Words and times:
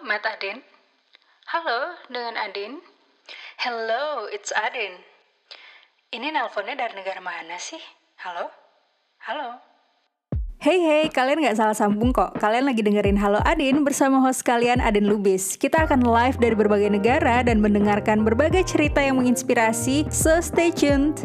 Matt 0.00 0.24
Adin. 0.24 0.64
Halo, 1.52 1.92
dengan 2.08 2.32
Adin. 2.40 2.80
Hello, 3.60 4.24
it's 4.32 4.48
Adin. 4.56 4.96
Ini 6.08 6.32
nelponnya 6.32 6.74
dari 6.74 6.96
negara 6.96 7.20
mana 7.20 7.60
sih? 7.60 7.80
Halo? 8.24 8.48
Halo? 9.28 9.60
Hey 10.60 10.76
hey, 10.76 11.04
kalian 11.08 11.40
nggak 11.40 11.56
salah 11.56 11.72
sambung 11.72 12.12
kok. 12.12 12.36
Kalian 12.36 12.68
lagi 12.68 12.84
dengerin 12.84 13.16
Halo 13.16 13.40
Adin 13.48 13.80
bersama 13.80 14.20
host 14.20 14.44
kalian 14.44 14.80
Adin 14.80 15.08
Lubis. 15.08 15.56
Kita 15.56 15.88
akan 15.88 16.04
live 16.04 16.36
dari 16.36 16.52
berbagai 16.52 16.92
negara 16.92 17.40
dan 17.40 17.64
mendengarkan 17.64 18.24
berbagai 18.24 18.68
cerita 18.68 19.00
yang 19.00 19.16
menginspirasi. 19.20 20.12
So 20.12 20.40
stay 20.44 20.68
tuned. 20.68 21.24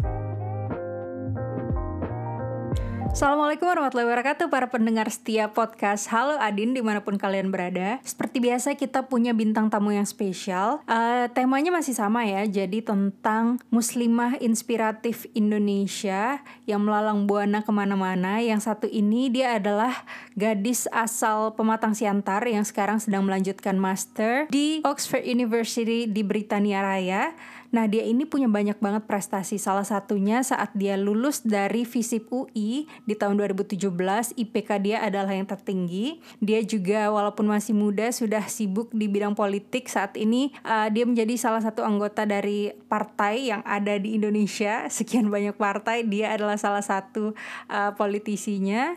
Assalamualaikum 3.16 3.64
warahmatullahi 3.64 4.12
wabarakatuh 4.12 4.52
para 4.52 4.68
pendengar 4.68 5.08
setia 5.08 5.48
podcast 5.48 6.04
Halo 6.12 6.36
Adin 6.36 6.76
di 6.76 6.84
mana 6.84 7.00
pun 7.00 7.16
kalian 7.16 7.48
berada. 7.48 7.96
Seperti 8.04 8.44
biasa 8.44 8.76
kita 8.76 9.08
punya 9.08 9.32
bintang 9.32 9.72
tamu 9.72 9.88
yang 9.88 10.04
spesial. 10.04 10.84
Uh, 10.84 11.24
Temanya 11.32 11.72
masih 11.72 11.96
sama 11.96 12.28
ya 12.28 12.44
Jadi 12.44 12.84
tentang 12.84 13.56
muslimah 13.72 14.36
inspiratif 14.44 15.24
Indonesia 15.32 16.44
Yang 16.68 16.80
melalang 16.84 17.24
buana 17.24 17.64
ke 17.64 17.72
mana-mana. 17.72 18.44
Yang 18.44 18.68
satu 18.68 18.84
ini 18.84 19.32
dia 19.32 19.56
adalah 19.56 19.96
gadis 20.36 20.84
asal 20.92 21.56
Pematang 21.56 21.96
Siantar 21.96 22.44
Yang 22.44 22.76
sekarang 22.76 23.00
sedang 23.00 23.24
melanjutkan 23.24 23.80
master 23.80 24.44
Di 24.52 24.84
Oxford 24.84 25.24
University 25.24 26.04
di 26.04 26.20
Britania 26.20 26.84
Raya 26.84 27.32
Nah, 27.76 27.84
dia 27.84 28.08
ini 28.08 28.24
punya 28.24 28.48
banyak 28.48 28.80
banget 28.80 29.04
prestasi. 29.04 29.60
Salah 29.60 29.84
satunya 29.84 30.40
saat 30.40 30.72
dia 30.72 30.96
lulus 30.96 31.44
dari 31.44 31.84
FISIP 31.84 32.32
UI 32.32 32.88
di 33.04 33.12
tahun 33.12 33.36
2017, 33.36 34.32
IPK 34.32 34.70
dia 34.80 35.04
adalah 35.04 35.36
yang 35.36 35.44
tertinggi. 35.44 36.24
Dia 36.40 36.64
juga 36.64 37.12
walaupun 37.12 37.44
masih 37.44 37.76
muda 37.76 38.08
sudah 38.08 38.48
sibuk 38.48 38.88
di 38.96 39.12
bidang 39.12 39.36
politik. 39.36 39.92
Saat 39.92 40.16
ini 40.16 40.56
uh, 40.64 40.88
dia 40.88 41.04
menjadi 41.04 41.36
salah 41.36 41.60
satu 41.60 41.84
anggota 41.84 42.24
dari 42.24 42.72
partai 42.88 43.52
yang 43.52 43.60
ada 43.68 44.00
di 44.00 44.16
Indonesia. 44.16 44.88
Sekian 44.96 45.28
banyak 45.28 45.60
partai, 45.60 46.08
dia 46.08 46.32
adalah 46.32 46.56
salah 46.56 46.80
satu 46.80 47.36
uh, 47.68 47.92
politisinya 47.92 48.96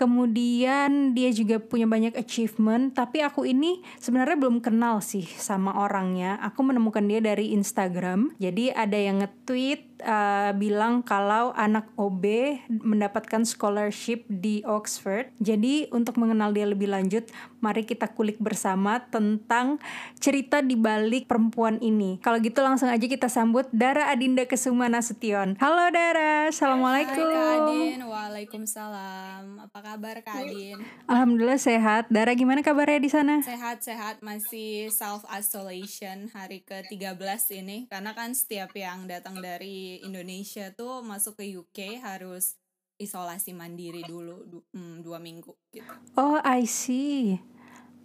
kemudian 0.00 1.12
dia 1.12 1.28
juga 1.28 1.60
punya 1.60 1.84
banyak 1.84 2.16
achievement 2.16 2.96
tapi 2.96 3.20
aku 3.20 3.44
ini 3.44 3.84
sebenarnya 4.00 4.40
belum 4.40 4.64
kenal 4.64 5.04
sih 5.04 5.28
sama 5.28 5.76
orangnya. 5.76 6.40
Aku 6.40 6.64
menemukan 6.64 7.04
dia 7.04 7.20
dari 7.20 7.52
Instagram 7.52 8.32
jadi 8.40 8.72
ada 8.72 8.96
yang 8.96 9.20
nge-tweet 9.20 9.89
uh, 10.04 10.52
bilang 10.56 11.00
kalau 11.00 11.52
anak 11.56 11.88
OB 11.96 12.24
mendapatkan 12.70 13.42
scholarship 13.44 14.24
di 14.28 14.62
Oxford. 14.68 15.32
Jadi 15.40 15.88
untuk 15.92 16.16
mengenal 16.16 16.52
dia 16.52 16.68
lebih 16.68 16.88
lanjut, 16.92 17.28
mari 17.60 17.84
kita 17.84 18.08
kulik 18.12 18.40
bersama 18.40 19.04
tentang 19.12 19.76
cerita 20.16 20.64
di 20.64 20.76
balik 20.76 21.28
perempuan 21.28 21.76
ini. 21.82 22.16
Kalau 22.24 22.40
gitu 22.40 22.60
langsung 22.64 22.88
aja 22.88 23.04
kita 23.04 23.28
sambut 23.28 23.68
Dara 23.74 24.08
Adinda 24.08 24.48
Kesuma 24.48 24.88
Nasution. 24.88 25.60
Halo 25.60 25.92
Dara, 25.92 26.48
Assalamualaikum. 26.48 27.26
Hai 27.28 27.36
Kak 27.36 27.50
Adin, 27.68 28.00
Waalaikumsalam. 28.06 29.44
Apa 29.68 29.78
kabar 29.82 30.16
Kak 30.24 30.46
Adin? 30.46 30.78
Alhamdulillah 31.10 31.60
sehat. 31.60 32.08
Dara 32.08 32.32
gimana 32.32 32.64
kabarnya 32.64 33.00
di 33.02 33.10
sana? 33.10 33.44
Sehat-sehat, 33.44 34.24
masih 34.24 34.88
self 34.88 35.26
isolation 35.28 36.30
hari 36.30 36.62
ke-13 36.62 37.60
ini 37.60 37.90
karena 37.90 38.14
kan 38.14 38.32
setiap 38.32 38.70
yang 38.76 39.10
datang 39.10 39.42
dari 39.42 39.89
Indonesia 40.06 40.70
tuh 40.70 41.02
masuk 41.02 41.42
ke 41.42 41.50
UK 41.50 41.98
harus 41.98 42.54
isolasi 43.00 43.56
mandiri 43.56 44.04
dulu 44.04 44.44
du 44.44 44.58
hmm, 44.76 45.00
dua 45.00 45.18
minggu 45.18 45.56
gitu. 45.72 45.90
Oh, 46.14 46.38
I 46.44 46.68
see. 46.68 47.40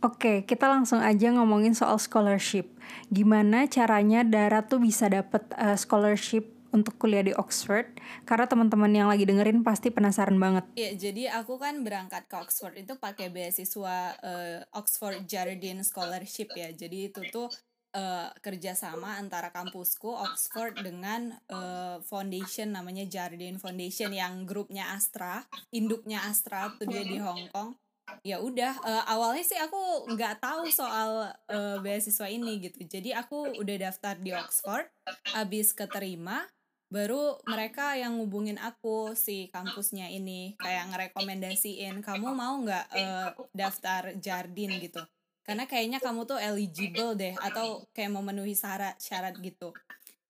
Oke, 0.03 0.21
okay, 0.21 0.37
kita 0.47 0.69
langsung 0.71 1.03
aja 1.03 1.33
ngomongin 1.35 1.75
soal 1.75 1.99
scholarship. 1.99 2.71
Gimana 3.11 3.67
caranya 3.67 4.23
Dara 4.23 4.63
tuh 4.63 4.79
bisa 4.79 5.09
dapet 5.11 5.43
uh, 5.57 5.75
scholarship 5.75 6.55
untuk 6.75 6.99
kuliah 6.99 7.23
di 7.23 7.31
Oxford 7.31 7.95
karena 8.27 8.45
teman-teman 8.51 8.91
yang 8.91 9.07
lagi 9.07 9.23
dengerin 9.23 9.63
pasti 9.63 9.89
penasaran 9.89 10.35
banget. 10.35 10.67
Iya, 10.75 10.91
jadi 10.99 11.23
aku 11.39 11.55
kan 11.55 11.81
berangkat 11.87 12.27
ke 12.27 12.35
Oxford 12.35 12.75
itu 12.75 12.99
pakai 12.99 13.31
beasiswa 13.31 14.19
uh, 14.19 14.59
Oxford 14.75 15.23
Jardine 15.23 15.81
Scholarship 15.87 16.51
ya. 16.53 16.75
Jadi 16.75 17.09
itu 17.09 17.23
tuh 17.31 17.47
uh, 17.95 18.29
kerjasama 18.43 19.15
antara 19.15 19.49
kampusku 19.49 20.11
Oxford 20.11 20.75
dengan 20.83 21.31
uh, 21.47 22.03
foundation 22.03 22.75
namanya 22.75 23.07
Jardine 23.07 23.57
Foundation 23.57 24.11
yang 24.11 24.43
grupnya 24.43 24.91
Astra, 24.91 25.47
induknya 25.71 26.27
Astra 26.27 26.75
tuh 26.75 26.85
dia 26.85 27.01
di 27.07 27.17
Hong 27.17 27.47
Kong. 27.55 27.79
Ya 28.21 28.37
udah, 28.37 28.77
uh, 28.85 29.03
awalnya 29.09 29.41
sih 29.41 29.57
aku 29.57 30.13
nggak 30.13 30.37
tahu 30.37 30.69
soal 30.69 31.33
uh, 31.49 31.77
beasiswa 31.81 32.29
ini 32.29 32.61
gitu. 32.61 32.85
Jadi 32.85 33.15
aku 33.15 33.57
udah 33.57 33.89
daftar 33.89 34.13
di 34.21 34.29
Oxford, 34.29 34.85
habis 35.33 35.73
keterima, 35.73 36.45
baru 36.93 37.41
mereka 37.49 37.97
yang 37.97 38.21
ngubungin 38.21 38.61
aku 38.61 39.17
si 39.17 39.49
kampusnya 39.49 40.05
ini 40.13 40.53
kayak 40.61 40.93
ngerekomendasiin 40.93 42.05
kamu 42.05 42.29
mau 42.29 42.61
nggak 42.61 42.85
uh, 42.93 43.29
daftar 43.57 44.13
Jardine 44.21 44.77
gitu 44.77 45.01
karena 45.45 45.69
kayaknya 45.69 46.01
kamu 46.01 46.25
tuh 46.25 46.41
eligible 46.41 47.13
deh 47.13 47.37
atau 47.37 47.85
kayak 47.93 48.11
memenuhi 48.17 48.57
syarat 48.57 48.97
syarat 48.97 49.37
gitu. 49.37 49.69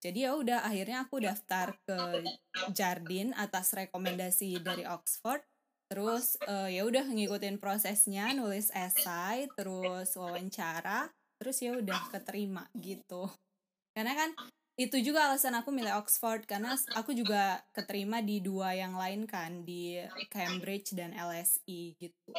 Jadi 0.04 0.28
ya 0.28 0.36
udah 0.36 0.68
akhirnya 0.68 1.08
aku 1.08 1.24
daftar 1.24 1.74
ke 1.88 2.22
Jardin 2.76 3.32
atas 3.34 3.74
rekomendasi 3.74 4.60
dari 4.62 4.84
Oxford. 4.86 5.42
Terus 5.90 6.36
uh, 6.46 6.68
ya 6.68 6.84
udah 6.84 7.08
ngikutin 7.08 7.58
prosesnya 7.58 8.36
nulis 8.36 8.70
esai 8.76 9.48
terus 9.56 10.12
wawancara 10.20 11.10
terus 11.40 11.58
ya 11.64 11.80
udah 11.80 12.12
keterima 12.12 12.68
gitu. 12.76 13.32
Karena 13.96 14.14
kan 14.14 14.36
itu 14.76 15.00
juga 15.00 15.32
alasan 15.32 15.56
aku 15.56 15.72
milih 15.72 15.96
Oxford 15.96 16.44
karena 16.44 16.76
aku 17.00 17.16
juga 17.16 17.64
keterima 17.72 18.20
di 18.20 18.44
dua 18.44 18.76
yang 18.76 19.00
lain 19.00 19.24
kan 19.24 19.64
di 19.64 19.96
Cambridge 20.28 20.92
dan 20.92 21.16
LSE 21.16 21.96
gitu 21.96 22.36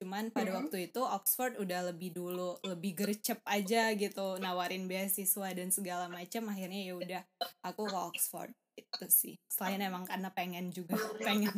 cuman 0.00 0.32
pada 0.32 0.56
waktu 0.56 0.88
itu 0.88 1.04
Oxford 1.04 1.60
udah 1.60 1.92
lebih 1.92 2.16
dulu 2.16 2.56
lebih 2.64 2.96
gercep 2.96 3.44
aja 3.44 3.92
gitu 3.92 4.40
nawarin 4.40 4.88
beasiswa 4.88 5.52
dan 5.52 5.68
segala 5.68 6.08
macam 6.08 6.48
akhirnya 6.48 6.80
ya 6.88 6.94
udah 6.96 7.22
aku 7.60 7.84
ke 7.84 7.98
Oxford 8.00 8.52
itu 8.80 9.06
sih. 9.12 9.34
Selain 9.44 9.80
emang 9.84 10.08
karena 10.08 10.32
pengen 10.32 10.72
juga 10.72 10.96
pengen. 11.26 11.52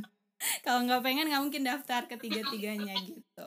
Kalau 0.66 0.82
nggak 0.82 1.06
pengen 1.06 1.30
nggak 1.30 1.42
mungkin 1.42 1.62
daftar 1.62 2.10
ketiga 2.10 2.42
tiganya 2.50 2.98
gitu. 2.98 3.46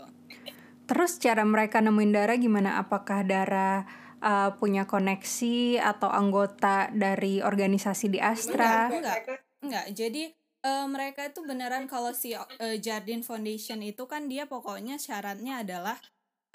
Terus 0.88 1.20
cara 1.20 1.44
mereka 1.44 1.84
nemuin 1.84 2.12
Dara 2.16 2.40
gimana? 2.40 2.80
Apakah 2.80 3.28
Dara 3.28 3.84
uh, 4.24 4.56
punya 4.56 4.88
koneksi 4.88 5.82
atau 5.82 6.08
anggota 6.08 6.88
dari 6.96 7.44
organisasi 7.44 8.16
di 8.16 8.20
Astra? 8.24 8.88
Enggak 8.88 8.96
enggak, 8.96 9.40
enggak. 9.60 9.86
jadi 9.92 10.24
uh, 10.66 10.88
mereka 10.90 11.30
itu 11.30 11.46
beneran 11.46 11.86
kalau 11.86 12.12
si 12.12 12.34
uh, 12.34 12.46
Jardine 12.82 13.22
Foundation 13.22 13.86
itu 13.86 14.10
kan 14.10 14.26
dia 14.26 14.50
pokoknya 14.50 14.98
syaratnya 14.98 15.62
adalah 15.62 15.98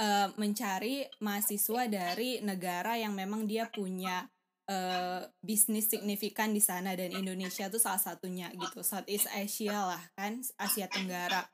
uh, 0.02 0.34
mencari 0.34 1.06
mahasiswa 1.22 1.86
dari 1.86 2.42
negara 2.42 2.98
yang 2.98 3.14
memang 3.14 3.46
dia 3.46 3.70
punya 3.70 4.26
uh, 4.66 5.22
bisnis 5.38 5.86
signifikan 5.86 6.50
di 6.50 6.60
sana 6.60 6.98
dan 6.98 7.14
Indonesia 7.14 7.70
itu 7.70 7.78
salah 7.78 8.02
satunya 8.02 8.50
gitu. 8.50 8.82
Southeast 8.82 9.30
Asia 9.30 9.94
lah 9.94 10.02
kan 10.18 10.42
Asia 10.58 10.90
Tenggara 10.90 11.46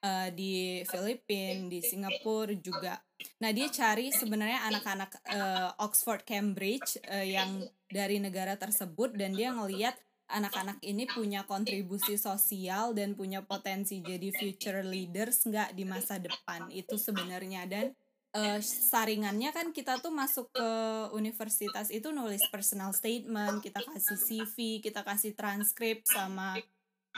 uh, 0.00 0.28
di 0.32 0.82
Filipina 0.88 1.68
di 1.68 1.84
Singapura 1.84 2.56
juga. 2.56 2.96
Nah 3.42 3.50
dia 3.50 3.66
cari 3.68 4.14
sebenarnya 4.14 4.62
anak-anak 4.70 5.10
uh, 5.26 5.70
Oxford 5.82 6.22
Cambridge 6.22 7.02
uh, 7.10 7.26
yang 7.26 7.66
dari 7.90 8.22
negara 8.22 8.54
tersebut 8.54 9.16
dan 9.18 9.34
dia 9.34 9.50
ngelihat 9.50 9.98
anak-anak 10.28 10.78
ini 10.84 11.08
punya 11.08 11.48
kontribusi 11.48 12.20
sosial 12.20 12.92
dan 12.92 13.16
punya 13.16 13.40
potensi 13.40 14.04
jadi 14.04 14.28
future 14.32 14.84
leaders 14.84 15.48
nggak 15.48 15.72
di 15.72 15.84
masa 15.88 16.20
depan? 16.20 16.68
Itu 16.68 17.00
sebenarnya. 17.00 17.64
Dan 17.64 17.96
uh, 18.36 18.60
saringannya 18.60 19.50
kan 19.50 19.72
kita 19.72 20.00
tuh 20.00 20.12
masuk 20.12 20.52
ke 20.52 20.70
universitas 21.16 21.88
itu 21.88 22.12
nulis 22.12 22.42
personal 22.52 22.92
statement 22.92 23.64
kita 23.64 23.80
kasih 23.80 24.18
CV 24.18 24.84
kita 24.84 25.00
kasih 25.00 25.32
transkrip 25.32 26.04
sama 26.04 26.58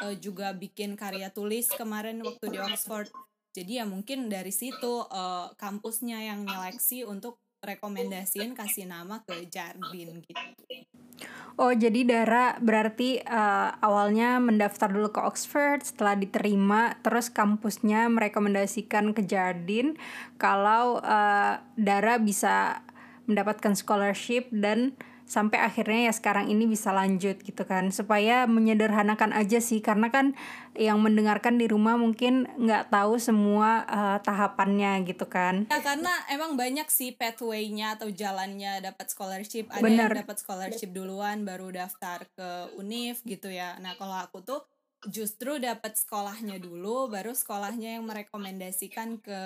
uh, 0.03 0.15
juga 0.17 0.55
bikin 0.55 0.95
karya 0.95 1.33
tulis 1.33 1.67
kemarin 1.75 2.23
waktu 2.23 2.47
di 2.55 2.59
Oxford. 2.59 3.11
Jadi 3.51 3.83
ya 3.83 3.85
mungkin 3.85 4.31
dari 4.31 4.55
situ 4.55 5.03
uh, 5.11 5.51
kampusnya 5.59 6.23
yang 6.23 6.47
nyeleksi 6.47 7.03
untuk 7.03 7.43
rekomendasiin 7.61 8.57
kasih 8.57 8.87
nama 8.87 9.21
ke 9.27 9.45
Jardin 9.51 10.23
gitu. 10.23 10.47
Oh 11.61 11.77
jadi 11.77 12.09
Dara 12.09 12.57
berarti 12.57 13.21
uh, 13.21 13.77
awalnya 13.85 14.41
mendaftar 14.41 14.89
dulu 14.89 15.13
ke 15.13 15.21
Oxford 15.21 15.85
setelah 15.85 16.17
diterima 16.17 16.97
terus 17.05 17.29
kampusnya 17.29 18.09
merekomendasikan 18.09 19.13
ke 19.13 19.29
Jardin 19.29 20.01
kalau 20.41 21.05
uh, 21.05 21.61
Dara 21.77 22.17
bisa 22.17 22.81
mendapatkan 23.29 23.77
scholarship 23.77 24.49
dan 24.49 24.97
sampai 25.31 25.63
akhirnya 25.63 26.11
ya 26.11 26.13
sekarang 26.13 26.51
ini 26.51 26.67
bisa 26.67 26.91
lanjut 26.91 27.39
gitu 27.47 27.63
kan. 27.63 27.95
Supaya 27.95 28.51
menyederhanakan 28.51 29.31
aja 29.31 29.63
sih 29.63 29.79
karena 29.79 30.11
kan 30.11 30.35
yang 30.75 30.99
mendengarkan 30.99 31.55
di 31.55 31.71
rumah 31.71 31.95
mungkin 31.95 32.51
nggak 32.59 32.91
tahu 32.91 33.23
semua 33.23 33.87
uh, 33.87 34.19
tahapannya 34.27 35.07
gitu 35.07 35.31
kan. 35.31 35.71
Ya 35.71 35.79
karena 35.79 36.11
emang 36.35 36.59
banyak 36.59 36.91
sih 36.91 37.15
pathway-nya 37.15 37.95
atau 37.95 38.11
jalannya 38.11 38.83
dapat 38.83 39.07
scholarship. 39.07 39.71
Ada 39.71 39.87
Bener. 39.87 40.11
yang 40.11 40.21
dapat 40.27 40.37
scholarship 40.43 40.91
duluan 40.91 41.47
baru 41.47 41.71
daftar 41.71 42.27
ke 42.35 42.75
univ 42.75 43.23
gitu 43.23 43.47
ya. 43.47 43.79
Nah 43.79 43.95
kalau 43.95 44.19
aku 44.19 44.43
tuh 44.43 44.67
justru 45.07 45.57
dapat 45.57 45.97
sekolahnya 45.97 46.61
dulu 46.61 47.09
baru 47.09 47.33
sekolahnya 47.33 47.97
yang 47.97 48.05
merekomendasikan 48.05 49.23
ke 49.23 49.41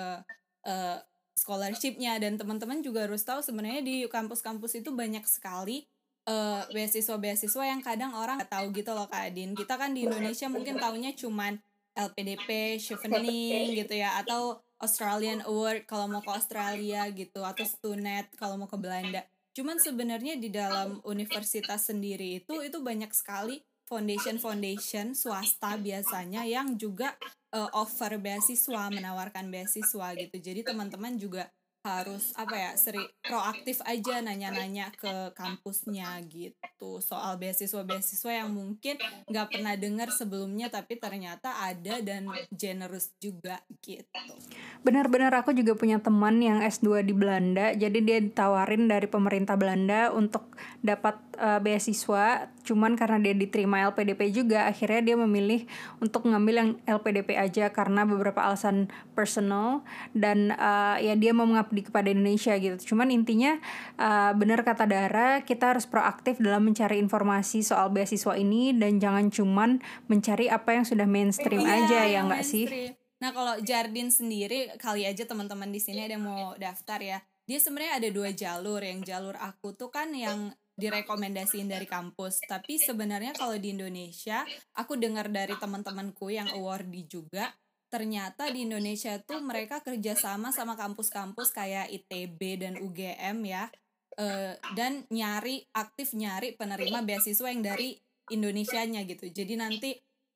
uh, 0.65 0.97
scholarshipnya 1.35 2.15
dan 2.17 2.39
teman-teman 2.39 2.79
juga 2.79 3.05
harus 3.05 3.21
tahu 3.21 3.43
sebenarnya 3.43 3.83
di 3.83 3.95
kampus-kampus 4.07 4.79
itu 4.79 4.95
banyak 4.95 5.27
sekali 5.27 5.83
uh, 6.25 6.63
beasiswa-beasiswa 6.71 7.63
yang 7.67 7.83
kadang 7.83 8.15
orang 8.15 8.41
nggak 8.41 8.51
tahu 8.51 8.71
gitu 8.71 8.91
loh 8.95 9.05
Kak 9.11 9.31
Adin. 9.31 9.53
Kita 9.53 9.75
kan 9.75 9.91
di 9.91 10.07
Indonesia 10.07 10.47
mungkin 10.47 10.79
taunya 10.79 11.11
cuman 11.13 11.59
LPDP, 11.95 12.79
Chevening 12.79 13.75
gitu 13.75 13.95
ya 13.95 14.19
atau 14.19 14.59
Australian 14.79 15.39
Award 15.47 15.87
kalau 15.87 16.11
mau 16.11 16.19
ke 16.19 16.31
Australia 16.31 17.07
gitu 17.11 17.43
atau 17.43 17.63
Stunet 17.63 18.27
kalau 18.35 18.59
mau 18.59 18.67
ke 18.67 18.75
Belanda. 18.75 19.23
Cuman 19.55 19.79
sebenarnya 19.79 20.35
di 20.35 20.51
dalam 20.51 20.99
universitas 21.07 21.87
sendiri 21.87 22.43
itu 22.43 22.59
itu 22.59 22.77
banyak 22.83 23.11
sekali 23.15 23.63
foundation 23.87 24.35
foundation 24.41 25.15
swasta 25.15 25.79
biasanya 25.79 26.43
yang 26.43 26.75
juga 26.75 27.15
uh, 27.55 27.69
offer 27.71 28.19
beasiswa 28.19 28.91
menawarkan 28.91 29.47
beasiswa 29.47 30.11
gitu. 30.19 30.35
Jadi 30.43 30.67
teman-teman 30.67 31.15
juga 31.15 31.47
harus 31.85 32.33
apa 32.33 32.57
ya 32.57 32.71
seri 32.73 32.97
proaktif 33.21 33.77
aja 33.85 34.17
nanya-nanya 34.25 34.89
ke 34.97 35.29
kampusnya 35.37 36.17
gitu. 36.25 36.97
Soal 36.97 37.37
beasiswa-beasiswa 37.37 38.41
yang 38.41 38.49
mungkin 38.49 38.97
nggak 39.29 39.47
pernah 39.53 39.77
dengar 39.77 40.09
sebelumnya 40.09 40.73
tapi 40.73 40.97
ternyata 40.97 41.61
ada 41.61 42.01
dan 42.01 42.25
generous 42.49 43.13
juga 43.21 43.61
gitu. 43.85 44.33
Benar-benar 44.81 45.29
aku 45.37 45.53
juga 45.53 45.77
punya 45.77 46.01
teman 46.01 46.41
yang 46.41 46.65
S2 46.65 47.05
di 47.05 47.13
Belanda. 47.13 47.77
Jadi 47.77 48.01
dia 48.01 48.17
ditawarin 48.17 48.89
dari 48.89 49.05
pemerintah 49.05 49.53
Belanda 49.53 50.09
untuk 50.09 50.57
dapat 50.81 51.21
uh, 51.37 51.59
beasiswa 51.61 52.49
cuman 52.65 52.97
karena 52.97 53.21
dia 53.21 53.35
diterima 53.37 53.85
LPDP 53.93 54.33
juga 54.33 54.65
akhirnya 54.65 55.13
dia 55.13 55.15
memilih 55.15 55.69
untuk 56.01 56.25
ngambil 56.25 56.55
yang 56.55 56.69
LPDP 56.89 57.37
aja 57.37 57.69
karena 57.69 58.03
beberapa 58.03 58.41
alasan 58.41 58.89
personal 59.13 59.85
dan 60.17 60.55
uh, 60.57 60.97
ya 60.97 61.13
dia 61.13 61.31
mau 61.31 61.45
mengabdi 61.45 61.85
kepada 61.85 62.09
Indonesia 62.09 62.57
gitu. 62.57 62.95
Cuman 62.95 63.13
intinya 63.13 63.61
uh, 64.01 64.33
benar 64.33 64.65
kata 64.65 64.89
Dara 64.89 65.45
kita 65.45 65.77
harus 65.77 65.85
proaktif 65.85 66.41
dalam 66.41 66.65
mencari 66.65 66.97
informasi 66.97 67.61
soal 67.61 67.93
beasiswa 67.93 68.33
ini 68.33 68.73
dan 68.73 68.97
jangan 68.97 69.29
cuman 69.29 69.79
mencari 70.09 70.49
apa 70.49 70.73
yang 70.73 70.85
sudah 70.87 71.05
mainstream 71.05 71.61
iya, 71.61 71.85
aja 71.85 71.99
ya 72.09 72.19
nggak 72.25 72.45
sih? 72.45 72.67
nah 73.15 73.31
kalau 73.31 73.55
Jardin 73.63 74.11
sendiri 74.11 74.75
kali 74.75 75.07
aja 75.07 75.23
teman-teman 75.23 75.71
di 75.71 75.79
sini 75.79 76.03
ada 76.03 76.19
yang 76.19 76.25
mau 76.25 76.51
daftar 76.59 76.99
ya. 76.99 77.17
Dia 77.45 77.61
sebenarnya 77.61 78.01
ada 78.01 78.09
dua 78.09 78.29
jalur. 78.33 78.81
Yang 78.81 79.13
jalur 79.13 79.35
aku 79.37 79.77
tuh 79.77 79.93
kan 79.93 80.11
yang 80.11 80.51
direkomendasiin 80.75 81.71
dari 81.71 81.87
kampus. 81.87 82.43
Tapi 82.45 82.75
sebenarnya 82.79 83.31
kalau 83.35 83.55
di 83.55 83.71
Indonesia, 83.71 84.43
aku 84.75 84.99
dengar 84.99 85.31
dari 85.31 85.55
teman-temanku 85.55 86.29
yang 86.31 86.51
awardi 86.51 87.07
juga, 87.07 87.55
ternyata 87.87 88.51
di 88.51 88.67
Indonesia 88.67 89.15
tuh 89.23 89.39
mereka 89.39 89.79
kerjasama 89.79 90.51
sama 90.51 90.75
kampus-kampus 90.75 91.55
kayak 91.55 91.91
ITB 91.91 92.39
dan 92.59 92.73
UGM 92.83 93.37
ya, 93.47 93.71
uh, 94.19 94.53
dan 94.75 95.07
nyari 95.07 95.63
aktif 95.71 96.11
nyari 96.11 96.59
penerima 96.59 97.01
beasiswa 97.07 97.47
yang 97.47 97.63
dari 97.63 97.95
Indonesianya 98.25 99.07
gitu. 99.07 99.31
Jadi 99.31 99.53
nanti 99.55 99.95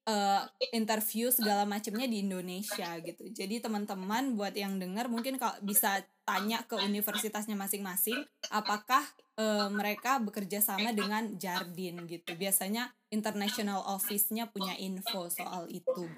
uh, 0.10 0.44
interview 0.72 1.30
segala 1.34 1.66
macamnya 1.66 2.06
di 2.06 2.22
Indonesia 2.24 2.96
gitu. 3.02 3.28
Jadi 3.30 3.62
teman-teman 3.62 4.38
buat 4.38 4.54
yang 4.54 4.78
dengar 4.78 5.10
mungkin 5.10 5.42
kalau 5.42 5.58
bisa 5.66 6.06
tanya 6.26 6.62
ke 6.70 6.78
universitasnya 6.78 7.58
masing-masing 7.58 8.22
apakah 8.54 9.02
uh, 9.40 9.72
mereka 9.72 10.20
bekerja 10.20 10.60
sama 10.60 10.92
dengan 10.92 11.40
Jardin 11.40 12.04
gitu. 12.06 12.36
Biasanya 12.36 12.92
international 13.10 13.88
office-nya 13.88 14.52
punya 14.52 14.76
info 14.76 15.32
soal 15.32 15.72
itu. 15.72 16.12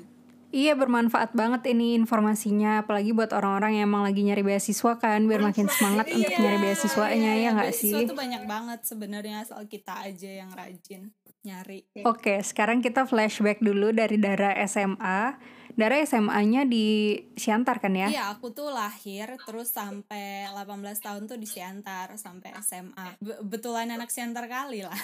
Iya 0.51 0.75
bermanfaat 0.75 1.31
banget 1.31 1.71
ini 1.71 1.95
informasinya 1.95 2.83
apalagi 2.83 3.15
buat 3.15 3.31
orang-orang 3.31 3.79
yang 3.79 3.87
emang 3.87 4.03
lagi 4.03 4.19
nyari 4.19 4.43
beasiswa 4.43 4.99
kan 4.99 5.23
biar 5.23 5.39
makin 5.39 5.71
semangat 5.71 6.11
untuk 6.11 6.35
nyari 6.35 6.59
beasiswanya 6.59 7.31
iya, 7.39 7.43
ya 7.47 7.49
nggak 7.55 7.71
sih? 7.71 7.95
Beasiswa 7.95 8.11
tuh 8.11 8.19
banyak 8.19 8.43
banget 8.43 8.79
sebenarnya 8.83 9.47
soal 9.47 9.63
kita 9.71 10.11
aja 10.11 10.43
yang 10.43 10.51
rajin 10.51 11.15
nyari. 11.47 11.87
Oke, 12.03 12.43
sekarang 12.43 12.83
kita 12.83 13.07
flashback 13.07 13.63
dulu 13.63 13.95
dari 13.95 14.19
Dara 14.19 14.51
SMA. 14.67 15.39
Dara 15.75 15.99
SMA-nya 16.03 16.67
di 16.67 17.17
Siantar 17.35 17.79
kan 17.79 17.93
ya? 17.95 18.07
Iya, 18.11 18.23
aku 18.33 18.51
tuh 18.51 18.71
lahir 18.71 19.35
terus 19.43 19.71
sampai 19.71 20.47
18 20.51 20.67
tahun 20.99 21.21
tuh 21.27 21.37
di 21.39 21.47
Siantar 21.47 22.15
sampai 22.19 22.55
SMA. 22.61 23.17
Be 23.19 23.39
betulan 23.43 23.91
anak 23.91 24.11
Siantar 24.11 24.47
kali 24.47 24.83
lah. 24.83 24.99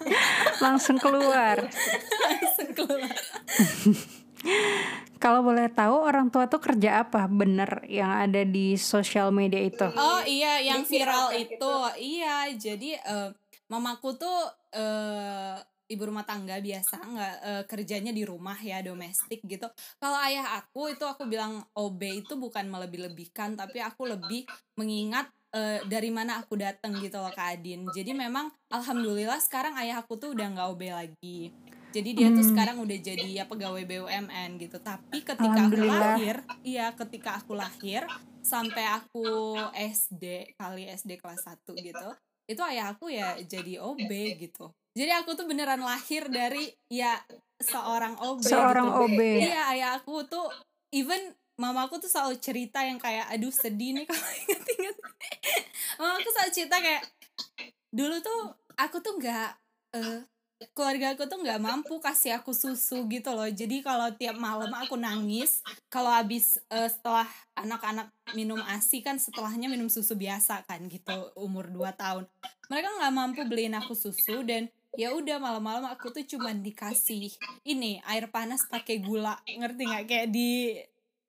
Langsung 0.64 0.98
keluar. 0.98 1.66
Langsung 2.26 2.70
keluar. 2.74 3.16
Kalau 5.20 5.44
boleh 5.44 5.68
tahu 5.68 6.00
orang 6.00 6.32
tua 6.32 6.48
tuh 6.48 6.64
kerja 6.64 7.04
apa 7.04 7.28
bener 7.28 7.84
yang 7.92 8.08
ada 8.08 8.40
di 8.40 8.72
sosial 8.80 9.28
media 9.28 9.60
itu? 9.60 9.84
Oh 9.84 10.24
iya, 10.24 10.64
yang 10.64 10.88
viral 10.88 11.36
itu. 11.36 11.74
Iya, 12.00 12.48
jadi 12.56 12.96
uh, 13.04 13.28
mamaku 13.68 14.16
tuh 14.16 14.40
uh, 14.72 15.60
ibu 15.90 16.02
rumah 16.06 16.22
tangga 16.22 16.62
biasa 16.62 16.96
nggak 17.02 17.34
uh, 17.42 17.62
kerjanya 17.66 18.14
di 18.14 18.22
rumah 18.22 18.54
ya 18.62 18.78
domestik 18.80 19.42
gitu. 19.42 19.66
Kalau 19.98 20.18
ayah 20.22 20.62
aku 20.62 20.94
itu 20.94 21.02
aku 21.02 21.26
bilang 21.26 21.66
OB 21.74 22.00
itu 22.22 22.38
bukan 22.38 22.70
melebih-lebihkan 22.70 23.58
tapi 23.58 23.82
aku 23.82 24.06
lebih 24.06 24.46
mengingat 24.78 25.26
uh, 25.50 25.82
dari 25.90 26.14
mana 26.14 26.38
aku 26.38 26.54
datang 26.54 26.94
gitu 27.02 27.18
loh 27.18 27.34
Kak 27.34 27.58
Adin. 27.58 27.90
Jadi 27.90 28.14
memang 28.14 28.54
alhamdulillah 28.70 29.42
sekarang 29.42 29.74
ayah 29.82 29.98
aku 29.98 30.14
tuh 30.14 30.38
udah 30.38 30.46
nggak 30.46 30.68
OB 30.70 30.82
lagi. 30.94 31.50
Jadi 31.90 32.10
dia 32.14 32.30
hmm. 32.30 32.38
tuh 32.38 32.46
sekarang 32.54 32.76
udah 32.78 32.98
jadi 33.02 33.28
ya 33.42 33.44
pegawai 33.50 33.82
BUMN 33.82 34.62
gitu. 34.62 34.78
Tapi 34.78 35.26
ketika 35.26 35.60
aku 35.66 35.82
lahir 35.82 36.36
iya 36.62 36.94
ketika 36.94 37.42
aku 37.42 37.58
lahir 37.58 38.06
sampai 38.40 38.84
aku 38.88 39.58
SD 39.74 40.54
kali 40.56 40.88
SD 40.88 41.20
kelas 41.20 41.44
1 41.44 41.66
gitu 41.76 42.08
itu 42.50 42.62
ayah 42.66 42.90
aku 42.90 43.06
ya 43.14 43.38
jadi 43.46 43.78
OB 43.78 44.10
gitu. 44.42 44.74
Jadi 44.90 45.12
aku 45.14 45.38
tuh 45.38 45.46
beneran 45.46 45.78
lahir 45.86 46.26
dari 46.26 46.66
ya 46.90 47.14
seorang 47.60 48.16
OB 48.16 48.40
seorang 48.42 48.88
gitu. 48.88 49.00
OB 49.06 49.20
iya 49.20 49.70
ayah 49.76 49.90
aku 50.00 50.24
tuh 50.24 50.48
even 50.90 51.20
mamaku 51.60 52.00
tuh 52.00 52.08
selalu 52.08 52.40
cerita 52.40 52.80
yang 52.80 52.96
kayak 52.96 53.28
aduh 53.28 53.52
sedih 53.52 53.92
nih 53.92 54.08
kalau 54.08 54.24
inget-inget 54.48 54.96
mamaku 56.00 56.28
selalu 56.32 56.50
cerita 56.56 56.76
kayak 56.80 57.04
dulu 57.92 58.16
tuh 58.24 58.40
aku 58.80 58.96
tuh 59.04 59.20
nggak 59.20 59.50
uh, 59.92 60.24
keluarga 60.76 61.16
aku 61.16 61.24
tuh 61.24 61.40
nggak 61.40 61.60
mampu 61.60 61.96
kasih 62.04 62.36
aku 62.36 62.52
susu 62.52 63.08
gitu 63.08 63.32
loh. 63.32 63.48
Jadi 63.48 63.80
kalau 63.80 64.12
tiap 64.12 64.36
malam 64.36 64.68
aku 64.76 65.00
nangis 65.00 65.64
kalau 65.88 66.12
habis 66.12 66.60
uh, 66.68 66.84
setelah 66.84 67.24
anak-anak 67.56 68.12
minum 68.36 68.60
asi 68.68 69.00
kan 69.00 69.16
setelahnya 69.16 69.72
minum 69.72 69.88
susu 69.88 70.12
biasa 70.16 70.68
kan 70.68 70.84
gitu 70.92 71.32
umur 71.40 71.72
2 71.72 71.96
tahun. 71.96 72.28
Mereka 72.68 72.88
nggak 73.00 73.14
mampu 73.16 73.40
beliin 73.48 73.72
aku 73.72 73.96
susu 73.96 74.44
dan 74.44 74.68
ya 74.92 75.16
udah 75.16 75.40
malam-malam 75.40 75.88
aku 75.88 76.12
tuh 76.12 76.26
cuman 76.28 76.60
dikasih 76.60 77.32
ini 77.64 78.04
air 78.04 78.28
panas 78.28 78.68
pakai 78.68 79.00
gula. 79.00 79.40
Ngerti 79.48 79.82
nggak? 79.88 80.04
Kayak 80.04 80.28
di 80.28 80.76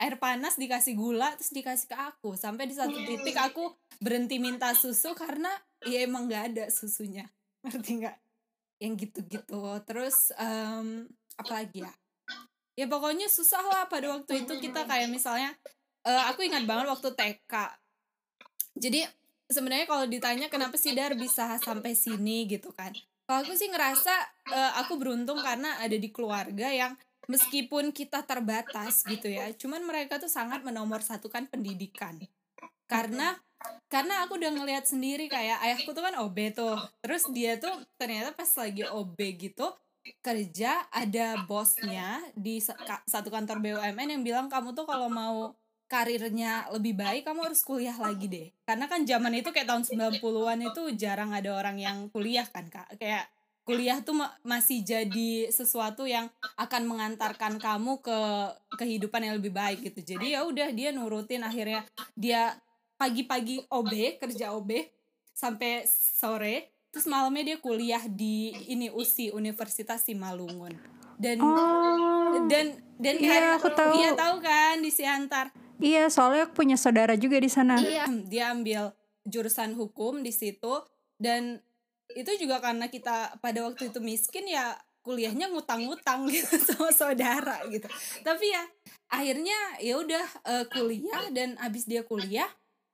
air 0.02 0.16
panas 0.20 0.60
dikasih 0.60 1.00
gula 1.00 1.32
terus 1.40 1.56
dikasih 1.56 1.88
ke 1.88 1.96
aku. 1.96 2.36
Sampai 2.36 2.68
di 2.68 2.76
satu 2.76 3.00
titik 3.00 3.40
aku 3.40 3.72
berhenti 4.04 4.44
minta 4.44 4.76
susu 4.76 5.16
karena 5.16 5.56
ya 5.88 6.04
emang 6.04 6.28
nggak 6.28 6.44
ada 6.52 6.66
susunya. 6.68 7.32
Ngerti 7.64 8.04
nggak 8.04 8.18
yang 8.82 8.98
gitu-gitu. 8.98 9.62
Terus 9.86 10.34
um, 10.42 11.06
apa 11.38 11.52
lagi 11.62 11.86
ya? 11.86 11.94
Ya 12.74 12.90
pokoknya 12.90 13.30
susah 13.30 13.62
lah 13.62 13.86
pada 13.86 14.10
waktu 14.18 14.42
itu 14.42 14.58
kita 14.58 14.90
kayak 14.90 15.14
misalnya 15.14 15.54
uh, 16.10 16.34
aku 16.34 16.42
ingat 16.42 16.66
banget 16.66 16.90
waktu 16.90 17.14
TK 17.14 17.54
jadi 18.78 19.04
sebenarnya 19.52 19.88
kalau 19.88 20.06
ditanya 20.08 20.48
kenapa 20.48 20.80
sih 20.80 20.96
Dar 20.96 21.16
bisa 21.18 21.60
sampai 21.60 21.92
sini 21.98 22.48
gitu 22.48 22.72
kan? 22.72 22.96
Kalau 23.28 23.44
aku 23.44 23.54
sih 23.56 23.68
ngerasa 23.68 24.14
uh, 24.52 24.72
aku 24.84 25.00
beruntung 25.00 25.40
karena 25.44 25.80
ada 25.80 25.96
di 25.96 26.10
keluarga 26.12 26.72
yang 26.72 26.96
meskipun 27.30 27.94
kita 27.94 28.26
terbatas 28.26 29.06
gitu 29.06 29.30
ya 29.30 29.54
cuman 29.54 29.86
mereka 29.86 30.18
tuh 30.18 30.32
sangat 30.32 30.64
menomorsatukan 30.64 31.52
pendidikan. 31.52 32.20
Karena 32.88 33.36
karena 33.92 34.24
aku 34.24 34.40
udah 34.40 34.52
ngelihat 34.56 34.86
sendiri 34.88 35.28
kayak 35.28 35.60
ayahku 35.62 35.92
tuh 35.92 36.04
kan 36.04 36.16
OB 36.16 36.38
tuh. 36.56 36.80
Terus 37.04 37.28
dia 37.36 37.60
tuh 37.60 37.76
ternyata 38.00 38.32
pas 38.32 38.48
lagi 38.56 38.88
OB 38.88 39.20
gitu 39.38 39.68
kerja 40.26 40.90
ada 40.90 41.46
bosnya 41.46 42.18
di 42.34 42.58
satu 43.06 43.30
kantor 43.30 43.62
BUMN 43.62 44.18
yang 44.18 44.24
bilang 44.26 44.48
kamu 44.50 44.74
tuh 44.74 44.90
kalau 44.90 45.06
mau 45.14 45.54
karirnya 45.86 46.72
lebih 46.72 46.96
baik 46.98 47.28
kamu 47.28 47.52
harus 47.52 47.62
kuliah 47.62 47.94
lagi 48.00 48.26
deh. 48.32 48.48
Karena 48.64 48.88
kan 48.88 49.04
zaman 49.04 49.36
itu 49.38 49.52
kayak 49.52 49.68
tahun 49.68 49.84
90-an 49.84 50.60
itu 50.72 50.82
jarang 50.98 51.36
ada 51.36 51.52
orang 51.52 51.78
yang 51.78 52.08
kuliah 52.10 52.48
kan 52.48 52.66
kak. 52.72 52.98
Kayak 52.98 53.28
kuliah 53.62 54.02
tuh 54.02 54.18
ma 54.18 54.34
masih 54.42 54.82
jadi 54.82 55.54
sesuatu 55.54 56.10
yang 56.10 56.32
akan 56.58 56.90
mengantarkan 56.90 57.62
kamu 57.62 58.02
ke 58.02 58.20
kehidupan 58.80 59.22
yang 59.22 59.38
lebih 59.38 59.54
baik 59.54 59.86
gitu. 59.86 60.18
Jadi 60.18 60.34
ya 60.34 60.48
udah 60.48 60.74
dia 60.74 60.90
nurutin 60.90 61.46
akhirnya 61.46 61.86
dia 62.18 62.58
pagi-pagi 63.02 63.66
OB 63.66 63.92
kerja 64.18 64.54
OB 64.54 64.70
sampai 65.34 65.82
sore 65.90 66.70
terus 66.88 67.10
malamnya 67.10 67.44
dia 67.44 67.58
kuliah 67.58 68.06
di 68.06 68.54
ini 68.68 68.88
USI 68.88 69.34
Universitas 69.34 70.06
Simalungun 70.06 70.78
dan 71.18 71.42
Oh. 71.42 72.46
dan 72.46 72.78
dan 72.96 73.16
Iya, 73.18 73.30
kan- 73.32 73.58
aku 73.58 73.70
tahu. 73.72 73.92
iya 73.96 74.10
tahu 74.14 74.36
kan 74.40 74.76
di 74.78 74.92
Siantar 74.92 75.50
Iya, 75.78 76.14
soalnya 76.14 76.46
aku 76.46 76.62
punya 76.62 76.78
saudara 76.78 77.18
juga 77.18 77.42
di 77.42 77.50
sana. 77.50 77.74
Iya, 77.76 78.06
dia 78.30 78.54
ambil 78.54 78.94
jurusan 79.24 79.74
hukum 79.74 80.22
di 80.22 80.30
situ 80.30 80.78
dan 81.18 81.58
itu 82.12 82.30
juga 82.38 82.62
karena 82.62 82.86
kita 82.86 83.42
pada 83.42 83.66
waktu 83.66 83.90
itu 83.90 83.98
miskin 83.98 84.46
ya 84.46 84.78
kuliahnya 85.02 85.50
ngutang-ngutang 85.50 86.30
gitu 86.30 86.54
sama 86.70 86.94
saudara 86.94 87.66
gitu. 87.66 87.90
Tapi 88.22 88.46
ya 88.46 88.62
akhirnya 89.10 89.58
ya 89.82 89.98
udah 89.98 90.22
eh, 90.46 90.66
kuliah 90.70 91.34
dan 91.34 91.58
abis 91.58 91.90
dia 91.90 92.06
kuliah 92.06 92.46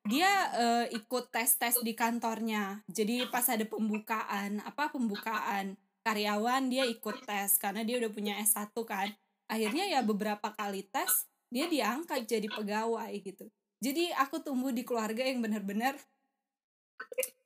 dia 0.08 0.32
eh, 0.56 0.86
ikut 0.96 1.30
tes-tes 1.30 1.84
di 1.84 1.94
kantornya. 1.94 2.82
Jadi 2.88 3.28
pas 3.28 3.46
ada 3.52 3.64
pembukaan 3.68 4.64
apa 4.64 4.90
pembukaan 4.90 5.76
karyawan 6.02 6.72
dia 6.72 6.88
ikut 6.88 7.28
tes 7.28 7.60
karena 7.60 7.84
dia 7.84 8.00
udah 8.00 8.12
punya 8.12 8.34
S1 8.40 8.72
kan. 8.88 9.12
Akhirnya 9.52 9.88
ya 9.88 10.00
beberapa 10.02 10.52
kali 10.56 10.88
tes 10.88 11.28
dia 11.52 11.68
diangkat 11.68 12.28
jadi 12.28 12.48
pegawai 12.48 13.12
gitu. 13.20 13.48
Jadi 13.84 14.10
aku 14.16 14.42
tumbuh 14.42 14.74
di 14.74 14.82
keluarga 14.88 15.22
yang 15.22 15.44
benar-benar 15.44 16.00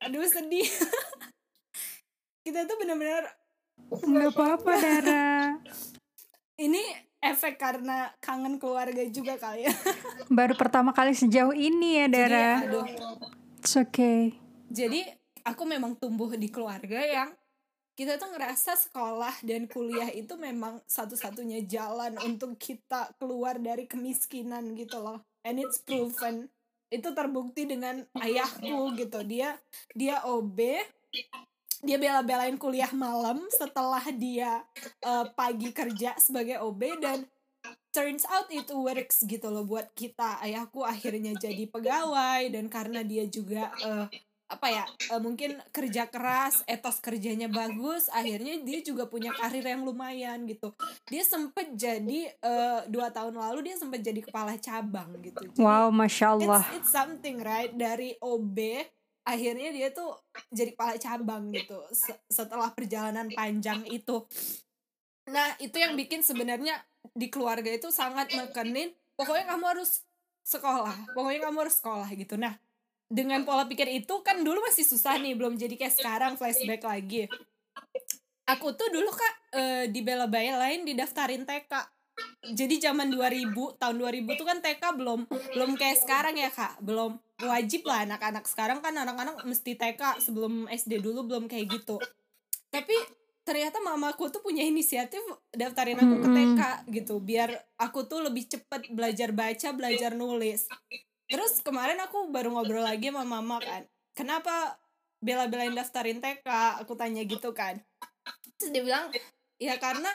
aduh 0.00 0.24
sedih. 0.24 0.66
Kita 2.46 2.66
tuh 2.66 2.74
benar-benar 2.80 3.42
Nggak 3.92 4.28
apa-apa, 4.32 4.72
Dara. 4.78 5.28
ini 6.56 6.80
efek 7.22 7.54
karena 7.56 8.10
kangen 8.18 8.58
keluarga 8.58 9.06
juga 9.06 9.38
kali 9.38 9.70
ya. 9.70 9.72
Baru 10.42 10.58
pertama 10.58 10.90
kali 10.90 11.14
sejauh 11.14 11.54
ini 11.54 12.02
ya, 12.02 12.06
Jadi, 12.10 12.16
Dara. 12.18 12.50
aduh. 12.66 12.86
It's 13.62 13.78
okay. 13.78 14.34
Jadi 14.66 15.06
aku 15.46 15.62
memang 15.62 15.94
tumbuh 15.94 16.34
di 16.34 16.50
keluarga 16.50 16.98
yang 16.98 17.30
kita 17.92 18.16
tuh 18.16 18.32
ngerasa 18.34 18.74
sekolah 18.88 19.44
dan 19.44 19.68
kuliah 19.68 20.08
itu 20.10 20.34
memang 20.40 20.80
satu-satunya 20.88 21.62
jalan 21.68 22.16
untuk 22.24 22.56
kita 22.56 23.14
keluar 23.20 23.60
dari 23.60 23.84
kemiskinan 23.86 24.72
gitu 24.74 24.98
loh. 24.98 25.22
And 25.46 25.60
it's 25.60 25.78
proven. 25.84 26.48
Itu 26.88 27.12
terbukti 27.12 27.68
dengan 27.68 28.02
ayahku 28.16 28.96
gitu. 28.96 29.20
Dia 29.28 29.60
dia 29.92 30.24
OB, 30.24 30.58
dia 31.82 31.98
bela-belain 31.98 32.54
kuliah 32.54 32.90
malam 32.94 33.42
setelah 33.50 34.02
dia 34.14 34.62
eh, 35.02 35.26
pagi 35.34 35.74
kerja 35.74 36.14
sebagai 36.16 36.62
OB 36.62 36.82
dan 37.02 37.26
turns 37.90 38.24
out 38.30 38.48
it 38.54 38.66
works 38.70 39.26
gitu 39.26 39.50
loh 39.50 39.66
buat 39.66 39.90
kita. 39.92 40.40
Ayahku 40.40 40.86
akhirnya 40.86 41.34
jadi 41.36 41.66
pegawai 41.68 42.48
dan 42.54 42.70
karena 42.70 43.02
dia 43.02 43.26
juga 43.26 43.68
eh, 43.82 44.06
apa 44.52 44.68
ya 44.68 44.84
eh, 44.84 45.20
mungkin 45.20 45.56
kerja 45.72 46.06
keras 46.12 46.60
etos 46.68 47.00
kerjanya 47.00 47.48
bagus 47.48 48.12
akhirnya 48.12 48.60
dia 48.60 48.84
juga 48.84 49.08
punya 49.08 49.32
karir 49.34 49.64
yang 49.64 49.82
lumayan 49.82 50.46
gitu. 50.46 50.70
Dia 51.10 51.26
sempet 51.26 51.74
jadi 51.74 52.30
eh, 52.30 52.80
dua 52.86 53.10
tahun 53.10 53.34
lalu 53.36 53.72
dia 53.72 53.76
sempet 53.76 54.06
jadi 54.06 54.22
kepala 54.22 54.54
cabang 54.60 55.18
gitu. 55.18 55.50
Jadi, 55.50 55.58
Wow, 55.58 55.90
masya 55.90 56.38
Allah. 56.38 56.62
it's, 56.62 56.86
it's 56.86 56.92
something 56.94 57.42
right 57.42 57.74
dari 57.74 58.14
OB 58.22 58.58
akhirnya 59.22 59.70
dia 59.70 59.88
tuh 59.94 60.18
jadi 60.50 60.74
kepala 60.74 60.98
cabang 60.98 61.54
gitu 61.54 61.78
se- 61.94 62.22
setelah 62.26 62.74
perjalanan 62.74 63.30
panjang 63.30 63.86
itu. 63.86 64.26
Nah 65.30 65.54
itu 65.62 65.78
yang 65.78 65.94
bikin 65.94 66.26
sebenarnya 66.26 66.74
di 67.14 67.30
keluarga 67.30 67.70
itu 67.70 67.90
sangat 67.94 68.34
mekenin 68.34 68.90
pokoknya 69.14 69.46
kamu 69.54 69.64
harus 69.78 70.02
sekolah 70.42 71.14
pokoknya 71.14 71.40
kamu 71.46 71.56
harus 71.66 71.76
sekolah 71.78 72.08
gitu. 72.18 72.34
Nah 72.34 72.58
dengan 73.12 73.44
pola 73.44 73.68
pikir 73.68 73.86
itu 73.92 74.24
kan 74.24 74.40
dulu 74.40 74.58
masih 74.66 74.82
susah 74.88 75.20
nih 75.20 75.36
belum 75.38 75.54
jadi 75.54 75.76
kayak 75.78 75.94
sekarang 75.94 76.32
flashback 76.34 76.82
lagi. 76.82 77.30
Aku 78.50 78.74
tuh 78.74 78.90
dulu 78.90 79.06
kak 79.14 79.34
eh, 79.54 79.84
di 79.86 80.02
bela-belain 80.02 80.82
didaftarin 80.82 81.46
TK 81.46 81.72
jadi 82.42 82.90
zaman 82.90 83.14
2000 83.14 83.54
tahun 83.78 83.96
2000 84.02 84.34
tuh 84.34 84.46
kan 84.46 84.58
TK 84.58 84.82
belum 84.98 85.20
belum 85.54 85.70
kayak 85.78 85.98
sekarang 86.02 86.34
ya 86.34 86.50
kak. 86.50 86.82
Belum 86.82 87.16
wajib 87.38 87.86
lah 87.86 88.02
anak-anak. 88.02 88.44
Sekarang 88.50 88.82
kan 88.82 88.92
anak-anak 88.98 89.46
mesti 89.46 89.78
TK 89.78 90.18
sebelum 90.18 90.66
SD 90.66 90.98
dulu 90.98 91.22
belum 91.22 91.46
kayak 91.46 91.70
gitu. 91.70 92.02
Tapi 92.68 92.94
ternyata 93.46 93.78
mamaku 93.78 94.30
tuh 94.30 94.42
punya 94.42 94.66
inisiatif 94.66 95.22
daftarin 95.54 96.02
aku 96.02 96.16
ke 96.18 96.28
TK 96.34 96.60
gitu. 96.90 97.14
Biar 97.22 97.54
aku 97.78 98.10
tuh 98.10 98.26
lebih 98.26 98.50
cepet 98.50 98.90
belajar 98.90 99.30
baca 99.30 99.68
belajar 99.70 100.10
nulis. 100.18 100.66
Terus 101.30 101.62
kemarin 101.62 102.02
aku 102.02 102.28
baru 102.34 102.50
ngobrol 102.50 102.82
lagi 102.82 103.14
sama 103.14 103.22
mama 103.22 103.62
kan. 103.62 103.86
Kenapa 104.18 104.82
bela-belain 105.22 105.72
daftarin 105.72 106.18
TK 106.18 106.46
aku 106.82 106.98
tanya 106.98 107.22
gitu 107.22 107.54
kan. 107.54 107.78
Terus 108.58 108.74
dia 108.74 108.82
bilang 108.82 109.14
ya 109.62 109.78
karena 109.78 110.10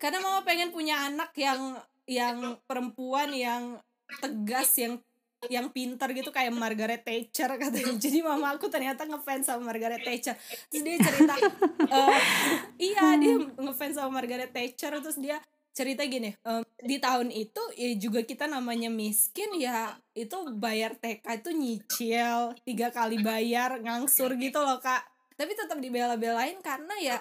karena 0.00 0.18
mama 0.24 0.40
pengen 0.48 0.72
punya 0.72 0.96
anak 1.06 1.36
yang 1.36 1.76
yang 2.08 2.56
perempuan 2.64 3.30
yang 3.36 3.76
tegas 4.18 4.72
yang 4.80 4.98
yang 5.48 5.72
pintar 5.72 6.12
gitu 6.12 6.28
kayak 6.28 6.52
Margaret 6.52 7.00
Thatcher 7.00 7.48
katanya. 7.56 7.96
Jadi 8.04 8.20
mama 8.20 8.52
aku 8.52 8.68
ternyata 8.68 9.08
ngefans 9.08 9.48
sama 9.48 9.72
Margaret 9.72 10.04
Thatcher. 10.04 10.36
Terus 10.68 10.82
dia 10.84 10.96
cerita 11.00 11.32
eh, 11.96 12.20
iya 12.76 13.16
dia 13.16 13.40
ngefans 13.56 13.96
sama 13.96 14.20
Margaret 14.20 14.52
Thatcher. 14.52 14.92
Terus 15.00 15.16
dia 15.16 15.40
cerita 15.70 16.02
gini 16.04 16.34
em, 16.34 16.66
di 16.82 16.98
tahun 16.98 17.30
itu 17.30 17.62
ya 17.78 17.94
juga 17.94 18.26
kita 18.26 18.50
namanya 18.50 18.90
miskin 18.90 19.54
ya 19.54 19.94
itu 20.18 20.34
bayar 20.58 20.98
TK 20.98 21.22
itu 21.46 21.50
nyicil 21.54 22.58
tiga 22.66 22.90
kali 22.90 23.22
bayar 23.22 23.80
ngangsur 23.80 24.36
gitu 24.36 24.60
loh 24.60 24.76
kak. 24.82 25.08
Tapi 25.40 25.56
tetap 25.56 25.80
dibela-belain 25.80 26.60
karena 26.60 26.92
ya 27.00 27.16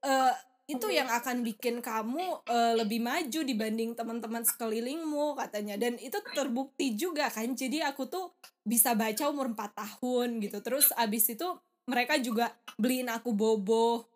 eh, 0.00 0.32
itu 0.70 0.86
yang 0.88 1.06
akan 1.06 1.42
bikin 1.42 1.78
kamu 1.78 2.22
eh, 2.44 2.74
lebih 2.76 3.00
maju 3.00 3.40
dibanding 3.42 3.92
teman-teman 3.92 4.42
sekelilingmu 4.42 5.34
katanya. 5.34 5.74
Dan 5.74 5.96
itu 5.96 6.16
terbukti 6.30 6.94
juga 6.94 7.26
kan. 7.26 7.50
Jadi 7.50 7.82
aku 7.82 8.06
tuh 8.06 8.30
bisa 8.62 8.94
baca 8.94 9.26
umur 9.26 9.50
4 9.50 9.58
tahun 9.74 10.38
gitu. 10.38 10.58
Terus 10.60 10.94
abis 10.94 11.32
itu 11.32 11.46
mereka 11.84 12.14
juga 12.16 12.54
beliin 12.76 13.08
aku 13.08 13.34
bobo. 13.34 14.06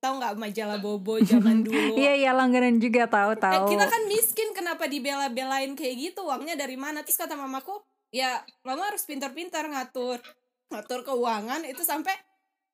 Tahu 0.00 0.16
nggak 0.16 0.34
majalah 0.34 0.80
bobo 0.80 1.20
zaman 1.20 1.60
dulu? 1.66 1.94
Iya, 1.94 2.16
iya 2.16 2.30
langganan 2.32 2.80
juga 2.80 3.04
tahu 3.04 3.36
Eh, 3.36 3.38
tahu. 3.38 3.66
kita 3.68 3.84
kan 3.84 4.02
miskin 4.08 4.48
kenapa 4.50 4.88
dibela-belain 4.88 5.76
kayak 5.76 5.96
gitu? 6.10 6.24
Uangnya 6.24 6.56
dari 6.56 6.74
mana? 6.74 7.04
Terus 7.04 7.20
kata 7.20 7.36
mamaku 7.36 7.78
ya 8.10 8.42
mama 8.64 8.90
harus 8.90 9.04
pintar-pintar 9.04 9.68
ngatur 9.68 10.18
ngatur 10.72 11.04
keuangan. 11.04 11.68
Itu 11.68 11.84
sampai 11.84 12.16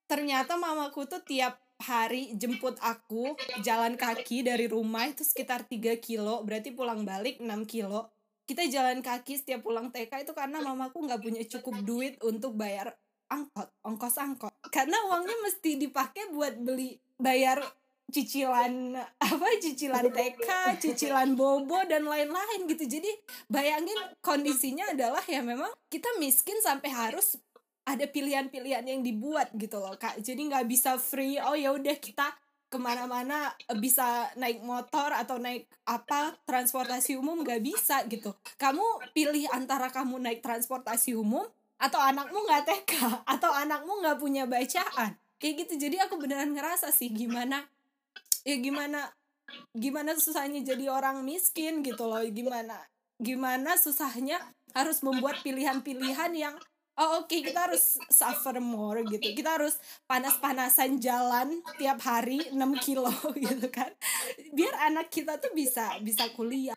ternyata 0.06 0.54
mamaku 0.54 1.10
tuh 1.10 1.18
tiap 1.20 1.58
hari 1.80 2.32
jemput 2.36 2.80
aku 2.80 3.36
jalan 3.60 4.00
kaki 4.00 4.42
dari 4.46 4.66
rumah 4.66 5.08
itu 5.08 5.22
sekitar 5.22 5.68
3 5.68 6.00
kilo 6.00 6.40
berarti 6.42 6.72
pulang 6.72 7.04
balik 7.04 7.38
6 7.38 7.48
kilo 7.68 8.08
kita 8.46 8.64
jalan 8.70 9.02
kaki 9.02 9.36
setiap 9.36 9.66
pulang 9.66 9.90
TK 9.90 10.22
itu 10.22 10.32
karena 10.32 10.62
mamaku 10.62 11.04
nggak 11.04 11.20
punya 11.20 11.42
cukup 11.44 11.82
duit 11.82 12.14
untuk 12.22 12.54
bayar 12.54 12.94
angkot 13.26 13.68
ongkos 13.82 14.16
angkot 14.22 14.54
karena 14.70 14.96
uangnya 15.10 15.36
mesti 15.44 15.76
dipakai 15.82 16.30
buat 16.30 16.54
beli 16.62 16.96
bayar 17.18 17.60
cicilan 18.06 18.94
apa 19.18 19.46
cicilan 19.58 20.06
TK, 20.14 20.48
cicilan 20.78 21.34
bobo 21.34 21.82
dan 21.90 22.06
lain-lain 22.06 22.70
gitu. 22.70 22.86
Jadi 22.86 23.10
bayangin 23.50 23.98
kondisinya 24.22 24.94
adalah 24.94 25.22
ya 25.26 25.42
memang 25.42 25.70
kita 25.90 26.06
miskin 26.22 26.54
sampai 26.62 26.90
harus 26.94 27.34
ada 27.86 28.04
pilihan-pilihan 28.10 28.82
yang 28.82 29.00
dibuat 29.00 29.54
gitu 29.54 29.78
loh 29.78 29.94
kak. 29.94 30.18
Jadi 30.18 30.50
nggak 30.50 30.66
bisa 30.66 30.98
free. 30.98 31.38
Oh 31.38 31.54
ya 31.54 31.70
udah 31.70 31.96
kita 31.96 32.34
ke 32.66 32.76
mana-mana 32.82 33.54
eh, 33.70 33.78
bisa 33.78 34.26
naik 34.34 34.58
motor 34.66 35.14
atau 35.14 35.38
naik 35.38 35.70
apa 35.86 36.34
transportasi 36.42 37.14
umum 37.14 37.46
nggak 37.46 37.62
bisa 37.62 38.02
gitu. 38.10 38.34
Kamu 38.58 39.14
pilih 39.14 39.46
antara 39.54 39.88
kamu 39.94 40.18
naik 40.18 40.42
transportasi 40.42 41.14
umum 41.14 41.46
atau 41.76 42.00
anakmu 42.00 42.42
nggak 42.42 42.64
TK 42.66 42.92
atau 43.36 43.52
anakmu 43.52 44.00
nggak 44.00 44.18
punya 44.18 44.48
bacaan 44.48 45.12
kayak 45.36 45.68
gitu 45.68 45.88
jadi 45.88 46.08
aku 46.08 46.16
beneran 46.16 46.56
ngerasa 46.56 46.88
sih 46.88 47.12
gimana 47.12 47.68
ya 48.48 48.56
gimana 48.56 49.12
gimana 49.76 50.16
susahnya 50.16 50.64
jadi 50.64 50.88
orang 50.88 51.20
miskin 51.22 51.84
gitu 51.84 52.08
loh 52.08 52.24
gimana 52.32 52.80
gimana 53.20 53.76
susahnya 53.76 54.40
harus 54.72 55.04
membuat 55.04 55.40
pilihan-pilihan 55.44 56.32
yang 56.32 56.56
oh 56.96 57.24
oke 57.24 57.36
kita 57.44 57.70
harus 57.70 58.00
suffer 58.08 58.56
more 58.60 59.04
gitu. 59.06 59.32
Kita 59.36 59.60
harus 59.60 59.76
panas-panasan 60.08 60.98
jalan 61.00 61.60
tiap 61.76 62.00
hari 62.04 62.40
6 62.52 62.56
kilo 62.84 63.12
gitu 63.44 63.68
kan. 63.68 63.92
Biar 64.52 64.92
anak 64.92 65.12
kita 65.12 65.36
tuh 65.40 65.52
bisa 65.52 66.00
bisa 66.00 66.28
kuliah 66.32 66.76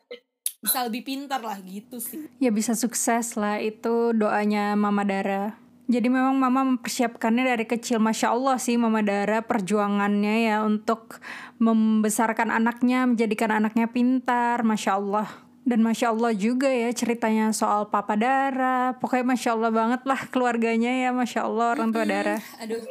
bisa 0.60 0.84
lebih 0.84 1.08
pintar 1.08 1.40
lah 1.40 1.56
gitu 1.64 2.04
sih. 2.04 2.28
Ya 2.44 2.52
bisa 2.52 2.76
sukses 2.76 3.40
lah. 3.40 3.64
Itu 3.64 4.12
doanya 4.12 4.76
Mama 4.76 5.08
Dara. 5.08 5.56
Jadi 5.90 6.06
memang 6.06 6.38
mama 6.38 6.62
mempersiapkannya 6.62 7.50
dari 7.50 7.66
kecil. 7.66 7.98
Masya 7.98 8.30
Allah 8.30 8.62
sih 8.62 8.78
Mama 8.78 9.02
Dara 9.02 9.42
perjuangannya 9.42 10.46
ya 10.46 10.62
untuk 10.62 11.18
membesarkan 11.58 12.54
anaknya 12.54 13.10
Menjadikan 13.10 13.50
anaknya 13.50 13.90
pintar. 13.90 14.62
Masya 14.62 15.02
Allah 15.02 15.49
dan 15.70 15.86
Masya 15.86 16.10
Allah 16.10 16.34
juga 16.34 16.66
ya 16.66 16.90
ceritanya 16.90 17.54
soal 17.54 17.94
Papa 17.94 18.18
Dara. 18.18 18.98
Pokoknya 18.98 19.38
Masya 19.38 19.54
Allah 19.54 19.70
banget 19.70 20.02
lah 20.10 20.22
keluarganya 20.34 20.90
ya 20.90 21.14
Masya 21.14 21.46
Allah 21.46 21.78
orang 21.78 21.94
tua 21.94 22.10
Dara. 22.10 22.42
Aduh. 22.58 22.82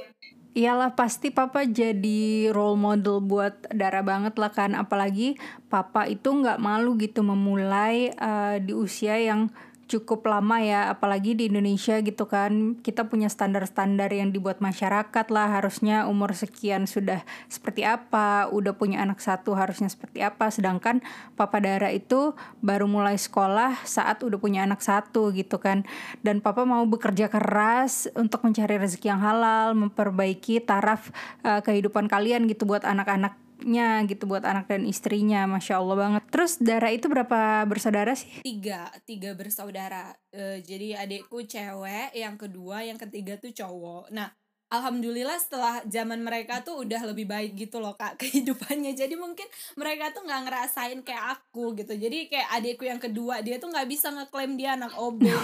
Iyalah 0.54 0.98
pasti 0.98 1.30
papa 1.30 1.66
jadi 1.66 2.50
role 2.50 2.78
model 2.78 3.22
buat 3.22 3.66
Dara 3.74 4.06
banget 4.06 4.38
lah 4.38 4.54
kan. 4.54 4.78
Apalagi 4.78 5.34
papa 5.66 6.06
itu 6.06 6.30
nggak 6.30 6.62
malu 6.62 6.94
gitu 7.02 7.26
memulai 7.26 8.14
uh, 8.14 8.62
di 8.62 8.74
usia 8.74 9.18
yang 9.18 9.50
cukup 9.88 10.28
lama 10.28 10.60
ya 10.60 10.92
apalagi 10.92 11.32
di 11.32 11.48
Indonesia 11.48 11.96
gitu 12.04 12.28
kan. 12.28 12.76
Kita 12.84 13.08
punya 13.08 13.32
standar-standar 13.32 14.12
yang 14.12 14.30
dibuat 14.30 14.60
masyarakat 14.60 15.26
lah 15.32 15.48
harusnya 15.58 16.04
umur 16.04 16.36
sekian 16.36 16.84
sudah 16.84 17.24
seperti 17.48 17.88
apa 17.88 18.52
udah 18.52 18.76
punya 18.76 19.00
anak 19.00 19.18
satu 19.18 19.56
harusnya 19.56 19.88
seperti 19.88 20.20
apa. 20.20 20.52
Sedangkan 20.52 21.00
papa 21.34 21.58
Dara 21.58 21.88
itu 21.88 22.36
baru 22.60 22.84
mulai 22.84 23.16
sekolah 23.16 23.82
saat 23.88 24.20
udah 24.20 24.36
punya 24.36 24.68
anak 24.68 24.84
satu 24.84 25.32
gitu 25.32 25.56
kan. 25.56 25.88
Dan 26.20 26.44
papa 26.44 26.68
mau 26.68 26.84
bekerja 26.84 27.32
keras 27.32 28.06
untuk 28.12 28.44
mencari 28.44 28.76
rezeki 28.76 29.08
yang 29.08 29.24
halal 29.24 29.72
memperbaiki 29.72 30.60
taraf 30.60 31.08
uh, 31.42 31.64
kehidupan 31.64 32.06
kalian 32.06 32.44
gitu 32.44 32.68
buat 32.68 32.84
anak-anak 32.84 33.47
nya 33.64 34.02
gitu 34.06 34.28
buat 34.30 34.46
anak 34.46 34.70
dan 34.70 34.86
istrinya 34.86 35.48
masya 35.48 35.82
allah 35.82 35.96
banget. 35.98 36.24
Terus 36.30 36.52
Dara 36.62 36.88
itu 36.94 37.10
berapa 37.10 37.64
bersaudara 37.66 38.14
sih? 38.14 38.42
Tiga 38.46 38.90
tiga 39.02 39.34
bersaudara. 39.34 40.14
E, 40.30 40.62
jadi 40.62 41.02
adikku 41.02 41.42
cewek 41.46 42.14
yang 42.14 42.38
kedua 42.38 42.86
yang 42.86 42.98
ketiga 43.00 43.38
tuh 43.38 43.50
cowok. 43.50 44.14
Nah 44.14 44.30
Alhamdulillah 44.68 45.40
setelah 45.40 45.80
zaman 45.88 46.20
mereka 46.20 46.60
tuh 46.60 46.84
udah 46.84 47.00
lebih 47.08 47.24
baik 47.24 47.56
gitu 47.56 47.80
loh 47.80 47.96
kak 47.96 48.16
kehidupannya. 48.20 48.92
Jadi 48.92 49.16
mungkin 49.16 49.48
mereka 49.80 50.12
tuh 50.12 50.28
nggak 50.28 50.42
ngerasain 50.44 51.00
kayak 51.00 51.40
aku 51.40 51.72
gitu. 51.72 51.96
Jadi 51.96 52.28
kayak 52.28 52.48
adikku 52.52 52.84
yang 52.84 53.00
kedua 53.00 53.40
dia 53.40 53.56
tuh 53.56 53.72
nggak 53.72 53.88
bisa 53.88 54.12
ngeklaim 54.12 54.60
dia 54.60 54.76
anak 54.76 54.92
OB 54.92 55.24
iya, 55.24 55.34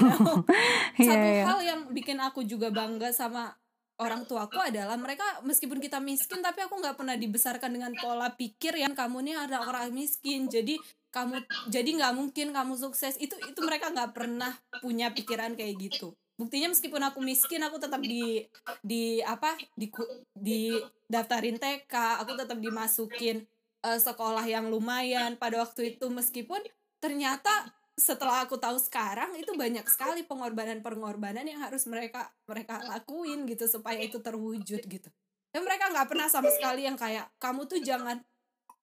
satu 1.09 1.09
yeah, 1.09 1.35
yeah. 1.41 1.47
hal 1.49 1.61
yang 1.65 1.81
bikin 1.89 2.21
aku 2.21 2.45
juga 2.45 2.69
bangga 2.69 3.17
sama 3.17 3.57
orang 4.03 4.27
tuaku 4.27 4.59
adalah 4.59 4.99
mereka 4.99 5.23
meskipun 5.47 5.79
kita 5.79 6.03
miskin 6.03 6.43
tapi 6.43 6.67
aku 6.67 6.83
nggak 6.83 6.99
pernah 6.99 7.15
dibesarkan 7.15 7.71
dengan 7.71 7.93
pola 7.95 8.35
pikir 8.35 8.75
yang 8.75 8.97
kamu 8.97 9.23
ini 9.23 9.33
ada 9.39 9.63
orang 9.63 9.95
miskin. 9.95 10.51
Jadi 10.51 10.79
kamu 11.15 11.47
jadi 11.71 11.91
nggak 12.03 12.15
mungkin 12.19 12.51
kamu 12.51 12.75
sukses. 12.75 13.15
Itu 13.23 13.39
itu 13.47 13.61
mereka 13.63 13.95
nggak 13.95 14.11
pernah 14.11 14.51
punya 14.83 15.15
pikiran 15.15 15.55
kayak 15.55 15.79
gitu. 15.79 16.11
Buktinya 16.35 16.75
meskipun 16.75 16.99
aku 17.07 17.23
miskin 17.23 17.63
aku 17.63 17.79
tetap 17.79 18.03
di 18.03 18.43
di 18.83 19.23
apa 19.23 19.55
di 19.79 19.87
di 20.35 20.75
daftarin 21.07 21.63
TK 21.63 21.95
aku 22.27 22.35
tetap 22.35 22.59
dimasukin 22.59 23.47
uh, 23.87 23.99
sekolah 24.03 24.43
yang 24.43 24.67
lumayan. 24.67 25.39
Pada 25.39 25.63
waktu 25.63 25.95
itu 25.95 26.11
meskipun 26.11 26.59
ternyata 26.99 27.71
setelah 27.95 28.43
aku 28.43 28.59
tahu 28.59 28.75
sekarang 28.83 29.39
itu 29.39 29.55
banyak 29.55 29.87
sekali 29.87 30.27
pengorbanan-pengorbanan 30.27 31.47
yang 31.47 31.63
harus 31.63 31.87
mereka 31.87 32.27
mereka 32.51 32.83
lakuin 32.91 33.47
gitu 33.47 33.71
supaya 33.71 34.03
itu 34.03 34.19
terwujud 34.19 34.83
gitu. 34.83 35.09
Dan 35.55 35.63
mereka 35.63 35.95
nggak 35.95 36.11
pernah 36.11 36.27
sama 36.27 36.51
sekali 36.51 36.83
yang 36.91 36.99
kayak 36.99 37.31
kamu 37.39 37.71
tuh 37.71 37.79
jangan 37.79 38.19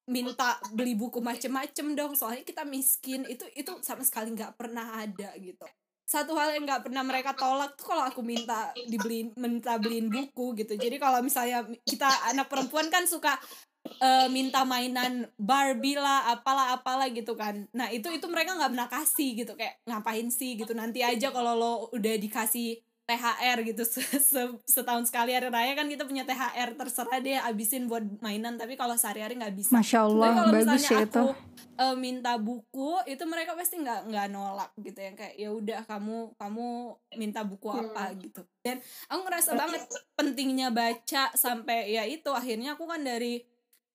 minta 0.08 0.56
beli 0.72 0.96
buku 0.96 1.20
macem-macem 1.20 1.91
dong 1.91 2.15
soalnya 2.15 2.48
kita 2.48 2.63
miskin. 2.63 3.27
Itu 3.27 3.44
itu 3.51 3.84
sama 3.84 4.08
sekali 4.08 4.32
nggak 4.32 4.56
pernah 4.56 5.03
ada 5.03 5.36
gitu. 5.36 5.68
Satu 6.08 6.36
hal 6.39 6.56
yang 6.56 6.63
nggak 6.63 6.88
pernah 6.88 7.03
mereka 7.03 7.36
tolak 7.36 7.75
tuh 7.75 7.91
kalau 7.91 8.08
aku 8.08 8.24
minta 8.24 8.72
dibeliin 8.88 9.36
minta 9.36 9.75
beliin 9.75 10.08
buku 10.08 10.56
gitu. 10.56 10.80
Jadi 10.80 10.96
kalau 10.96 11.20
misalnya 11.20 11.68
kita 11.84 12.08
anak 12.32 12.48
perempuan 12.48 12.88
kan 12.88 13.03
suka 13.03 13.36
uh, 14.01 14.27
minta 14.29 14.61
mainan 14.63 15.29
Barbie 15.38 15.97
lah 15.97 16.33
apalah 16.33 16.77
apalah 16.77 17.07
gitu 17.09 17.33
kan. 17.33 17.65
Nah 17.73 17.89
itu 17.89 18.09
itu 18.13 18.25
mereka 18.29 18.57
nggak 18.57 18.71
pernah 18.73 18.89
kasih 18.89 19.29
gitu. 19.45 19.53
Kayak 19.57 19.81
ngapain 19.89 20.27
sih? 20.29 20.53
gitu. 20.57 20.73
Nanti 20.77 21.01
aja 21.01 21.33
kalau 21.33 21.53
lo 21.57 21.73
udah 21.93 22.15
dikasih 22.17 22.81
THR 23.11 23.57
gitu 23.67 23.83
setahun 24.72 25.11
sekali 25.11 25.35
hari 25.35 25.51
raya 25.51 25.75
kan 25.75 25.89
kita 25.91 26.07
punya 26.07 26.24
THR 26.24 26.79
terserah 26.79 27.20
deh 27.20 27.35
abisin 27.44 27.91
buat 27.91 28.03
mainan. 28.24 28.55
Tapi 28.55 28.79
kalau 28.79 28.96
sehari-hari 28.96 29.35
nggak 29.35 29.55
bisa. 29.57 29.74
Masya 29.75 30.07
Allah 30.07 30.29
kalau 30.31 30.51
bagus 30.53 30.67
misalnya 30.79 31.07
aku 31.09 31.27
uh, 31.81 31.96
minta 31.98 32.39
buku 32.39 33.03
itu 33.09 33.24
mereka 33.27 33.57
pasti 33.57 33.81
nggak 33.81 34.07
nggak 34.07 34.27
nolak 34.31 34.72
gitu 34.79 35.00
ya. 35.01 35.11
Kayak 35.17 35.33
ya 35.35 35.50
udah 35.51 35.79
kamu 35.89 36.17
kamu 36.39 36.67
minta 37.20 37.41
buku 37.44 37.67
apa? 37.67 38.13
hmm. 38.13 38.17
gitu. 38.24 38.41
Dan 38.63 38.77
aku 39.11 39.22
ngerasa 39.27 39.50
banget 39.57 39.83
pentingnya 40.15 40.72
baca 40.72 41.24
sampai 41.35 41.91
ya 41.91 42.07
itu. 42.07 42.31
Akhirnya 42.31 42.79
aku 42.79 42.87
kan 42.87 43.03
dari 43.03 43.50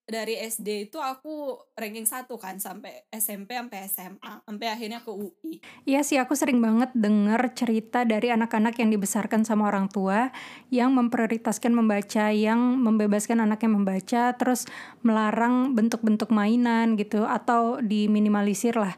dari 0.07 0.39
SD 0.39 0.87
itu 0.87 1.03
aku 1.03 1.59
ranking 1.75 2.07
satu 2.07 2.39
kan 2.39 2.55
sampai 2.63 3.03
SMP 3.11 3.59
sampai 3.59 3.91
SMA 3.91 4.33
sampai 4.47 4.67
akhirnya 4.71 5.03
ke 5.03 5.11
UI. 5.11 5.59
Iya 5.83 5.99
sih 5.99 6.15
aku 6.15 6.31
sering 6.31 6.63
banget 6.63 6.95
denger 6.95 7.51
cerita 7.51 8.07
dari 8.07 8.31
anak-anak 8.31 8.79
yang 8.79 8.87
dibesarkan 8.87 9.43
sama 9.43 9.67
orang 9.67 9.91
tua 9.91 10.31
yang 10.71 10.95
memprioritaskan 10.95 11.75
membaca, 11.75 12.31
yang 12.31 12.79
membebaskan 12.79 13.43
anaknya 13.43 13.69
membaca, 13.69 14.23
terus 14.39 14.63
melarang 15.03 15.75
bentuk-bentuk 15.75 16.31
mainan 16.31 16.95
gitu 16.95 17.27
atau 17.27 17.83
diminimalisir 17.83 18.79
lah 18.79 18.95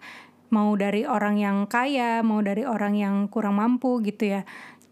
mau 0.49 0.73
dari 0.73 1.05
orang 1.05 1.37
yang 1.37 1.57
kaya, 1.69 2.25
mau 2.25 2.41
dari 2.41 2.65
orang 2.65 2.93
yang 2.97 3.15
kurang 3.29 3.61
mampu 3.61 4.01
gitu 4.01 4.37
ya. 4.37 4.41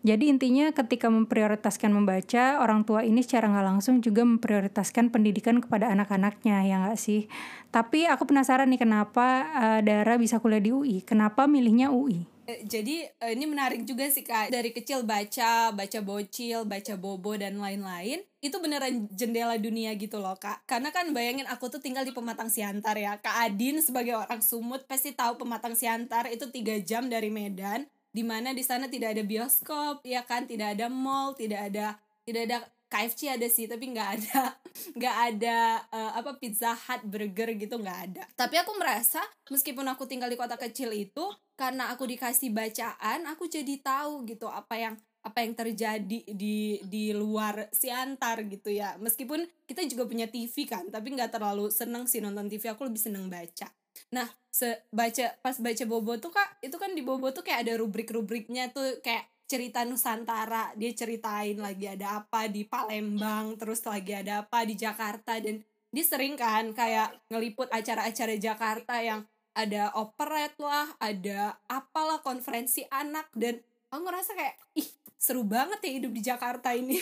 Jadi 0.07 0.31
intinya 0.31 0.71
ketika 0.71 1.11
memprioritaskan 1.11 1.91
membaca, 1.91 2.63
orang 2.63 2.87
tua 2.87 3.03
ini 3.03 3.19
secara 3.19 3.51
nggak 3.51 3.67
langsung 3.75 3.99
juga 3.99 4.23
memprioritaskan 4.23 5.11
pendidikan 5.11 5.59
kepada 5.59 5.91
anak-anaknya, 5.91 6.63
ya 6.63 6.75
nggak 6.87 6.95
sih? 6.95 7.27
Tapi 7.75 8.07
aku 8.07 8.23
penasaran 8.23 8.71
nih 8.71 8.87
kenapa 8.87 9.51
uh, 9.51 9.79
Dara 9.83 10.15
bisa 10.15 10.39
kuliah 10.39 10.63
di 10.63 10.71
UI? 10.71 11.03
Kenapa 11.03 11.43
milihnya 11.43 11.91
UI? 11.91 12.23
Eh, 12.47 12.63
jadi 12.63 13.03
uh, 13.19 13.35
ini 13.35 13.43
menarik 13.43 13.83
juga 13.83 14.07
sih 14.07 14.23
kak 14.23 14.47
dari 14.47 14.71
kecil 14.71 15.03
baca 15.03 15.75
baca 15.75 15.99
bocil 15.99 16.63
baca 16.63 16.95
bobo 16.95 17.35
dan 17.35 17.59
lain-lain 17.59 18.23
itu 18.39 18.55
beneran 18.63 19.03
jendela 19.11 19.59
dunia 19.59 19.91
gitu 19.99 20.15
loh 20.15 20.39
kak 20.39 20.63
karena 20.63 20.95
kan 20.95 21.11
bayangin 21.11 21.43
aku 21.51 21.67
tuh 21.67 21.83
tinggal 21.83 22.07
di 22.07 22.15
pematang 22.15 22.47
siantar 22.47 22.95
ya 22.95 23.19
kak 23.19 23.51
Adin 23.51 23.83
sebagai 23.83 24.15
orang 24.15 24.39
sumut 24.39 24.87
pasti 24.87 25.11
tahu 25.11 25.43
pematang 25.43 25.75
siantar 25.75 26.31
itu 26.31 26.47
tiga 26.47 26.79
jam 26.79 27.11
dari 27.11 27.27
Medan 27.27 27.83
di 28.17 28.25
mana 28.25 28.49
di 28.49 28.65
sana 28.65 28.89
tidak 28.89 29.13
ada 29.13 29.21
bioskop 29.21 30.01
ya 30.01 30.25
kan? 30.25 30.49
Tidak 30.49 30.73
ada 30.73 30.89
mall 30.89 31.37
tidak 31.37 31.69
ada 31.69 32.01
tidak 32.25 32.41
ada 32.49 32.57
KFC 32.89 33.29
ada 33.29 33.45
sih 33.45 33.69
tapi 33.69 33.93
nggak 33.93 34.09
ada 34.17 34.57
nggak 34.97 35.15
ada 35.29 35.57
uh, 35.93 36.11
apa 36.17 36.41
pizza 36.41 36.73
hut 36.73 37.05
burger 37.05 37.53
gitu 37.53 37.77
nggak 37.77 37.99
ada. 38.09 38.23
Tapi 38.33 38.57
aku 38.57 38.73
merasa 38.73 39.21
meskipun 39.53 39.85
aku 39.85 40.09
tinggal 40.09 40.33
di 40.33 40.39
kota 40.39 40.57
kecil 40.57 40.89
itu 40.97 41.29
karena 41.53 41.93
aku 41.93 42.09
dikasih 42.09 42.49
bacaan 42.49 43.29
aku 43.29 43.45
jadi 43.45 43.77
tahu 43.85 44.25
gitu 44.25 44.49
apa 44.49 44.73
yang 44.81 44.95
apa 45.21 45.43
yang 45.43 45.53
terjadi 45.53 46.19
di 46.25 46.81
di 46.81 47.11
luar 47.13 47.69
Siantar 47.69 48.49
gitu 48.49 48.73
ya. 48.73 48.97
Meskipun 48.97 49.45
kita 49.69 49.85
juga 49.85 50.09
punya 50.09 50.25
TV 50.25 50.65
kan 50.65 50.89
tapi 50.89 51.13
nggak 51.13 51.37
terlalu 51.37 51.69
seneng 51.69 52.09
sih 52.09 52.23
nonton 52.23 52.49
TV 52.49 52.71
aku 52.73 52.87
lebih 52.89 53.03
seneng 53.03 53.29
baca 53.29 53.69
Nah, 54.15 54.27
se 54.47 54.87
baca 54.89 55.35
pas 55.43 55.57
baca 55.59 55.83
Bobo 55.83 56.15
tuh 56.17 56.31
Kak, 56.31 56.63
itu 56.63 56.75
kan 56.79 56.95
di 56.95 57.03
Bobo 57.03 57.29
tuh 57.35 57.43
kayak 57.43 57.67
ada 57.67 57.73
rubrik-rubriknya 57.77 58.71
tuh 58.71 59.03
kayak 59.03 59.27
cerita 59.47 59.83
Nusantara, 59.87 60.75
dia 60.75 60.91
ceritain 60.91 61.55
lagi 61.55 61.87
ada 61.87 62.23
apa 62.23 62.51
di 62.51 62.67
Palembang, 62.67 63.55
terus 63.55 63.83
lagi 63.87 64.11
ada 64.11 64.43
apa 64.43 64.67
di 64.67 64.75
Jakarta 64.75 65.39
dan 65.39 65.63
dia 65.87 66.03
sering 66.03 66.35
kan 66.35 66.75
kayak 66.75 67.15
ngeliput 67.31 67.71
acara-acara 67.71 68.35
Jakarta 68.35 68.99
yang 68.99 69.23
ada 69.55 69.95
operet 69.95 70.53
lah, 70.59 70.91
ada 70.99 71.55
apalah 71.71 72.19
konferensi 72.19 72.83
anak 72.91 73.31
dan 73.33 73.57
aku 73.89 74.03
ngerasa 74.03 74.31
kayak 74.35 74.55
ih 74.77 74.87
seru 75.15 75.47
banget 75.47 75.79
ya 75.81 75.91
hidup 75.97 76.11
di 76.13 76.21
Jakarta 76.21 76.75
ini. 76.75 76.99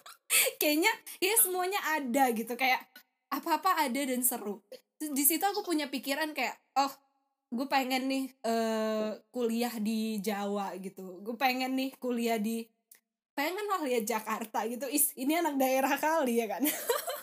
Kayaknya 0.62 0.92
ya 1.18 1.34
semuanya 1.42 1.80
ada 1.90 2.30
gitu 2.32 2.54
kayak 2.54 2.86
apa-apa 3.28 3.82
ada 3.86 4.00
dan 4.00 4.22
seru 4.22 4.62
di 5.00 5.24
situ 5.24 5.40
aku 5.40 5.64
punya 5.64 5.88
pikiran 5.88 6.36
kayak 6.36 6.60
oh 6.76 6.92
gue 7.50 7.66
pengen 7.66 8.06
nih 8.06 8.24
uh, 8.46 9.16
kuliah 9.32 9.72
di 9.80 10.20
Jawa 10.20 10.76
gitu. 10.78 11.24
Gue 11.24 11.34
pengen 11.40 11.74
nih 11.74 11.90
kuliah 11.96 12.36
di 12.36 12.68
pengen 13.32 13.64
lah 13.66 13.80
lihat 13.82 14.04
Jakarta 14.04 14.68
gitu. 14.68 14.84
Is 14.86 15.16
ini 15.16 15.40
anak 15.40 15.56
daerah 15.56 15.96
kali 15.96 16.44
ya 16.44 16.46
kan. 16.46 16.62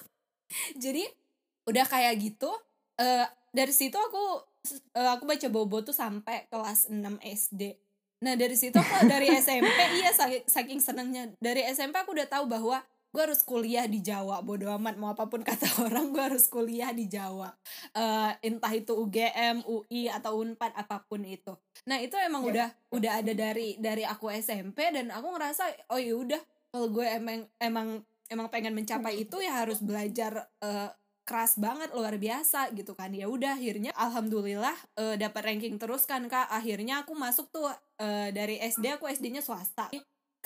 Jadi 0.83 1.05
udah 1.67 1.83
kayak 1.83 2.15
gitu 2.23 2.49
uh, 2.97 3.27
dari 3.51 3.73
situ 3.75 3.99
aku 3.99 4.39
uh, 4.95 5.09
aku 5.19 5.23
baca 5.27 5.47
bobo 5.51 5.83
tuh 5.83 5.95
sampai 5.95 6.47
kelas 6.47 6.87
6 6.87 7.03
SD 7.21 7.75
nah 8.23 8.33
dari 8.33 8.57
situ 8.57 8.73
aku 8.73 9.05
dari 9.05 9.29
SMP 9.43 9.67
iya 10.01 10.09
saking, 10.15 10.45
saking 10.47 10.79
senengnya 10.81 11.29
dari 11.37 11.67
SMP 11.69 11.99
aku 11.99 12.15
udah 12.17 12.25
tahu 12.25 12.49
bahwa 12.49 12.81
gue 13.11 13.21
harus 13.23 13.41
kuliah 13.41 13.87
di 13.87 14.03
Jawa 14.03 14.43
bodo 14.43 14.67
amat 14.77 14.95
mau 14.99 15.15
apa 15.15 15.25
pun 15.31 15.41
kata 15.41 15.65
orang 15.87 16.11
gue 16.11 16.23
harus 16.23 16.45
kuliah 16.51 16.91
di 16.91 17.07
Jawa. 17.07 17.49
Uh, 17.95 18.31
entah 18.43 18.73
itu 18.75 18.93
UGM 18.93 19.63
UI 19.65 20.11
atau 20.11 20.43
Unpad 20.43 20.75
apa 20.75 21.03
pun 21.07 21.23
itu. 21.23 21.55
Nah 21.87 21.97
itu 22.03 22.13
emang 22.19 22.43
yeah. 22.45 22.51
udah 22.51 22.67
udah 22.93 23.11
ada 23.23 23.33
dari 23.33 23.79
dari 23.79 24.03
aku 24.03 24.29
SMP 24.31 24.91
dan 24.91 25.09
aku 25.09 25.27
ngerasa 25.33 25.91
oh 25.91 25.99
ya 25.99 26.13
udah 26.13 26.41
kalau 26.69 26.87
gue 26.91 27.05
emang 27.07 27.47
emang 27.57 27.87
emang 28.27 28.47
pengen 28.51 28.75
mencapai 28.75 29.23
itu 29.23 29.39
ya 29.39 29.63
harus 29.63 29.79
belajar 29.79 30.51
uh, 30.59 30.91
keras 31.27 31.59
banget 31.59 31.91
luar 31.91 32.15
biasa 32.15 32.71
gitu 32.71 32.95
kan. 32.95 33.11
Ya 33.11 33.27
udah 33.27 33.59
akhirnya 33.59 33.91
alhamdulillah 33.95 34.75
uh, 34.95 35.15
dapat 35.19 35.41
ranking 35.43 35.75
terus 35.75 36.07
kan 36.07 36.27
kak. 36.31 36.47
Akhirnya 36.47 37.03
aku 37.03 37.15
masuk 37.15 37.51
tuh 37.51 37.67
uh, 37.67 38.29
dari 38.31 38.59
SD 38.63 38.99
aku 38.99 39.11
SD-nya 39.11 39.43
swasta 39.43 39.91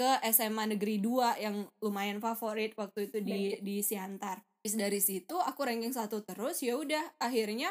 ke 0.01 0.09
SMA 0.33 0.73
Negeri 0.73 0.97
2 0.97 1.37
yang 1.37 1.61
lumayan 1.77 2.17
favorit 2.17 2.73
waktu 2.73 3.05
itu 3.05 3.21
di 3.21 3.61
di 3.61 3.85
Siantar. 3.85 4.41
Terus 4.65 4.75
dari 4.81 4.97
situ 4.97 5.37
aku 5.37 5.61
ranking 5.61 5.93
satu 5.93 6.25
terus 6.25 6.65
ya 6.65 6.73
udah 6.73 7.21
akhirnya 7.21 7.69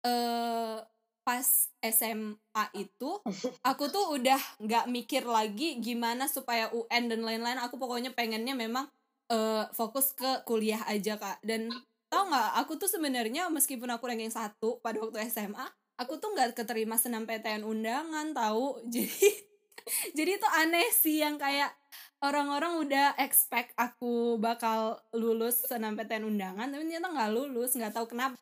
eh 0.00 0.80
pas 1.20 1.44
SMA 1.84 2.64
itu 2.80 3.10
aku 3.70 3.92
tuh 3.92 4.16
udah 4.16 4.40
nggak 4.56 4.88
mikir 4.88 5.28
lagi 5.28 5.76
gimana 5.84 6.24
supaya 6.32 6.72
UN 6.72 7.12
dan 7.12 7.20
lain-lain. 7.20 7.60
Aku 7.60 7.76
pokoknya 7.76 8.16
pengennya 8.16 8.56
memang 8.56 8.88
uh, 9.28 9.68
fokus 9.76 10.16
ke 10.16 10.40
kuliah 10.48 10.80
aja 10.88 11.20
kak. 11.20 11.44
Dan 11.44 11.68
tau 12.08 12.24
nggak 12.24 12.56
aku 12.64 12.80
tuh 12.80 12.88
sebenarnya 12.88 13.52
meskipun 13.52 13.92
aku 13.92 14.08
ranking 14.08 14.32
satu 14.32 14.80
pada 14.80 14.96
waktu 14.96 15.28
SMA 15.28 15.68
aku 16.00 16.16
tuh 16.16 16.32
nggak 16.32 16.56
keterima 16.56 16.96
senam 16.96 17.28
PTN 17.28 17.60
undangan 17.60 18.32
tahu 18.32 18.80
jadi 18.94 19.49
jadi 20.16 20.36
itu 20.36 20.48
aneh 20.58 20.88
sih 20.92 21.22
yang 21.22 21.36
kayak 21.40 21.72
orang-orang 22.20 22.84
udah 22.84 23.06
expect 23.16 23.72
aku 23.80 24.36
bakal 24.36 25.00
lulus 25.16 25.64
PTN 25.64 26.28
undangan 26.28 26.68
tapi 26.68 26.84
ternyata 26.84 27.08
nggak 27.12 27.30
lulus 27.32 27.72
nggak 27.76 27.96
tahu 27.96 28.06
kenapa. 28.12 28.36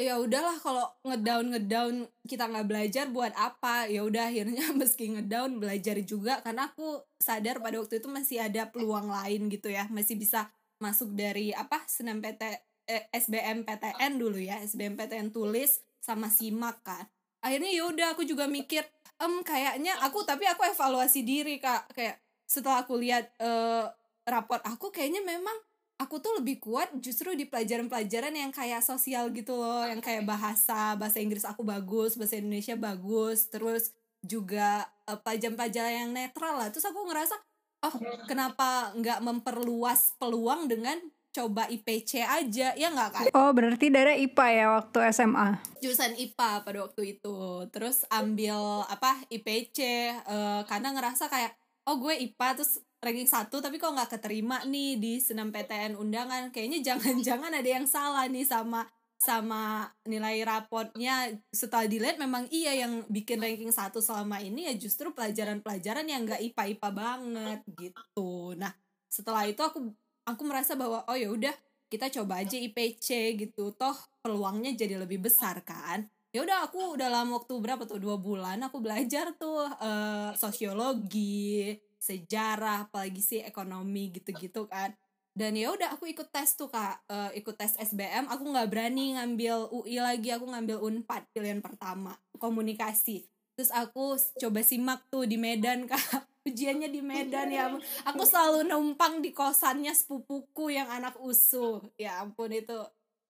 Ya 0.00 0.16
udahlah 0.16 0.56
kalau 0.64 0.88
ngedown 1.04 1.52
ngedown 1.52 1.94
kita 2.24 2.48
nggak 2.48 2.66
belajar 2.66 3.04
buat 3.12 3.36
apa? 3.36 3.84
Ya 3.86 4.00
udah 4.02 4.32
akhirnya 4.32 4.72
meski 4.80 5.12
ngedown 5.12 5.60
belajar 5.60 6.00
juga 6.02 6.40
karena 6.40 6.72
aku 6.72 7.04
sadar 7.20 7.60
pada 7.60 7.76
waktu 7.78 8.00
itu 8.00 8.08
masih 8.08 8.40
ada 8.40 8.66
peluang 8.72 9.12
lain 9.12 9.52
gitu 9.52 9.68
ya. 9.68 9.86
Masih 9.92 10.16
bisa 10.16 10.48
masuk 10.80 11.12
dari 11.12 11.52
apa? 11.52 11.84
Senam 11.84 12.24
PT 12.24 12.42
eh, 12.88 13.06
SBM 13.12 13.62
PTN 13.62 14.18
dulu 14.18 14.40
ya 14.40 14.58
SBM 14.64 14.96
PTN 14.98 15.30
tulis 15.30 15.84
sama 16.00 16.32
simak 16.32 16.80
kan. 16.82 17.04
Akhirnya 17.44 17.70
ya 17.72 17.84
udah 17.88 18.06
aku 18.16 18.24
juga 18.24 18.48
mikir 18.48 18.84
em 19.20 19.44
kayaknya 19.44 19.94
aku 20.00 20.24
tapi 20.24 20.48
aku 20.48 20.64
evaluasi 20.64 21.20
diri 21.22 21.60
kak. 21.60 21.92
Kayak 21.92 22.18
setelah 22.48 22.82
aku 22.82 22.96
lihat 22.96 23.30
uh, 23.38 23.86
raport 24.26 24.64
aku 24.64 24.88
kayaknya 24.90 25.20
memang 25.22 25.54
aku 26.00 26.18
tuh 26.24 26.40
lebih 26.40 26.56
kuat 26.58 26.88
justru 27.04 27.36
di 27.36 27.44
pelajaran-pelajaran 27.44 28.32
yang 28.32 28.50
kayak 28.50 28.80
sosial 28.80 29.28
gitu 29.30 29.60
loh. 29.60 29.84
Yang 29.84 30.00
kayak 30.00 30.24
bahasa 30.24 30.96
bahasa 30.96 31.20
Inggris 31.20 31.44
aku 31.44 31.60
bagus 31.62 32.16
bahasa 32.16 32.40
Indonesia 32.40 32.74
bagus 32.74 33.46
terus 33.52 33.92
juga 34.24 34.88
uh, 35.04 35.20
pelajaran-pelajaran 35.20 36.08
yang 36.08 36.10
netral 36.16 36.56
lah. 36.56 36.72
Terus 36.72 36.88
aku 36.88 37.04
ngerasa 37.04 37.36
oh 37.80 37.96
kenapa 38.28 38.92
nggak 38.96 39.20
memperluas 39.24 40.16
peluang 40.16 40.68
dengan 40.68 41.00
coba 41.30 41.70
IPC 41.70 42.26
aja 42.26 42.74
ya 42.74 42.88
nggak 42.90 43.10
kan 43.14 43.24
oh 43.30 43.50
berarti 43.54 43.86
dari 43.86 44.26
IPA 44.26 44.46
ya 44.50 44.66
waktu 44.74 44.98
SMA 45.14 45.70
jurusan 45.80 46.14
IPA 46.14 46.62
pada 46.62 46.78
waktu 46.84 47.02
itu. 47.18 47.38
Terus 47.72 48.04
ambil 48.12 48.84
apa 48.86 49.16
IPC 49.32 49.78
uh, 49.80 50.60
eh, 50.60 50.62
karena 50.68 50.92
ngerasa 50.94 51.26
kayak 51.26 51.56
oh 51.88 51.96
gue 51.98 52.14
IPA 52.14 52.60
terus 52.60 52.78
ranking 53.00 53.26
satu 53.26 53.64
tapi 53.64 53.80
kok 53.80 53.96
nggak 53.96 54.20
keterima 54.20 54.60
nih 54.68 55.00
di 55.00 55.12
senam 55.18 55.48
PTN 55.50 55.96
undangan? 55.96 56.52
Kayaknya 56.52 56.78
jangan-jangan 56.94 57.52
ada 57.56 57.68
yang 57.68 57.88
salah 57.88 58.28
nih 58.28 58.44
sama 58.44 58.86
sama 59.20 59.88
nilai 60.04 60.44
rapotnya. 60.44 61.32
Setelah 61.50 61.88
dilihat 61.88 62.20
memang 62.20 62.46
iya 62.52 62.76
yang 62.76 63.04
bikin 63.08 63.40
ranking 63.40 63.72
satu 63.72 64.04
selama 64.04 64.40
ini 64.44 64.68
ya 64.68 64.74
justru 64.76 65.12
pelajaran-pelajaran 65.16 66.06
yang 66.08 66.28
nggak 66.28 66.40
IPA-IPA 66.52 66.88
banget 66.92 67.60
gitu. 67.76 68.54
Nah 68.60 68.72
setelah 69.10 69.42
itu 69.48 69.58
aku 69.64 69.90
aku 70.24 70.42
merasa 70.44 70.76
bahwa 70.76 71.04
oh 71.08 71.16
ya 71.16 71.28
udah 71.30 71.54
kita 71.90 72.06
coba 72.20 72.40
aja 72.46 72.54
IPC 72.56 73.34
gitu. 73.36 73.74
Toh 73.74 73.96
peluangnya 74.22 74.72
jadi 74.78 75.00
lebih 75.00 75.26
besar 75.26 75.60
kan? 75.66 76.06
Ya 76.30 76.46
udah 76.46 76.70
aku 76.70 76.94
dalam 76.94 77.34
waktu 77.34 77.58
berapa 77.58 77.82
tuh? 77.84 77.98
Dua 77.98 78.14
bulan 78.14 78.62
aku 78.62 78.78
belajar 78.78 79.34
tuh 79.34 79.66
uh, 79.66 80.30
sosiologi 80.38 81.74
sejarah 82.00 82.88
apalagi 82.88 83.20
sih 83.20 83.40
ekonomi 83.42 84.14
gitu-gitu 84.14 84.70
kan. 84.70 84.94
Dan 85.34 85.58
ya 85.58 85.74
udah 85.74 85.94
aku 85.98 86.06
ikut 86.06 86.30
tes 86.30 86.54
tuh 86.54 86.70
kak. 86.70 87.02
Uh, 87.10 87.34
ikut 87.34 87.58
tes 87.58 87.74
SBM 87.74 88.30
aku 88.30 88.46
nggak 88.46 88.70
berani 88.70 89.18
ngambil 89.18 89.74
UI 89.74 89.98
lagi. 89.98 90.30
Aku 90.30 90.46
ngambil 90.46 90.78
Unpad 90.78 91.26
pilihan 91.34 91.58
pertama 91.58 92.14
komunikasi. 92.38 93.26
Terus 93.58 93.74
aku 93.74 94.16
coba 94.40 94.62
simak 94.62 95.04
tuh 95.10 95.26
di 95.26 95.36
Medan 95.36 95.84
kak 95.90 96.29
ujiannya 96.50 96.90
di 96.90 97.00
Medan 97.00 97.48
ya 97.54 97.70
aku 98.02 98.22
selalu 98.26 98.66
numpang 98.66 99.22
di 99.22 99.30
kosannya 99.30 99.94
sepupuku 99.94 100.74
yang 100.74 100.90
anak 100.90 101.14
usuh 101.22 101.78
ya 101.94 102.18
ampun 102.18 102.50
itu 102.50 102.76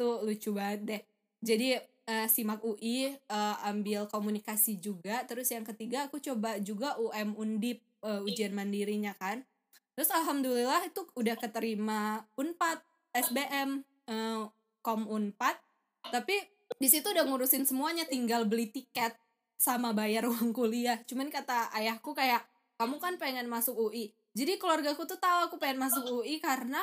tuh 0.01 0.25
lucu 0.25 0.57
banget 0.57 0.81
deh. 0.89 1.03
Jadi 1.45 1.77
uh, 2.09 2.27
simak 2.29 2.65
UI 2.65 3.13
uh, 3.13 3.13
eh, 3.13 3.57
ambil 3.69 4.09
komunikasi 4.09 4.81
juga. 4.81 5.29
Terus 5.29 5.53
yang 5.53 5.69
ketiga 5.69 6.09
aku 6.09 6.17
coba 6.19 6.57
juga 6.57 6.97
UM 6.97 7.37
Undip 7.37 7.85
uh, 8.01 8.25
ujian 8.25 8.57
mandirinya 8.57 9.13
kan. 9.21 9.45
Terus 9.93 10.09
alhamdulillah 10.09 10.89
itu 10.89 11.05
udah 11.13 11.37
keterima 11.37 12.25
Unpad 12.41 12.81
SBM 13.13 13.85
uh, 14.09 14.49
Kom 14.81 15.05
Unpad. 15.05 15.61
Tapi 16.09 16.41
di 16.81 16.89
situ 16.89 17.13
udah 17.13 17.29
ngurusin 17.29 17.69
semuanya 17.69 18.09
tinggal 18.09 18.49
beli 18.49 18.73
tiket 18.73 19.13
sama 19.61 19.93
bayar 19.93 20.25
uang 20.33 20.57
kuliah. 20.57 20.97
Cuman 21.05 21.29
kata 21.29 21.69
ayahku 21.77 22.17
kayak 22.17 22.49
kamu 22.81 22.97
kan 22.97 23.21
pengen 23.21 23.45
masuk 23.53 23.77
UI 23.77 24.17
jadi 24.33 24.57
keluarga 24.57 24.97
aku 24.97 25.05
tuh 25.05 25.21
tahu 25.21 25.53
aku 25.53 25.61
pengen 25.61 25.85
masuk 25.85 26.25
UI 26.25 26.41
karena 26.41 26.81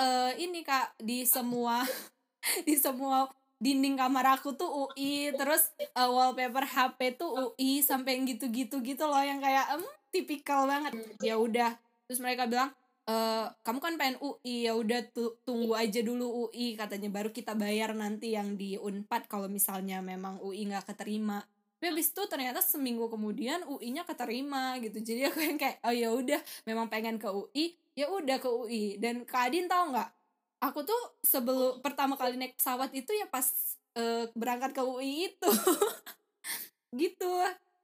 uh, 0.00 0.32
ini 0.40 0.64
kak 0.64 0.96
di 0.96 1.28
semua 1.28 1.84
di 2.68 2.80
semua 2.80 3.28
dinding 3.60 3.96
kamar 3.96 4.40
aku 4.40 4.56
tuh 4.56 4.68
UI 4.88 5.32
terus 5.36 5.72
uh, 5.96 6.08
wallpaper 6.08 6.64
HP 6.64 7.20
tuh 7.20 7.54
UI 7.54 7.80
sampai 7.84 8.18
yang 8.18 8.24
gitu-gitu 8.28 8.80
gitu 8.82 9.04
loh 9.06 9.22
yang 9.22 9.38
kayak 9.40 9.78
em 9.78 9.84
tipikal 10.14 10.70
banget. 10.70 10.94
Ya 11.18 11.34
udah. 11.34 11.74
Terus 12.06 12.22
mereka 12.22 12.46
bilang 12.46 12.70
e, 13.02 13.14
kamu 13.66 13.78
kan 13.82 13.94
pengen 13.98 14.16
UI 14.22 14.70
ya 14.70 14.78
udah 14.78 15.00
tunggu 15.42 15.74
aja 15.74 15.98
dulu 16.06 16.46
UI 16.46 16.78
katanya. 16.78 17.10
Baru 17.10 17.34
kita 17.34 17.58
bayar 17.58 17.98
nanti 17.98 18.38
yang 18.38 18.54
di 18.54 18.78
Unpad 18.78 19.26
kalau 19.26 19.50
misalnya 19.50 19.98
memang 19.98 20.38
UI 20.38 20.70
nggak 20.70 20.94
keterima 20.94 21.42
tapi 21.84 22.00
abis 22.00 22.16
itu 22.16 22.24
ternyata 22.32 22.64
seminggu 22.64 23.12
kemudian 23.12 23.60
UI-nya 23.68 24.08
keterima 24.08 24.80
gitu. 24.80 25.04
Jadi 25.04 25.28
aku 25.28 25.44
yang 25.44 25.60
kayak 25.60 25.84
oh 25.84 25.92
ya 25.92 26.08
udah 26.16 26.40
memang 26.64 26.88
pengen 26.88 27.20
ke 27.20 27.28
UI 27.28 27.76
ya 27.92 28.08
udah 28.08 28.40
ke 28.40 28.48
UI 28.48 28.96
dan 28.96 29.28
Kak 29.28 29.52
Adin 29.52 29.68
tahu 29.68 29.92
nggak? 29.92 30.08
Aku 30.64 30.80
tuh 30.80 30.96
sebelum 31.20 31.84
pertama 31.84 32.16
kali 32.16 32.40
naik 32.40 32.56
pesawat 32.56 32.88
itu 32.96 33.12
ya 33.12 33.28
pas 33.28 33.44
uh, 34.00 34.24
berangkat 34.32 34.72
ke 34.72 34.80
UI 34.80 35.28
itu. 35.28 35.50
Gitu. 37.04 37.32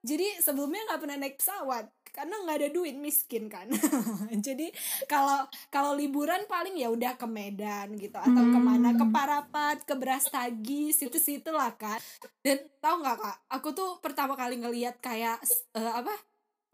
Jadi 0.00 0.40
sebelumnya 0.40 0.80
nggak 0.88 1.00
pernah 1.04 1.20
naik 1.20 1.36
pesawat 1.36 1.92
karena 2.10 2.34
nggak 2.46 2.56
ada 2.60 2.68
duit 2.70 2.96
miskin 2.98 3.46
kan. 3.46 3.66
Jadi 4.46 4.70
kalau 5.06 5.46
kalau 5.70 5.94
liburan 5.94 6.44
paling 6.50 6.76
ya 6.76 6.90
udah 6.90 7.14
ke 7.14 7.26
Medan 7.26 7.94
gitu 7.96 8.16
atau 8.18 8.42
hmm. 8.42 8.52
ke 8.54 8.58
mana 8.60 8.88
ke 8.94 9.06
Parapat 9.10 9.78
ke 9.86 9.94
Brastagi 9.94 10.94
situ 10.94 11.16
situ 11.16 11.50
lah 11.50 11.72
kan 11.74 11.98
dan 12.42 12.60
tau 12.80 13.00
nggak 13.00 13.16
kak 13.20 13.36
aku 13.48 13.68
tuh 13.72 13.90
pertama 14.02 14.34
kali 14.34 14.58
ngelihat 14.60 14.98
kayak 14.98 15.40
uh, 15.76 16.00
apa 16.00 16.14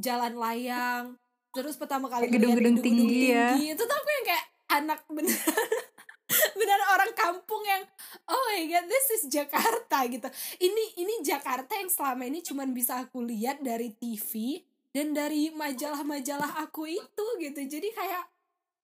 jalan 0.01 0.37
layang 0.37 1.17
terus 1.57 1.81
pertama 1.81 2.13
kali 2.13 2.29
gedung-gedung 2.29 2.85
tinggi, 2.85 3.33
tinggi. 3.33 3.33
ya. 3.33 3.49
Itu 3.57 3.89
tuh 3.89 3.97
aku 3.97 4.11
yang 4.13 4.27
kayak 4.29 4.47
anak 4.77 5.01
bener 5.09 5.41
benar 6.61 6.81
orang 6.93 7.13
kampung 7.17 7.63
yang 7.65 7.83
oh 8.29 8.41
my 8.53 8.61
god 8.69 8.85
this 8.85 9.07
is 9.17 9.23
Jakarta 9.33 10.05
gitu. 10.05 10.29
Ini 10.61 10.85
ini 11.01 11.15
Jakarta 11.25 11.73
yang 11.81 11.89
selama 11.89 12.29
ini 12.29 12.45
cuman 12.45 12.77
bisa 12.77 13.01
aku 13.01 13.25
lihat 13.25 13.65
dari 13.65 13.97
TV 13.97 14.61
dan 14.97 15.13
dari 15.13 15.53
majalah-majalah 15.53 16.57
aku 16.65 16.89
itu 16.89 17.27
gitu. 17.45 17.61
Jadi 17.69 17.93
kayak 17.93 18.25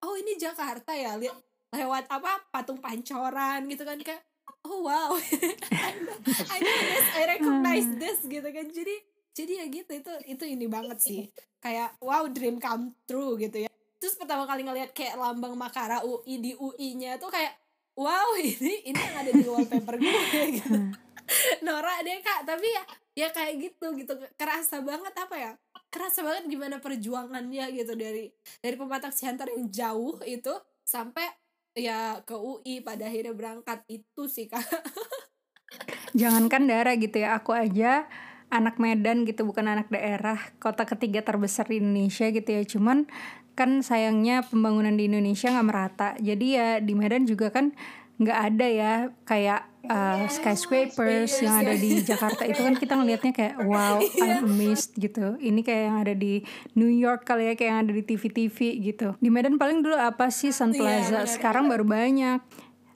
oh 0.05 0.12
ini 0.20 0.37
Jakarta 0.37 0.92
ya 0.92 1.16
lihat 1.16 1.40
lewat 1.72 2.05
apa 2.12 2.53
patung 2.53 2.85
pancoran 2.85 3.64
gitu 3.64 3.81
kan. 3.81 3.96
Kayak 3.96 4.20
oh 4.68 4.85
wow. 4.85 5.16
I 5.16 5.96
know, 6.05 6.12
I 6.53 6.59
know 6.61 6.79
this 6.85 7.09
I 7.16 7.22
recognize 7.33 7.88
hmm. 7.88 7.96
this 7.96 8.20
gitu 8.29 8.44
kan. 8.44 8.68
Jadi 8.68 8.92
jadi 9.33 9.64
ya 9.64 9.66
gitu 9.72 9.92
itu 9.96 10.12
itu 10.29 10.44
ini 10.44 10.68
banget 10.68 11.01
sih. 11.01 11.33
Kayak 11.64 11.96
wow 12.05 12.29
dream 12.29 12.61
come 12.61 12.92
true 13.09 13.40
gitu 13.40 13.64
ya. 13.64 13.72
Terus 13.96 14.20
pertama 14.20 14.44
kali 14.44 14.68
ngeliat 14.68 14.92
kayak 14.92 15.16
lambang 15.16 15.57
Makara 15.57 16.05
UI 16.05 16.44
di 16.44 16.53
UI-nya 16.53 17.16
tuh 17.16 17.33
kayak 17.33 17.57
wow 17.96 18.37
ini 18.44 18.85
ini 18.85 19.01
yang 19.01 19.16
ada 19.16 19.33
di 19.33 19.48
wallpaper 19.48 19.96
gue 19.96 20.44
gitu. 20.61 20.77
Hmm. 20.77 20.92
Nora 21.64 22.05
deh 22.05 22.20
kak. 22.20 22.44
Tapi 22.44 22.68
ya 22.68 22.85
ya 23.16 23.29
kayak 23.33 23.64
gitu 23.64 23.96
gitu. 23.96 24.12
Kerasa 24.37 24.85
banget 24.85 25.16
apa 25.16 25.37
ya 25.40 25.53
kerasa 25.93 26.25
banget 26.25 26.49
gimana 26.49 26.81
perjuangannya 26.81 27.69
gitu 27.77 27.93
dari 27.93 28.33
dari 28.65 28.77
pematang 28.81 29.13
siantar 29.13 29.53
yang 29.53 29.69
jauh 29.69 30.17
itu 30.25 30.57
sampai 30.81 31.29
ya 31.77 32.21
ke 32.25 32.33
UI 32.33 32.81
pada 32.81 33.09
akhirnya 33.09 33.37
berangkat. 33.37 33.85
Itu 33.89 34.25
sih 34.29 34.49
kak. 34.49 34.65
Jangankan 36.21 36.69
daerah 36.69 36.97
gitu 36.97 37.21
ya, 37.21 37.37
aku 37.37 37.53
aja 37.53 38.09
anak 38.53 38.77
Medan 38.77 39.25
gitu 39.25 39.49
bukan 39.49 39.65
anak 39.65 39.89
daerah 39.89 40.37
kota 40.61 40.85
ketiga 40.85 41.25
terbesar 41.25 41.69
di 41.69 41.81
Indonesia 41.81 42.29
gitu 42.29 42.49
ya. 42.49 42.63
Cuman 42.65 43.09
kan 43.53 43.85
sayangnya 43.85 44.45
pembangunan 44.49 44.97
di 44.97 45.09
Indonesia 45.09 45.53
nggak 45.53 45.69
merata. 45.69 46.09
Jadi 46.21 46.47
ya 46.57 46.81
di 46.81 46.93
Medan 46.97 47.25
juga 47.29 47.53
kan 47.53 47.73
nggak 48.23 48.39
ada 48.55 48.67
ya 48.67 48.95
kayak 49.27 49.61
uh, 49.87 50.27
skyscrapers 50.31 51.43
yang 51.43 51.67
ada 51.67 51.75
di 51.75 52.03
Jakarta. 52.03 52.47
Itu 52.47 52.63
kan 52.63 52.75
kita 52.79 52.95
ngelihatnya 52.99 53.33
kayak 53.35 53.55
wow 53.67 53.99
I'm 54.23 54.47
amazed 54.47 54.95
gitu. 54.99 55.39
Ini 55.39 55.61
kayak 55.63 55.83
yang 55.91 55.99
ada 55.99 56.15
di 56.15 56.43
New 56.79 56.91
York 56.91 57.27
kali 57.27 57.51
ya 57.51 57.55
kayak 57.59 57.71
yang 57.71 57.81
ada 57.89 57.93
di 57.93 58.03
TV-TV 58.07 58.59
gitu. 58.83 59.19
Di 59.19 59.29
Medan 59.31 59.59
paling 59.59 59.83
dulu 59.83 59.99
apa 59.99 60.31
sih 60.31 60.55
Sun 60.55 60.75
Plaza? 60.77 61.27
Sekarang 61.27 61.67
baru 61.67 61.83
banyak. 61.83 62.39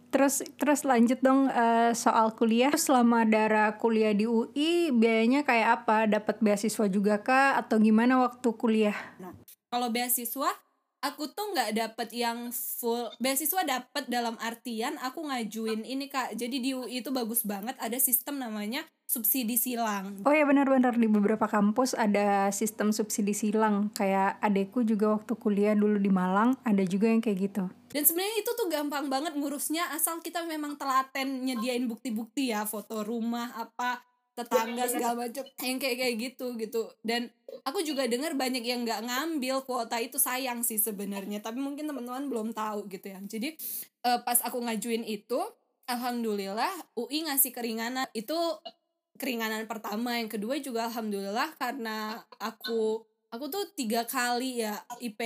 Terus 0.07 0.41
terus 0.57 0.87
lanjut 0.87 1.19
dong 1.21 1.51
uh, 1.51 1.91
soal 1.93 2.33
kuliah. 2.39 2.73
Selama 2.79 3.27
Dara 3.27 3.75
kuliah 3.77 4.15
di 4.15 4.25
UI, 4.25 4.95
biayanya 4.95 5.43
kayak 5.43 5.83
apa? 5.83 6.07
Dapat 6.07 6.41
beasiswa 6.41 6.87
juga 6.87 7.21
kah? 7.21 7.59
Atau 7.59 7.83
gimana 7.83 8.23
waktu 8.23 8.49
kuliah? 8.55 8.97
Nah, 9.19 9.35
kalau 9.69 9.91
beasiswa 9.91 10.66
aku 11.07 11.31
tuh 11.31 11.55
nggak 11.55 11.71
dapet 11.79 12.09
yang 12.11 12.51
full 12.51 13.11
beasiswa 13.23 13.63
dapet 13.63 14.11
dalam 14.11 14.35
artian 14.43 14.99
aku 14.99 15.23
ngajuin 15.27 15.87
ini 15.87 16.11
kak 16.11 16.35
jadi 16.35 16.57
di 16.59 16.71
UI 16.75 17.01
itu 17.05 17.15
bagus 17.15 17.47
banget 17.47 17.79
ada 17.79 17.99
sistem 18.03 18.43
namanya 18.43 18.83
subsidi 19.07 19.55
silang. 19.55 20.19
Oh 20.27 20.35
ya 20.35 20.43
benar-benar 20.43 20.99
di 20.99 21.07
beberapa 21.07 21.47
kampus 21.47 21.95
ada 21.95 22.51
sistem 22.51 22.91
subsidi 22.91 23.33
silang. 23.39 23.89
Kayak 23.95 24.43
adekku 24.43 24.83
juga 24.83 25.15
waktu 25.15 25.33
kuliah 25.39 25.79
dulu 25.79 25.95
di 26.03 26.11
Malang 26.11 26.59
ada 26.67 26.83
juga 26.83 27.07
yang 27.07 27.23
kayak 27.23 27.39
gitu. 27.39 27.65
Dan 27.95 28.03
sebenarnya 28.03 28.37
itu 28.43 28.51
tuh 28.59 28.67
gampang 28.67 29.07
banget 29.07 29.39
ngurusnya 29.39 29.95
asal 29.95 30.19
kita 30.19 30.43
memang 30.43 30.75
telaten 30.75 31.47
nyediain 31.47 31.87
bukti-bukti 31.87 32.51
ya, 32.51 32.67
foto 32.67 33.07
rumah 33.07 33.55
apa 33.55 34.03
tetangga 34.37 34.85
segala 34.85 35.27
macam 35.27 35.45
yang 35.65 35.81
kayak 35.81 35.97
kayak 35.97 36.15
gitu 36.21 36.47
gitu. 36.61 36.83
Dan 37.01 37.33
aku 37.65 37.81
juga 37.81 38.05
dengar 38.05 38.37
banyak 38.37 38.61
yang 38.61 38.85
nggak 38.85 39.09
ngambil 39.09 39.65
kuota 39.65 39.97
itu 39.97 40.21
sayang 40.21 40.61
sih 40.61 40.77
sebenarnya. 40.77 41.41
Tapi 41.41 41.57
mungkin 41.57 41.89
teman-teman 41.89 42.29
belum 42.29 42.49
tahu 42.53 42.85
gitu 42.93 43.09
ya. 43.09 43.19
Jadi 43.25 43.57
uh, 44.05 44.21
pas 44.21 44.37
aku 44.45 44.61
ngajuin 44.61 45.09
itu 45.09 45.41
alhamdulillah 45.89 46.71
UI 47.01 47.25
ngasih 47.33 47.57
keringanan. 47.57 48.05
Itu 48.13 48.37
keringanan 49.17 49.65
pertama. 49.65 50.21
Yang 50.21 50.37
kedua 50.37 50.61
juga 50.61 50.93
alhamdulillah 50.93 51.57
karena 51.57 52.21
aku 52.37 53.09
aku 53.33 53.45
tuh 53.49 53.65
tiga 53.73 54.05
kali 54.05 54.61
ya 54.61 54.77
IP 55.01 55.21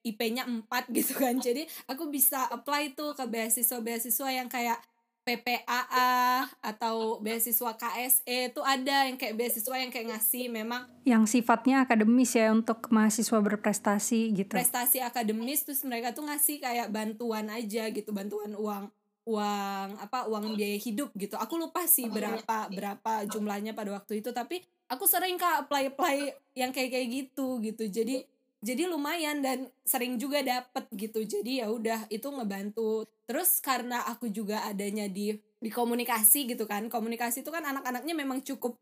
IP-nya 0.00 0.48
4 0.48 0.68
gitu 0.96 1.16
kan. 1.16 1.36
Jadi 1.36 1.64
aku 1.88 2.08
bisa 2.08 2.48
apply 2.48 2.96
tuh 2.96 3.12
ke 3.12 3.24
beasiswa-beasiswa 3.24 4.28
yang 4.32 4.48
kayak 4.48 4.80
PPAA 5.20 6.48
atau 6.64 7.20
beasiswa 7.20 7.76
KSE 7.76 8.50
itu 8.50 8.60
ada 8.64 9.06
yang 9.06 9.20
kayak 9.20 9.36
beasiswa 9.36 9.76
yang 9.76 9.92
kayak 9.92 10.16
ngasih 10.16 10.48
memang 10.48 10.88
yang 11.04 11.28
sifatnya 11.28 11.84
akademis 11.84 12.34
ya 12.34 12.50
untuk 12.50 12.88
mahasiswa 12.88 13.38
berprestasi 13.38 14.32
gitu. 14.32 14.54
Prestasi 14.56 15.04
akademis 15.04 15.62
terus 15.68 15.84
mereka 15.84 16.16
tuh 16.16 16.24
ngasih 16.24 16.58
kayak 16.58 16.88
bantuan 16.88 17.52
aja 17.52 17.92
gitu, 17.92 18.10
bantuan 18.10 18.56
uang 18.56 18.88
uang 19.28 19.88
apa 20.00 20.26
uang 20.32 20.56
biaya 20.56 20.80
hidup 20.80 21.12
gitu 21.14 21.36
aku 21.36 21.60
lupa 21.60 21.84
sih 21.84 22.08
berapa 22.08 22.72
berapa 22.72 23.28
jumlahnya 23.28 23.76
pada 23.76 23.92
waktu 23.92 24.24
itu 24.24 24.32
tapi 24.32 24.64
aku 24.88 25.04
sering 25.04 25.36
kak 25.36 25.68
apply 25.68 25.92
apply 25.92 26.34
yang 26.56 26.72
kayak 26.72 26.90
kayak 26.90 27.08
gitu 27.12 27.60
gitu 27.60 27.84
jadi 27.86 28.24
jadi 28.60 28.84
lumayan 28.92 29.40
dan 29.40 29.72
sering 29.88 30.20
juga 30.20 30.44
dapet 30.44 30.84
gitu. 30.92 31.24
Jadi 31.24 31.64
ya 31.64 31.72
udah 31.72 32.04
itu 32.12 32.28
ngebantu. 32.28 33.08
Terus 33.24 33.56
karena 33.64 34.04
aku 34.04 34.28
juga 34.28 34.68
adanya 34.68 35.08
di 35.08 35.32
di 35.56 35.70
komunikasi 35.72 36.44
gitu 36.52 36.68
kan. 36.68 36.92
Komunikasi 36.92 37.40
itu 37.40 37.48
kan 37.48 37.64
anak-anaknya 37.64 38.12
memang 38.12 38.44
cukup 38.44 38.76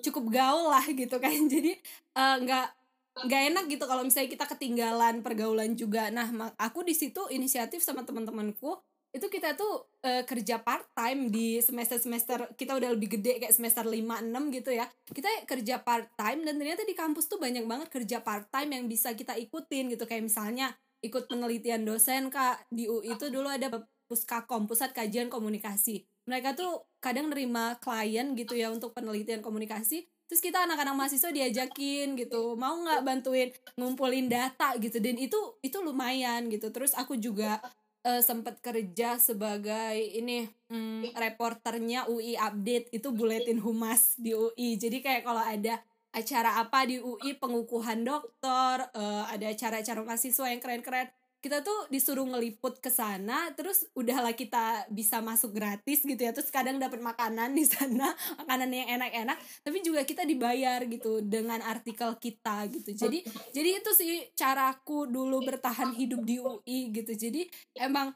cukup 0.00 0.24
gaul 0.32 0.72
lah 0.72 0.84
gitu 0.88 1.20
kan. 1.20 1.36
Jadi 1.54 1.76
eh, 2.16 2.36
nggak 2.40 2.66
uh, 3.20 3.24
nggak 3.28 3.42
enak 3.52 3.64
gitu 3.68 3.84
kalau 3.84 4.00
misalnya 4.00 4.32
kita 4.32 4.48
ketinggalan 4.48 5.20
pergaulan 5.20 5.76
juga. 5.76 6.08
Nah 6.08 6.54
aku 6.56 6.80
di 6.80 6.96
situ 6.96 7.20
inisiatif 7.28 7.84
sama 7.84 8.08
teman-temanku 8.08 8.80
itu 9.08 9.26
kita 9.32 9.56
tuh 9.56 9.88
uh, 10.04 10.22
kerja 10.28 10.60
part 10.60 10.84
time 10.92 11.32
di 11.32 11.64
semester 11.64 11.96
semester 11.96 12.44
kita 12.52 12.76
udah 12.76 12.92
lebih 12.92 13.16
gede 13.16 13.40
kayak 13.40 13.56
semester 13.56 13.88
5 13.88 13.96
6 13.96 14.56
gitu 14.60 14.70
ya. 14.76 14.84
Kita 15.08 15.28
kerja 15.48 15.80
part 15.80 16.12
time 16.12 16.44
dan 16.44 16.60
ternyata 16.60 16.84
di 16.84 16.92
kampus 16.92 17.24
tuh 17.24 17.40
banyak 17.40 17.64
banget 17.64 17.88
kerja 17.88 18.20
part 18.20 18.52
time 18.52 18.76
yang 18.76 18.84
bisa 18.84 19.16
kita 19.16 19.32
ikutin 19.40 19.88
gitu. 19.96 20.04
Kayak 20.04 20.28
misalnya 20.28 20.76
ikut 21.00 21.24
penelitian 21.24 21.88
dosen 21.88 22.28
Kak. 22.28 22.68
Di 22.68 22.84
UI 22.84 23.16
itu 23.16 23.32
dulu 23.32 23.48
ada 23.48 23.72
Puskakom, 24.08 24.68
Pusat 24.68 24.92
Kajian 24.92 25.28
Komunikasi. 25.32 26.04
Mereka 26.28 26.52
tuh 26.52 26.84
kadang 27.00 27.32
nerima 27.32 27.80
klien 27.80 28.36
gitu 28.36 28.56
ya 28.56 28.68
untuk 28.68 28.92
penelitian 28.92 29.40
komunikasi. 29.40 30.04
Terus 30.28 30.44
kita 30.44 30.68
anak-anak 30.68 30.92
mahasiswa 30.92 31.32
diajakin 31.32 32.12
gitu 32.12 32.52
mau 32.60 32.76
nggak 32.84 33.00
bantuin 33.00 33.48
ngumpulin 33.80 34.28
data? 34.28 34.76
gitu. 34.76 35.00
Dan 35.00 35.16
itu 35.16 35.56
itu 35.64 35.80
lumayan 35.80 36.52
gitu. 36.52 36.68
Terus 36.68 36.92
aku 36.92 37.16
juga 37.16 37.56
uh, 38.06 38.22
sempat 38.22 38.60
kerja 38.62 39.18
sebagai 39.18 39.96
ini 39.98 40.46
hmm, 40.70 41.16
reporternya 41.16 42.06
UI 42.06 42.38
Update 42.38 42.92
itu 42.94 43.08
buletin 43.10 43.58
humas 43.58 44.14
di 44.20 44.34
UI 44.36 44.78
jadi 44.78 45.02
kayak 45.02 45.22
kalau 45.26 45.42
ada 45.42 45.82
acara 46.14 46.58
apa 46.58 46.88
di 46.88 46.98
UI 46.98 47.36
pengukuhan 47.36 48.00
dokter 48.02 48.88
uh, 48.96 49.24
ada 49.28 49.52
acara-acara 49.52 50.00
mahasiswa 50.02 50.46
yang 50.48 50.60
keren-keren 50.62 51.08
kita 51.38 51.62
tuh 51.62 51.86
disuruh 51.86 52.26
ngeliput 52.26 52.82
ke 52.82 52.90
sana 52.90 53.54
terus 53.54 53.86
udahlah 53.94 54.34
kita 54.34 54.90
bisa 54.90 55.22
masuk 55.22 55.54
gratis 55.54 56.02
gitu 56.02 56.18
ya. 56.18 56.34
Terus 56.34 56.50
kadang 56.50 56.82
dapat 56.82 56.98
makanan 56.98 57.54
di 57.54 57.62
sana 57.62 58.10
makanan 58.42 58.70
yang 58.74 58.88
enak-enak 58.98 59.38
tapi 59.62 59.78
juga 59.86 60.02
kita 60.02 60.26
dibayar 60.26 60.82
gitu 60.90 61.22
dengan 61.22 61.62
artikel 61.62 62.18
kita 62.18 62.66
gitu. 62.74 62.90
Jadi 62.90 63.22
jadi 63.54 63.70
itu 63.78 63.90
sih 63.94 64.34
caraku 64.34 65.06
dulu 65.06 65.46
bertahan 65.46 65.94
hidup 65.94 66.26
di 66.26 66.42
UI 66.42 66.90
gitu. 66.90 67.14
Jadi 67.14 67.46
emang 67.78 68.10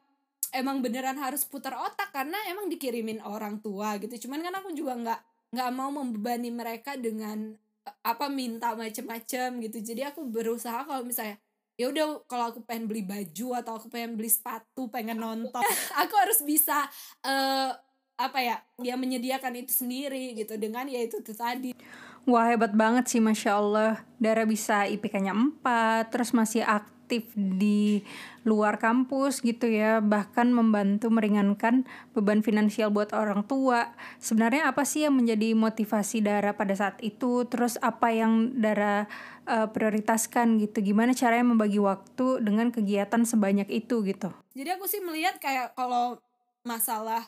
emang 0.51 0.83
beneran 0.83 1.17
harus 1.17 1.47
putar 1.47 1.79
otak 1.79 2.11
karena 2.11 2.37
emang 2.51 2.67
dikirimin 2.67 3.23
orang 3.23 3.63
tua 3.63 4.03
gitu. 4.03 4.27
Cuman 4.27 4.43
kan 4.43 4.55
aku 4.59 4.75
juga 4.75 4.99
nggak 4.99 5.21
nggak 5.55 5.71
mau 5.71 5.95
membebani 5.95 6.51
mereka 6.51 6.99
dengan 6.99 7.55
apa 8.03 8.27
minta 8.27 8.75
macem-macem 8.75 9.63
gitu. 9.63 9.79
Jadi 9.79 10.03
aku 10.11 10.27
berusaha 10.27 10.83
kalau 10.83 11.07
misalnya 11.07 11.39
ya 11.83 11.91
udah 11.91 12.23
kalau 12.31 12.55
aku 12.55 12.63
pengen 12.63 12.87
beli 12.87 13.03
baju 13.03 13.59
atau 13.59 13.83
aku 13.83 13.91
pengen 13.91 14.15
beli 14.15 14.31
sepatu 14.31 14.87
pengen 14.87 15.19
nonton 15.19 15.59
aku 16.03 16.15
harus 16.15 16.39
bisa 16.47 16.87
uh, 17.27 17.75
apa 18.15 18.39
ya 18.39 18.57
ya 18.79 18.95
menyediakan 18.95 19.59
itu 19.59 19.83
sendiri 19.83 20.39
gitu 20.39 20.55
dengan 20.55 20.87
ya 20.87 21.03
itu 21.03 21.19
tuh 21.27 21.35
tadi. 21.35 21.75
Wah 22.23 22.55
hebat 22.55 22.71
banget 22.71 23.11
sih 23.11 23.19
Masya 23.19 23.59
Allah. 23.59 24.07
Dara 24.23 24.47
bisa 24.47 24.87
IPK-nya 24.87 25.35
4 25.35 26.07
Terus 26.15 26.31
masih 26.31 26.63
aktif 26.63 27.27
di 27.35 28.07
luar 28.43 28.83
kampus 28.83 29.39
gitu 29.43 29.71
ya 29.71 30.03
Bahkan 30.03 30.51
membantu 30.51 31.09
meringankan 31.09 31.87
beban 32.13 32.43
finansial 32.43 32.91
buat 32.91 33.15
orang 33.15 33.47
tua. 33.47 33.95
Sebenarnya 34.19 34.71
apa 34.71 34.83
sih 34.83 35.07
yang 35.07 35.19
menjadi 35.19 35.55
motivasi 35.55 36.23
Dara 36.23 36.55
pada 36.55 36.75
saat 36.75 36.99
itu? 37.01 37.47
Terus 37.47 37.79
apa 37.79 38.11
yang 38.11 38.59
Dara 38.59 39.07
uh, 39.47 39.69
prioritaskan 39.71 40.59
gitu? 40.59 40.83
Gimana 40.83 41.15
caranya 41.15 41.47
membagi 41.47 41.79
waktu 41.79 42.43
dengan 42.43 42.75
kegiatan 42.75 43.23
sebanyak 43.23 43.71
itu 43.71 44.03
gitu? 44.03 44.35
Jadi 44.53 44.71
aku 44.75 44.85
sih 44.91 45.01
melihat 45.01 45.39
kayak 45.39 45.73
kalau 45.79 46.19
masalah 46.63 47.27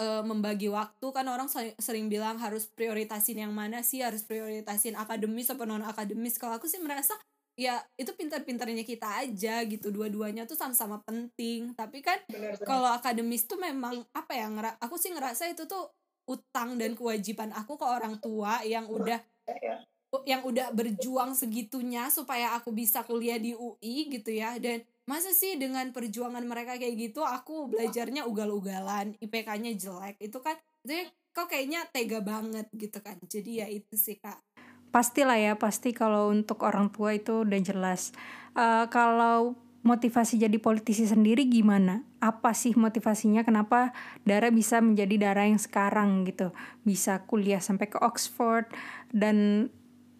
uh, 0.00 0.22
membagi 0.24 0.68
waktu 0.72 1.06
kan 1.14 1.26
orang 1.28 1.48
sering 1.78 2.10
bilang 2.10 2.40
harus 2.40 2.66
prioritasin 2.68 3.46
yang 3.46 3.52
mana 3.54 3.84
sih? 3.86 4.02
Harus 4.02 4.26
prioritasin 4.26 4.98
akademis 4.98 5.52
atau 5.52 5.68
non 5.68 5.84
akademis 5.84 6.40
kalau 6.40 6.58
aku 6.58 6.66
sih 6.66 6.80
merasa 6.82 7.14
ya 7.54 7.78
itu 7.94 8.10
pintar-pintarnya 8.14 8.82
kita 8.82 9.22
aja 9.22 9.62
gitu 9.62 9.94
dua-duanya 9.94 10.46
tuh 10.46 10.58
sama-sama 10.58 11.02
penting. 11.06 11.74
Tapi 11.74 12.02
kan 12.02 12.18
kalau 12.66 12.90
akademis 12.90 13.46
tuh 13.46 13.58
memang 13.58 14.02
apa 14.14 14.32
ya 14.34 14.50
ngera 14.50 14.76
aku 14.82 14.98
sih 14.98 15.14
ngerasa 15.14 15.50
itu 15.50 15.66
tuh 15.66 15.90
utang 16.24 16.80
dan 16.80 16.96
kewajiban 16.96 17.52
aku 17.52 17.76
ke 17.76 17.86
orang 17.86 18.16
tua 18.18 18.64
yang 18.64 18.88
udah 18.88 19.20
iya 19.46 19.84
yang 20.22 20.46
udah 20.46 20.70
berjuang 20.70 21.34
segitunya 21.34 22.06
supaya 22.06 22.54
aku 22.54 22.70
bisa 22.70 23.02
kuliah 23.02 23.34
di 23.34 23.50
UI 23.50 24.06
gitu 24.14 24.30
ya. 24.30 24.54
Dan 24.62 24.86
masa 25.10 25.34
sih 25.34 25.58
dengan 25.58 25.90
perjuangan 25.90 26.46
mereka 26.46 26.78
kayak 26.78 26.94
gitu 26.94 27.26
aku 27.26 27.66
belajarnya 27.66 28.22
ugal-ugalan 28.30 29.18
IPK-nya 29.18 29.74
jelek. 29.74 30.22
Itu 30.22 30.38
kan 30.38 30.54
itu 30.86 31.10
kok 31.34 31.50
kayaknya 31.50 31.90
tega 31.90 32.22
banget 32.22 32.70
gitu 32.70 33.02
kan. 33.02 33.18
Jadi 33.26 33.58
ya 33.58 33.66
itu 33.66 33.98
sih 33.98 34.14
kak 34.14 34.38
pastilah 34.94 35.34
ya 35.34 35.58
pasti 35.58 35.90
kalau 35.90 36.30
untuk 36.30 36.62
orang 36.62 36.94
tua 36.94 37.18
itu 37.18 37.42
udah 37.42 37.58
jelas 37.58 38.14
uh, 38.54 38.86
kalau 38.86 39.58
motivasi 39.84 40.40
jadi 40.40 40.56
politisi 40.56 41.04
sendiri 41.04 41.44
gimana? 41.44 42.06
Apa 42.22 42.56
sih 42.56 42.72
motivasinya 42.72 43.44
kenapa 43.44 43.92
Dara 44.24 44.48
bisa 44.48 44.80
menjadi 44.80 45.28
Dara 45.28 45.44
yang 45.44 45.60
sekarang 45.60 46.24
gitu? 46.24 46.56
Bisa 46.86 47.26
kuliah 47.28 47.60
sampai 47.60 47.92
ke 47.92 48.00
Oxford 48.00 48.64
dan 49.12 49.68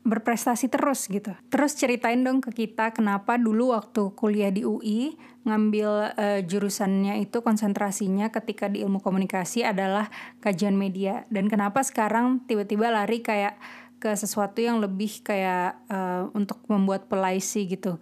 berprestasi 0.05 0.69
terus 0.69 1.09
gitu. 1.09 1.33
Terus 1.49 1.73
ceritain 1.81 2.21
dong 2.21 2.45
ke 2.45 2.53
kita 2.53 2.93
kenapa 2.93 3.41
dulu 3.41 3.73
waktu 3.73 4.13
kuliah 4.13 4.53
di 4.53 4.61
UI 4.69 5.17
ngambil 5.49 6.13
uh, 6.13 6.41
jurusannya 6.45 7.25
itu 7.25 7.41
konsentrasinya 7.41 8.29
ketika 8.29 8.69
di 8.69 8.85
ilmu 8.85 9.01
komunikasi 9.01 9.65
adalah 9.65 10.13
kajian 10.45 10.77
media 10.77 11.25
dan 11.33 11.49
kenapa 11.49 11.81
sekarang 11.81 12.45
tiba-tiba 12.45 12.93
lari 12.93 13.25
kayak 13.25 13.57
ke 13.99 14.13
sesuatu 14.15 14.61
yang 14.61 14.79
lebih 14.83 15.25
kayak 15.25 15.79
uh, 15.89 16.29
untuk 16.37 16.61
membuat 16.69 17.09
pelaisi 17.09 17.65
gitu. 17.69 17.97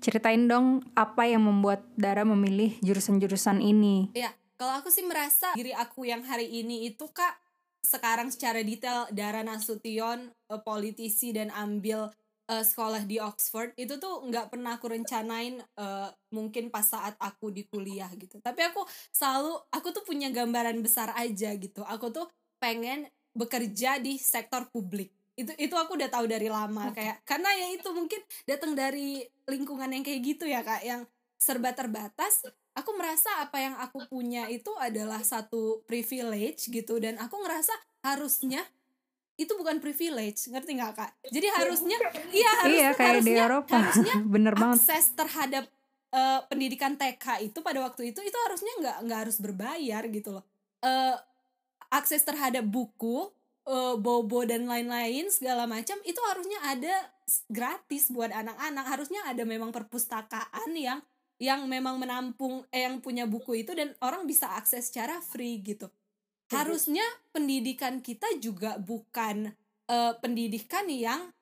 Ceritain 0.00 0.48
dong 0.48 0.80
apa 0.96 1.28
yang 1.28 1.44
membuat 1.44 1.84
Dara 1.92 2.24
memilih 2.24 2.76
jurusan-jurusan 2.80 3.60
ini. 3.60 4.08
Ya, 4.16 4.32
kalau 4.56 4.80
aku 4.80 4.88
sih 4.88 5.04
merasa 5.04 5.52
diri 5.56 5.76
aku 5.76 6.08
yang 6.08 6.24
hari 6.24 6.48
ini 6.48 6.88
itu 6.88 7.08
kak 7.12 7.36
sekarang 7.80 8.28
secara 8.28 8.60
detail 8.60 9.08
Dara 9.08 9.40
Nasution 9.40 10.32
uh, 10.52 10.60
politisi 10.60 11.32
dan 11.32 11.48
ambil 11.52 12.12
uh, 12.50 12.64
sekolah 12.66 13.06
di 13.06 13.22
Oxford 13.22 13.72
itu 13.78 13.96
tuh 13.96 14.26
nggak 14.26 14.50
pernah 14.50 14.76
aku 14.76 14.90
rencanain 14.90 15.62
uh, 15.78 16.10
mungkin 16.34 16.68
pas 16.68 16.84
saat 16.84 17.14
aku 17.22 17.54
di 17.54 17.64
kuliah 17.70 18.10
gitu 18.18 18.42
tapi 18.42 18.66
aku 18.66 18.82
selalu 19.14 19.54
aku 19.70 19.88
tuh 19.94 20.02
punya 20.02 20.28
gambaran 20.34 20.82
besar 20.82 21.14
aja 21.14 21.54
gitu 21.54 21.86
aku 21.86 22.10
tuh 22.10 22.26
pengen 22.58 23.06
bekerja 23.30 24.02
di 24.02 24.18
sektor 24.18 24.66
publik 24.68 25.14
itu 25.40 25.52
itu 25.56 25.74
aku 25.74 25.96
udah 25.96 26.12
tahu 26.12 26.28
dari 26.28 26.52
lama 26.52 26.92
kayak 26.92 27.24
karena 27.24 27.48
ya 27.56 27.66
itu 27.72 27.88
mungkin 27.96 28.20
datang 28.44 28.76
dari 28.76 29.24
lingkungan 29.48 29.88
yang 29.88 30.04
kayak 30.04 30.20
gitu 30.20 30.44
ya 30.44 30.60
kak 30.60 30.84
yang 30.84 31.08
serba 31.40 31.72
terbatas. 31.72 32.44
Aku 32.76 32.94
merasa 32.94 33.42
apa 33.42 33.58
yang 33.58 33.74
aku 33.80 34.06
punya 34.06 34.46
itu 34.46 34.70
adalah 34.78 35.24
satu 35.24 35.82
privilege 35.88 36.70
gitu 36.70 37.00
dan 37.00 37.18
aku 37.18 37.40
ngerasa 37.40 37.72
harusnya 38.06 38.62
itu 39.40 39.56
bukan 39.56 39.80
privilege 39.80 40.52
ngerti 40.52 40.76
nggak 40.76 40.92
kak? 40.94 41.12
Jadi 41.32 41.48
iya, 41.48 41.56
harusnya 41.56 41.98
iya 42.30 42.52
harus, 42.60 42.76
iya 42.76 42.88
kayak 42.92 43.12
harusnya, 43.18 43.24
di 43.24 43.32
Eropa. 43.40 43.74
harusnya 43.80 44.14
bener 44.36 44.54
banget. 44.54 44.78
akses 44.84 45.06
terhadap 45.16 45.64
uh, 46.12 46.40
pendidikan 46.46 46.94
TK 47.00 47.48
itu 47.48 47.58
pada 47.64 47.80
waktu 47.80 48.12
itu 48.12 48.20
itu 48.20 48.38
harusnya 48.46 48.72
nggak 48.84 48.96
nggak 49.08 49.18
harus 49.26 49.36
berbayar 49.40 50.02
gitu 50.12 50.30
loh. 50.36 50.44
Uh, 50.84 51.16
akses 51.90 52.22
terhadap 52.22 52.62
buku 52.68 53.32
uh, 53.70 53.94
bobo 53.94 54.42
dan 54.42 54.66
lain-lain 54.66 55.30
segala 55.30 55.64
macam 55.70 55.94
itu 56.02 56.18
harusnya 56.26 56.58
ada 56.66 56.94
gratis 57.46 58.10
buat 58.10 58.34
anak-anak 58.34 58.86
harusnya 58.90 59.22
ada 59.30 59.46
memang 59.46 59.70
perpustakaan 59.70 60.74
yang 60.74 60.98
yang 61.40 61.64
memang 61.64 61.96
menampung 61.96 62.68
eh, 62.68 62.84
yang 62.84 63.00
punya 63.00 63.24
buku 63.24 63.64
itu 63.64 63.72
dan 63.72 63.96
orang 64.04 64.28
bisa 64.28 64.52
akses 64.60 64.92
secara 64.92 65.24
free 65.24 65.62
gitu. 65.64 65.88
Harusnya 66.52 67.06
pendidikan 67.32 68.04
kita 68.04 68.26
juga 68.42 68.76
bukan 68.76 69.54
uh, 69.88 70.12
pendidikan 70.20 70.84
yang 70.90 71.32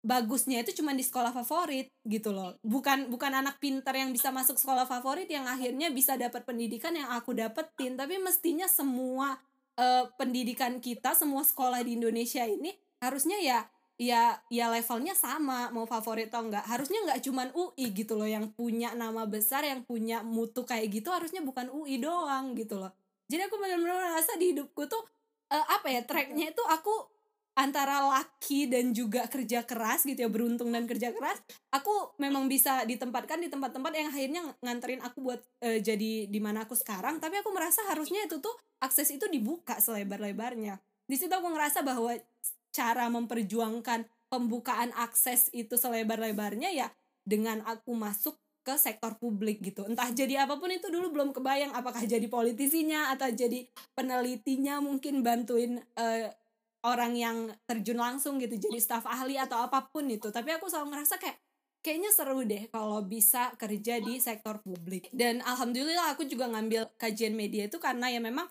bagusnya 0.00 0.64
itu 0.64 0.80
cuma 0.80 0.96
di 0.96 1.04
sekolah 1.06 1.30
favorit 1.30 1.92
gitu 2.02 2.34
loh. 2.34 2.58
Bukan 2.64 3.12
bukan 3.12 3.32
anak 3.38 3.62
pintar 3.62 3.94
yang 3.94 4.10
bisa 4.10 4.34
masuk 4.34 4.58
sekolah 4.58 4.88
favorit 4.88 5.30
yang 5.30 5.46
akhirnya 5.46 5.94
bisa 5.94 6.18
dapat 6.18 6.42
pendidikan 6.42 6.96
yang 6.96 7.12
aku 7.14 7.30
dapetin, 7.36 7.94
tapi 7.94 8.18
mestinya 8.18 8.66
semua 8.66 9.38
uh, 9.76 10.10
pendidikan 10.16 10.80
kita, 10.82 11.14
semua 11.14 11.44
sekolah 11.46 11.84
di 11.84 11.98
Indonesia 11.98 12.42
ini 12.46 12.74
harusnya 13.00 13.38
ya 13.40 13.58
ya 14.00 14.40
ya 14.48 14.72
levelnya 14.72 15.12
sama 15.12 15.68
mau 15.70 15.84
favorit 15.84 16.32
atau 16.32 16.48
enggak. 16.48 16.64
Harusnya 16.64 17.04
enggak 17.04 17.20
cuman 17.20 17.52
UI 17.52 17.86
gitu 17.92 18.16
loh 18.16 18.26
yang 18.26 18.48
punya 18.56 18.96
nama 18.96 19.28
besar 19.28 19.62
yang 19.62 19.84
punya 19.84 20.24
mutu 20.24 20.64
kayak 20.64 20.88
gitu 20.88 21.12
harusnya 21.12 21.44
bukan 21.44 21.68
UI 21.68 22.00
doang 22.00 22.56
gitu 22.56 22.80
loh. 22.80 22.96
Jadi 23.28 23.46
aku 23.46 23.60
benar-benar 23.60 24.16
merasa 24.16 24.34
di 24.40 24.56
hidupku 24.56 24.88
tuh 24.88 25.04
uh, 25.52 25.66
apa 25.68 25.92
ya 25.92 26.02
tracknya 26.02 26.50
itu 26.50 26.62
aku 26.64 27.19
antara 27.58 28.06
laki 28.06 28.70
dan 28.70 28.94
juga 28.94 29.26
kerja 29.26 29.66
keras 29.66 30.06
gitu 30.06 30.22
ya 30.22 30.30
beruntung 30.30 30.70
dan 30.70 30.86
kerja 30.86 31.10
keras 31.12 31.38
aku 31.70 32.14
memang 32.18 32.46
bisa 32.46 32.82
ditempatkan 32.86 33.42
di 33.42 33.48
tempat-tempat 33.50 33.92
yang 33.94 34.08
akhirnya 34.10 34.42
nganterin 34.62 35.02
aku 35.02 35.18
buat 35.22 35.40
uh, 35.62 35.78
jadi 35.78 36.26
di 36.26 36.40
mana 36.42 36.66
aku 36.66 36.74
sekarang. 36.74 37.22
Tapi 37.22 37.40
aku 37.40 37.50
merasa 37.54 37.82
harusnya 37.88 38.26
itu 38.26 38.42
tuh 38.42 38.52
akses 38.82 39.10
itu 39.14 39.26
dibuka 39.30 39.78
selebar-lebarnya. 39.78 40.78
Di 41.06 41.16
situ 41.18 41.30
aku 41.30 41.50
ngerasa 41.50 41.82
bahwa 41.82 42.14
cara 42.70 43.10
memperjuangkan 43.10 44.06
pembukaan 44.30 44.94
akses 44.94 45.50
itu 45.50 45.74
selebar-lebarnya 45.74 46.70
ya 46.70 46.88
dengan 47.26 47.66
aku 47.66 47.94
masuk 47.98 48.38
ke 48.60 48.76
sektor 48.76 49.16
publik 49.16 49.64
gitu. 49.64 49.88
Entah 49.88 50.12
jadi 50.12 50.44
apa 50.44 50.60
pun 50.60 50.68
itu 50.70 50.92
dulu 50.92 51.10
belum 51.10 51.30
kebayang 51.32 51.72
apakah 51.72 52.04
jadi 52.04 52.28
politisinya 52.28 53.10
atau 53.16 53.32
jadi 53.32 53.66
penelitinya 53.96 54.84
mungkin 54.84 55.24
bantuin 55.24 55.80
uh, 55.96 56.28
orang 56.86 57.12
yang 57.12 57.36
terjun 57.68 58.00
langsung 58.00 58.40
gitu 58.40 58.56
jadi 58.56 58.78
staf 58.80 59.04
ahli 59.04 59.36
atau 59.36 59.60
apa 59.60 59.88
pun 59.92 60.08
itu. 60.08 60.32
Tapi 60.32 60.56
aku 60.56 60.72
selalu 60.72 60.96
ngerasa 60.96 61.20
kayak 61.20 61.36
kayaknya 61.84 62.10
seru 62.12 62.40
deh 62.44 62.68
kalau 62.72 63.04
bisa 63.04 63.52
kerja 63.60 64.00
di 64.00 64.16
sektor 64.20 64.60
publik. 64.64 65.12
Dan 65.12 65.44
alhamdulillah 65.44 66.16
aku 66.16 66.24
juga 66.24 66.48
ngambil 66.48 66.96
kajian 66.96 67.36
media 67.36 67.68
itu 67.68 67.76
karena 67.76 68.08
ya 68.08 68.20
memang 68.20 68.48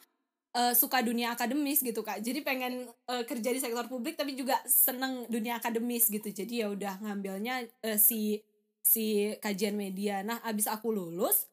uh, 0.53 0.73
suka 0.77 1.01
dunia 1.01 1.33
akademis 1.33 1.81
gitu 1.81 2.05
kak. 2.05 2.21
Jadi 2.21 2.45
pengen 2.45 2.85
uh, 3.09 3.23
kerja 3.25 3.49
di 3.49 3.59
sektor 3.61 3.89
publik 3.89 4.13
tapi 4.13 4.37
juga 4.37 4.61
seneng 4.69 5.25
dunia 5.29 5.57
akademis 5.57 6.09
gitu. 6.09 6.29
Jadi 6.29 6.61
ya 6.61 6.69
udah 6.69 7.01
ngambilnya 7.01 7.65
uh, 7.85 7.97
si 7.97 8.41
si 8.85 9.33
kajian 9.41 9.73
media. 9.73 10.21
Nah 10.21 10.37
abis 10.45 10.69
aku 10.69 10.93
lulus 10.93 11.48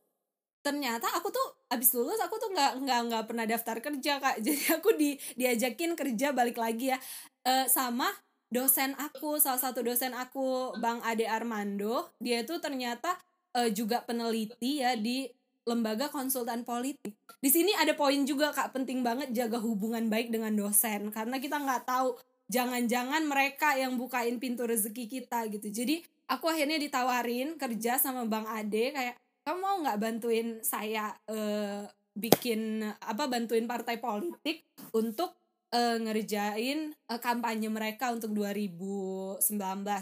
ternyata 0.66 1.07
aku 1.14 1.31
tuh 1.31 1.46
abis 1.70 1.94
lulus 1.94 2.18
aku 2.18 2.42
tuh 2.42 2.50
nggak 2.50 2.83
nggak 2.83 3.00
nggak 3.07 3.24
pernah 3.31 3.46
daftar 3.46 3.79
kerja 3.79 4.18
kak 4.18 4.37
jadi 4.44 4.83
aku 4.83 4.98
di 4.98 5.14
diajakin 5.38 5.94
kerja 5.94 6.35
balik 6.35 6.59
lagi 6.59 6.90
ya 6.90 6.98
uh, 7.46 7.70
sama 7.70 8.11
dosen 8.50 8.98
aku 8.98 9.38
salah 9.38 9.62
satu 9.62 9.87
dosen 9.87 10.11
aku 10.11 10.74
bang 10.83 10.98
Ade 11.07 11.31
Armando 11.31 12.11
dia 12.18 12.42
tuh 12.42 12.59
ternyata 12.59 13.14
uh, 13.55 13.70
juga 13.70 14.02
peneliti 14.02 14.83
ya 14.83 14.98
di 14.98 15.31
lembaga 15.66 16.07
konsultan 16.07 16.62
politik. 16.62 17.18
Di 17.42 17.50
sini 17.50 17.74
ada 17.74 17.90
poin 17.98 18.22
juga 18.22 18.55
kak 18.55 18.70
penting 18.70 19.02
banget 19.02 19.35
jaga 19.35 19.59
hubungan 19.59 20.07
baik 20.07 20.31
dengan 20.31 20.55
dosen 20.55 21.11
karena 21.11 21.42
kita 21.42 21.59
nggak 21.59 21.83
tahu 21.83 22.14
jangan-jangan 22.46 23.26
mereka 23.26 23.74
yang 23.74 23.98
bukain 23.98 24.38
pintu 24.38 24.62
rezeki 24.62 25.11
kita 25.11 25.50
gitu. 25.50 25.66
Jadi 25.66 26.07
aku 26.31 26.46
akhirnya 26.46 26.79
ditawarin 26.79 27.59
kerja 27.59 27.98
sama 27.98 28.22
bang 28.31 28.46
Ade 28.46 28.94
kayak 28.94 29.14
kamu 29.46 29.59
mau 29.62 29.78
nggak 29.78 29.98
bantuin 30.02 30.59
saya 30.59 31.14
uh, 31.30 31.87
bikin 32.18 32.82
apa 32.82 33.30
bantuin 33.30 33.70
partai 33.70 34.02
politik 34.02 34.66
untuk 34.90 35.38
uh, 35.70 35.96
ngerjain 36.02 36.90
uh, 37.06 37.20
kampanye 37.22 37.70
mereka 37.70 38.11
untuk 38.11 38.35
2019 38.35 39.38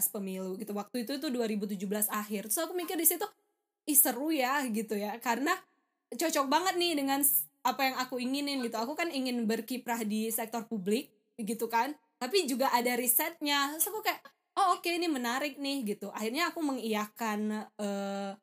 pemilu 0.09 0.57
gitu. 0.57 0.73
Waktu 0.73 1.05
itu 1.05 1.21
itu 1.21 1.27
2017 1.29 2.09
akhir. 2.09 2.49
Terus 2.49 2.61
aku 2.65 2.73
mikir 2.73 2.97
di 2.97 3.05
situ 3.05 3.29
ih 3.85 3.93
seru 3.93 4.33
ya 4.33 4.65
gitu 4.65 4.97
ya. 4.97 5.21
Karena 5.21 5.53
cocok 6.09 6.49
banget 6.49 6.81
nih 6.81 6.97
dengan 6.97 7.21
apa 7.61 7.81
yang 7.85 7.95
aku 8.01 8.17
inginin 8.17 8.65
gitu. 8.65 8.81
Aku 8.81 8.97
kan 8.97 9.13
ingin 9.13 9.45
berkiprah 9.45 10.01
di 10.01 10.33
sektor 10.33 10.65
publik 10.65 11.13
gitu 11.37 11.69
kan. 11.69 11.93
Tapi 12.17 12.49
juga 12.49 12.73
ada 12.73 12.97
risetnya. 12.97 13.69
Terus 13.77 13.93
aku 13.93 14.01
kayak 14.01 14.25
oh 14.57 14.79
oke 14.79 14.89
okay, 14.89 14.97
ini 14.97 15.05
menarik 15.05 15.61
nih 15.61 15.85
gitu. 15.85 16.09
Akhirnya 16.09 16.49
aku 16.49 16.65
mengiyakan 16.65 17.69
uh, 17.77 18.33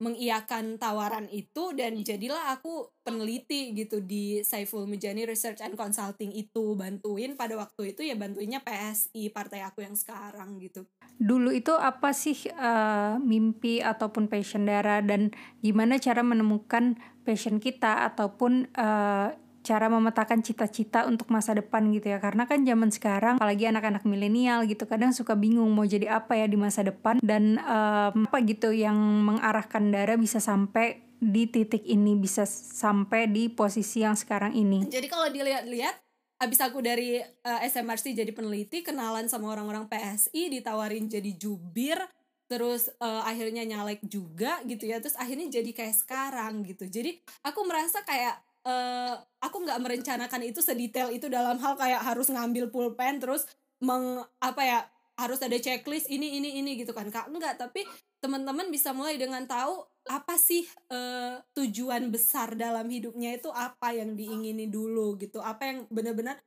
mengiyakan 0.00 0.80
tawaran 0.80 1.28
itu 1.28 1.76
dan 1.76 2.00
jadilah 2.00 2.56
aku 2.56 2.88
peneliti 3.04 3.76
gitu 3.76 4.00
di 4.00 4.40
Saiful 4.40 4.88
Mujani 4.88 5.28
Research 5.28 5.60
and 5.60 5.76
Consulting 5.76 6.32
itu 6.32 6.72
bantuin 6.72 7.36
pada 7.36 7.52
waktu 7.60 7.92
itu 7.92 8.08
ya 8.08 8.16
bantuinnya 8.16 8.64
PSI 8.64 9.28
partai 9.28 9.60
aku 9.60 9.84
yang 9.84 9.92
sekarang 9.92 10.56
gitu. 10.56 10.88
Dulu 11.20 11.52
itu 11.52 11.76
apa 11.76 12.16
sih 12.16 12.48
uh, 12.48 13.20
mimpi 13.20 13.84
ataupun 13.84 14.32
passion 14.32 14.64
Dara 14.64 15.04
dan 15.04 15.36
gimana 15.60 16.00
cara 16.00 16.24
menemukan 16.24 16.96
passion 17.28 17.60
kita 17.60 18.08
ataupun 18.08 18.72
uh, 18.72 19.36
cara 19.60 19.92
memetakan 19.92 20.40
cita-cita 20.40 21.04
untuk 21.04 21.28
masa 21.28 21.52
depan 21.52 21.88
gitu 21.92 22.12
ya. 22.12 22.18
Karena 22.18 22.48
kan 22.48 22.64
zaman 22.64 22.90
sekarang 22.90 23.34
apalagi 23.38 23.68
anak-anak 23.68 24.04
milenial 24.08 24.64
gitu 24.64 24.88
kadang 24.88 25.12
suka 25.12 25.36
bingung 25.36 25.68
mau 25.72 25.84
jadi 25.84 26.20
apa 26.20 26.36
ya 26.36 26.46
di 26.48 26.56
masa 26.56 26.84
depan. 26.84 27.20
Dan 27.20 27.60
um, 27.62 28.26
apa 28.28 28.38
gitu 28.44 28.72
yang 28.72 28.96
mengarahkan 29.24 29.92
Dara 29.92 30.16
bisa 30.16 30.40
sampai 30.40 31.10
di 31.20 31.44
titik 31.44 31.84
ini 31.84 32.16
bisa 32.16 32.48
sampai 32.48 33.28
di 33.28 33.52
posisi 33.52 34.00
yang 34.00 34.16
sekarang 34.16 34.56
ini. 34.56 34.88
Jadi 34.88 35.06
kalau 35.06 35.28
dilihat-lihat 35.28 36.00
abis 36.40 36.60
aku 36.64 36.80
dari 36.80 37.20
uh, 37.20 37.60
eh, 37.60 37.68
SMRC 37.68 38.16
jadi 38.16 38.32
peneliti 38.32 38.80
kenalan 38.80 39.28
sama 39.28 39.52
orang-orang 39.52 39.84
PSI 39.92 40.48
ditawarin 40.48 41.04
jadi 41.04 41.36
jubir 41.36 42.00
terus 42.48 42.90
uh, 42.98 43.22
akhirnya 43.28 43.62
nyalek 43.62 44.02
juga 44.08 44.58
gitu 44.66 44.88
ya 44.88 44.98
terus 44.98 45.14
akhirnya 45.14 45.60
jadi 45.60 45.70
kayak 45.70 45.96
sekarang 46.00 46.64
gitu. 46.66 46.88
Jadi 46.88 47.20
aku 47.46 47.62
merasa 47.68 48.02
kayak 48.02 48.40
uh, 48.64 49.14
aku 49.40 49.56
nggak 49.64 49.80
merencanakan 49.80 50.42
itu 50.44 50.60
sedetail 50.60 51.08
itu 51.12 51.26
dalam 51.32 51.56
hal 51.60 51.74
kayak 51.76 52.00
harus 52.04 52.28
ngambil 52.28 52.68
pulpen 52.68 53.20
terus 53.20 53.48
meng 53.80 54.20
apa 54.40 54.62
ya 54.62 54.78
harus 55.20 55.40
ada 55.44 55.56
checklist 55.60 56.08
ini 56.08 56.40
ini 56.40 56.60
ini 56.64 56.80
gitu 56.80 56.96
kan. 56.96 57.08
Kak 57.12 57.28
enggak 57.28 57.60
tapi 57.60 57.84
teman-teman 58.24 58.72
bisa 58.72 58.96
mulai 58.96 59.20
dengan 59.20 59.44
tahu 59.44 59.84
apa 60.08 60.40
sih 60.40 60.64
uh, 60.88 61.40
tujuan 61.52 62.08
besar 62.08 62.56
dalam 62.56 62.88
hidupnya 62.88 63.36
itu 63.36 63.52
apa 63.52 63.92
yang 63.92 64.16
diingini 64.16 64.68
dulu 64.68 65.20
gitu. 65.20 65.44
Apa 65.44 65.68
yang 65.68 65.78
benar-benar 65.92 66.40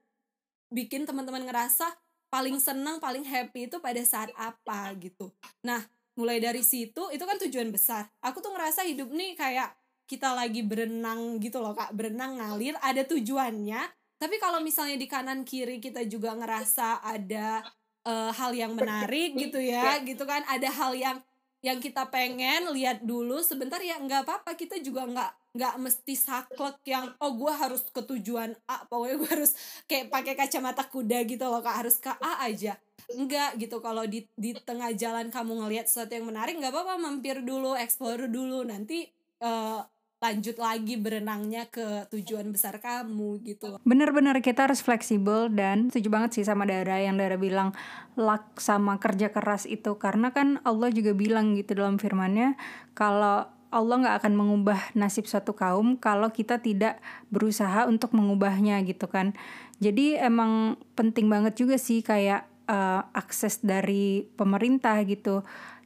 bikin 0.73 1.05
teman-teman 1.05 1.45
ngerasa 1.45 1.85
paling 2.33 2.57
senang 2.57 2.97
paling 2.97 3.21
happy 3.21 3.69
itu 3.69 3.77
pada 3.77 4.01
saat 4.01 4.33
apa 4.33 4.89
gitu. 4.97 5.29
Nah 5.61 5.85
mulai 6.17 6.41
dari 6.41 6.65
situ 6.65 7.13
itu 7.13 7.21
kan 7.25 7.37
tujuan 7.45 7.69
besar. 7.69 8.09
Aku 8.25 8.41
tuh 8.41 8.49
ngerasa 8.53 8.85
hidup 8.89 9.13
nih 9.13 9.37
kayak 9.37 9.69
kita 10.05 10.35
lagi 10.35 10.61
berenang 10.61 11.39
gitu 11.39 11.63
loh 11.63 11.73
kak. 11.73 11.95
Berenang 11.95 12.37
ngalir 12.39 12.75
ada 12.83 13.03
tujuannya. 13.07 13.81
Tapi 14.19 14.35
kalau 14.39 14.63
misalnya 14.63 14.95
di 14.95 15.07
kanan 15.07 15.43
kiri 15.43 15.83
kita 15.83 16.07
juga 16.07 16.31
ngerasa 16.31 17.03
ada 17.03 17.59
uh, 18.07 18.31
hal 18.31 18.55
yang 18.55 18.71
menarik 18.71 19.35
gitu 19.35 19.59
ya 19.59 19.99
gitu 20.03 20.23
kan. 20.23 20.43
Ada 20.47 20.69
hal 20.71 20.95
yang 20.95 21.17
yang 21.63 21.79
kita 21.79 22.07
pengen 22.11 22.71
lihat 22.75 23.03
dulu. 23.03 23.39
Sebentar 23.43 23.79
ya 23.79 23.99
nggak 23.99 24.27
apa-apa. 24.27 24.55
Kita 24.55 24.79
juga 24.79 25.07
nggak 25.07 25.31
nggak 25.53 25.75
mesti 25.85 26.15
saklek 26.17 26.81
yang 26.87 27.13
oh 27.21 27.35
gue 27.35 27.51
harus 27.51 27.83
ke 27.91 27.99
tujuan 27.99 28.55
A. 28.67 28.87
Pokoknya 28.87 29.15
gue 29.19 29.29
harus 29.31 29.51
kayak 29.91 30.07
pakai 30.11 30.33
kacamata 30.39 30.87
kuda 30.87 31.23
gitu 31.27 31.43
loh 31.47 31.59
kak. 31.59 31.83
Harus 31.83 31.99
ke 31.99 32.11
A 32.11 32.47
aja. 32.47 32.79
Enggak 33.11 33.59
gitu. 33.59 33.83
Kalau 33.83 34.07
di 34.07 34.23
di 34.39 34.55
tengah 34.55 34.91
jalan 34.95 35.31
kamu 35.31 35.67
ngelihat 35.67 35.87
sesuatu 35.87 36.15
yang 36.15 36.27
menarik 36.27 36.59
nggak 36.59 36.71
apa-apa. 36.71 36.95
Mampir 36.95 37.43
dulu 37.43 37.75
explore 37.75 38.27
dulu. 38.31 38.63
Nanti 38.63 39.03
uh, 39.43 39.83
lanjut 40.23 40.55
lagi 40.55 40.95
berenangnya 40.95 41.67
ke 41.67 42.07
tujuan 42.07 42.47
besar 42.55 42.79
kamu 42.79 43.43
gitu. 43.43 43.75
Bener-bener 43.83 44.39
kita 44.39 44.71
harus 44.71 44.79
fleksibel 44.79 45.51
dan 45.51 45.91
setuju 45.91 46.07
banget 46.07 46.39
sih 46.39 46.47
sama 46.47 46.63
Dara 46.63 47.03
yang 47.03 47.19
Dara 47.19 47.35
bilang 47.35 47.75
luck 48.15 48.55
sama 48.63 48.95
kerja 49.03 49.35
keras 49.35 49.67
itu. 49.67 49.99
Karena 49.99 50.31
kan 50.31 50.63
Allah 50.63 50.95
juga 50.95 51.11
bilang 51.11 51.59
gitu 51.59 51.75
dalam 51.75 51.99
firmannya 51.99 52.55
kalau 52.95 53.51
Allah 53.73 53.95
nggak 53.99 54.17
akan 54.23 54.33
mengubah 54.37 54.79
nasib 54.95 55.27
suatu 55.27 55.51
kaum 55.57 55.99
kalau 55.99 56.29
kita 56.31 56.61
tidak 56.61 57.03
berusaha 57.27 57.83
untuk 57.89 58.15
mengubahnya 58.15 58.79
gitu 58.87 59.11
kan. 59.11 59.35
Jadi 59.83 60.15
emang 60.15 60.79
penting 60.95 61.27
banget 61.27 61.59
juga 61.59 61.75
sih 61.75 61.99
kayak 61.99 62.47
uh, 62.69 63.01
akses 63.11 63.59
dari 63.59 64.29
pemerintah 64.39 65.01
gitu 65.03 65.43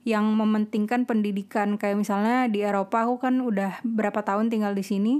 yang 0.07 0.23
mementingkan 0.31 1.03
pendidikan. 1.03 1.75
Kayak 1.75 1.99
misalnya 1.99 2.47
di 2.47 2.63
Eropa 2.63 3.03
aku 3.03 3.27
kan 3.27 3.43
udah 3.43 3.83
berapa 3.83 4.23
tahun 4.23 4.47
tinggal 4.47 4.71
di 4.71 4.87
sini. 4.87 5.13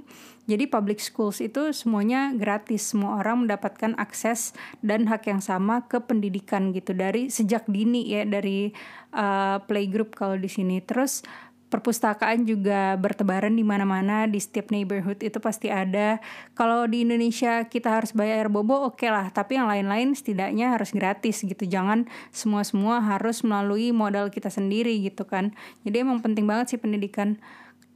Jadi 0.48 0.64
public 0.72 1.04
schools 1.04 1.44
itu 1.44 1.76
semuanya 1.76 2.32
gratis. 2.32 2.96
Semua 2.96 3.20
orang 3.20 3.44
mendapatkan 3.44 4.00
akses 4.00 4.56
dan 4.80 5.04
hak 5.12 5.28
yang 5.28 5.44
sama 5.44 5.84
ke 5.92 6.00
pendidikan 6.00 6.72
gitu. 6.72 6.96
Dari 6.96 7.28
sejak 7.28 7.68
dini 7.68 8.08
ya 8.08 8.24
dari 8.24 8.72
uh, 9.12 9.60
playgroup 9.68 10.16
kalau 10.16 10.40
di 10.40 10.48
sini. 10.48 10.80
Terus 10.80 11.20
perpustakaan 11.68 12.48
juga 12.48 12.96
bertebaran 12.96 13.52
di 13.52 13.64
mana-mana 13.64 14.24
di 14.24 14.40
setiap 14.40 14.72
neighborhood 14.72 15.20
itu 15.20 15.38
pasti 15.44 15.68
ada. 15.68 16.24
Kalau 16.56 16.88
di 16.88 17.04
Indonesia 17.04 17.68
kita 17.68 17.92
harus 17.92 18.16
bayar 18.16 18.48
bobo 18.48 18.88
oke 18.88 19.04
okay 19.04 19.12
lah, 19.12 19.28
tapi 19.36 19.60
yang 19.60 19.68
lain-lain 19.68 20.16
setidaknya 20.16 20.76
harus 20.76 20.96
gratis 20.96 21.44
gitu. 21.44 21.68
Jangan 21.68 22.08
semua-semua 22.32 23.04
harus 23.04 23.44
melalui 23.44 23.92
modal 23.92 24.32
kita 24.32 24.48
sendiri 24.48 24.96
gitu 25.04 25.28
kan. 25.28 25.52
Jadi 25.84 26.08
emang 26.08 26.24
penting 26.24 26.48
banget 26.48 26.76
sih 26.76 26.80
pendidikan. 26.80 27.36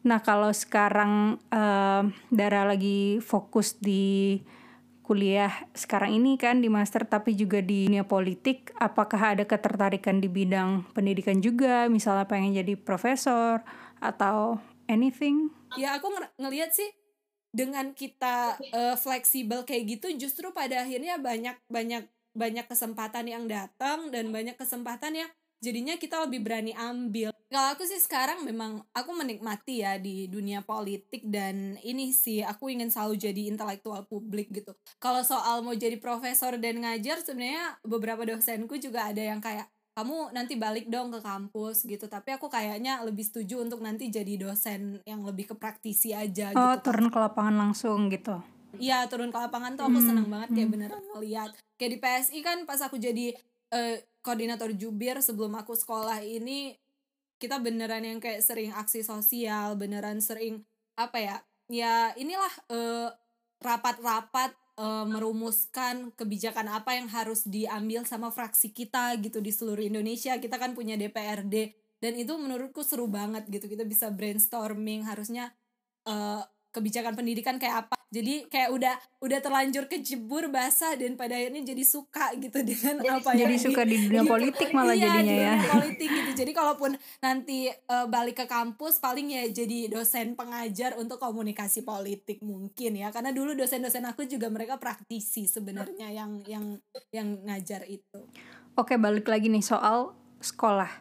Nah 0.04 0.20
kalau 0.20 0.52
sekarang 0.52 1.40
uh, 1.54 2.04
Dara 2.28 2.68
lagi 2.68 3.24
fokus 3.24 3.80
di 3.80 4.42
kuliah 5.12 5.52
sekarang 5.76 6.16
ini 6.16 6.40
kan 6.40 6.64
di 6.64 6.72
master 6.72 7.04
tapi 7.04 7.36
juga 7.36 7.60
di 7.60 7.92
dunia 7.92 8.08
politik 8.08 8.72
apakah 8.80 9.36
ada 9.36 9.44
ketertarikan 9.44 10.24
di 10.24 10.32
bidang 10.32 10.88
pendidikan 10.96 11.44
juga? 11.44 11.92
Misalnya 11.92 12.24
pengen 12.32 12.56
jadi 12.56 12.80
profesor 12.80 13.60
atau 14.00 14.56
anything? 14.88 15.52
Ya 15.76 16.00
aku 16.00 16.08
ng 16.16 16.32
ngelihat 16.40 16.72
sih 16.72 16.88
dengan 17.52 17.92
kita 17.92 18.56
uh, 18.72 18.96
fleksibel 18.96 19.68
kayak 19.68 20.00
gitu 20.00 20.08
justru 20.16 20.56
pada 20.56 20.88
akhirnya 20.88 21.20
banyak 21.20 21.60
banyak 21.68 22.08
banyak 22.32 22.64
kesempatan 22.72 23.28
yang 23.28 23.44
datang 23.52 24.08
dan 24.16 24.32
banyak 24.32 24.56
kesempatan 24.56 25.28
yang 25.28 25.32
jadinya 25.62 25.96
kita 25.96 26.26
lebih 26.26 26.42
berani 26.42 26.74
ambil. 26.74 27.30
Kalau 27.52 27.70
aku 27.78 27.84
sih 27.86 28.02
sekarang 28.02 28.42
memang 28.42 28.82
aku 28.92 29.12
menikmati 29.14 29.86
ya 29.86 30.02
di 30.02 30.26
dunia 30.26 30.66
politik 30.66 31.22
dan 31.30 31.78
ini 31.86 32.10
sih 32.12 32.42
aku 32.42 32.74
ingin 32.74 32.90
selalu 32.90 33.22
jadi 33.22 33.42
intelektual 33.54 34.04
publik 34.10 34.50
gitu. 34.50 34.74
Kalau 34.98 35.22
soal 35.22 35.62
mau 35.62 35.78
jadi 35.78 36.02
profesor 36.02 36.58
dan 36.58 36.82
ngajar 36.82 37.22
sebenarnya 37.22 37.78
beberapa 37.86 38.26
dosenku 38.26 38.82
juga 38.82 39.14
ada 39.14 39.22
yang 39.22 39.44
kayak 39.44 39.70
kamu 39.92 40.32
nanti 40.32 40.56
balik 40.56 40.88
dong 40.88 41.12
ke 41.12 41.20
kampus 41.20 41.84
gitu. 41.84 42.08
Tapi 42.08 42.40
aku 42.40 42.48
kayaknya 42.48 43.04
lebih 43.04 43.28
setuju 43.28 43.62
untuk 43.62 43.84
nanti 43.84 44.08
jadi 44.08 44.40
dosen 44.40 45.04
yang 45.04 45.22
lebih 45.28 45.52
ke 45.52 45.56
praktisi 45.60 46.16
aja 46.16 46.56
oh, 46.56 46.80
gitu. 46.80 46.90
turun 46.90 47.12
ke 47.12 47.20
lapangan 47.20 47.56
langsung 47.70 48.08
gitu? 48.08 48.40
Iya 48.80 49.04
turun 49.12 49.36
ke 49.36 49.38
lapangan 49.38 49.76
tuh 49.76 49.92
aku 49.92 50.00
hmm. 50.00 50.08
seneng 50.08 50.28
banget 50.32 50.50
kayak 50.56 50.68
hmm. 50.72 50.76
beneran 50.80 51.04
ngeliat. 51.12 51.52
Kayak 51.76 51.92
di 51.92 51.98
PSI 52.00 52.40
kan 52.40 52.58
pas 52.64 52.80
aku 52.80 52.96
jadi 52.96 53.36
uh, 53.74 53.96
koordinator 54.22 54.72
jubir 54.78 55.20
sebelum 55.20 55.58
aku 55.58 55.74
sekolah 55.74 56.22
ini 56.22 56.78
kita 57.42 57.58
beneran 57.58 58.06
yang 58.06 58.20
kayak 58.22 58.46
sering 58.46 58.70
aksi 58.70 59.02
sosial 59.02 59.74
beneran 59.74 60.22
sering 60.22 60.62
apa 60.94 61.18
ya 61.18 61.38
ya 61.72 62.14
inilah 62.20 62.54
eh, 62.70 63.10
rapat-rapat 63.62 64.52
uh, 64.82 65.06
merumuskan 65.06 66.10
kebijakan 66.18 66.66
apa 66.82 66.98
yang 66.98 67.06
harus 67.08 67.46
diambil 67.46 68.02
sama 68.10 68.34
fraksi 68.34 68.74
kita 68.74 69.14
gitu 69.22 69.38
di 69.38 69.54
seluruh 69.54 69.86
Indonesia. 69.86 70.34
Kita 70.42 70.58
kan 70.58 70.74
punya 70.74 70.98
DPRD 70.98 71.78
dan 72.02 72.14
itu 72.18 72.34
menurutku 72.42 72.82
seru 72.82 73.06
banget 73.06 73.46
gitu. 73.54 73.70
Kita 73.70 73.86
bisa 73.86 74.10
brainstorming 74.10 75.06
harusnya 75.06 75.54
uh, 76.10 76.42
kebijakan 76.74 77.14
pendidikan 77.14 77.62
kayak 77.62 77.86
apa 77.88 78.01
jadi 78.12 78.44
kayak 78.52 78.70
udah 78.76 78.96
udah 79.24 79.40
terlanjur 79.40 79.88
kejebur 79.88 80.52
basah 80.52 81.00
dan 81.00 81.16
pada 81.16 81.32
akhirnya 81.32 81.64
jadi 81.64 81.84
suka 81.88 82.36
gitu 82.36 82.60
dengan 82.60 83.00
jadi, 83.00 83.16
apa 83.24 83.30
jadi 83.40 83.56
ya 83.56 83.64
suka 83.64 83.82
di 83.88 83.96
dunia 84.04 84.28
politik 84.28 84.68
malah 84.76 84.92
iya, 85.00 85.08
jadinya 85.08 85.32
di 85.32 85.40
ya. 85.40 85.56
politik 85.72 86.10
gitu. 86.12 86.32
Jadi 86.44 86.52
kalaupun 86.52 86.92
nanti 87.24 87.72
uh, 87.72 88.12
balik 88.12 88.44
ke 88.44 88.46
kampus 88.52 89.00
paling 89.00 89.32
ya 89.32 89.48
jadi 89.48 89.88
dosen 89.88 90.36
pengajar 90.36 91.00
untuk 91.00 91.24
komunikasi 91.24 91.88
politik 91.88 92.44
mungkin 92.44 93.00
ya. 93.00 93.16
Karena 93.16 93.32
dulu 93.32 93.56
dosen-dosen 93.56 94.04
aku 94.04 94.28
juga 94.28 94.52
mereka 94.52 94.76
praktisi 94.76 95.48
sebenarnya 95.48 96.12
yang 96.12 96.44
yang 96.44 96.66
yang 97.16 97.40
ngajar 97.48 97.88
itu. 97.88 98.28
Oke 98.76 99.00
balik 99.00 99.32
lagi 99.32 99.48
nih 99.48 99.64
soal 99.64 100.12
sekolah. 100.44 100.92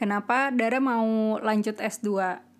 Kenapa 0.00 0.48
Dara 0.48 0.80
mau 0.80 1.36
lanjut 1.44 1.76
S2 1.76 2.08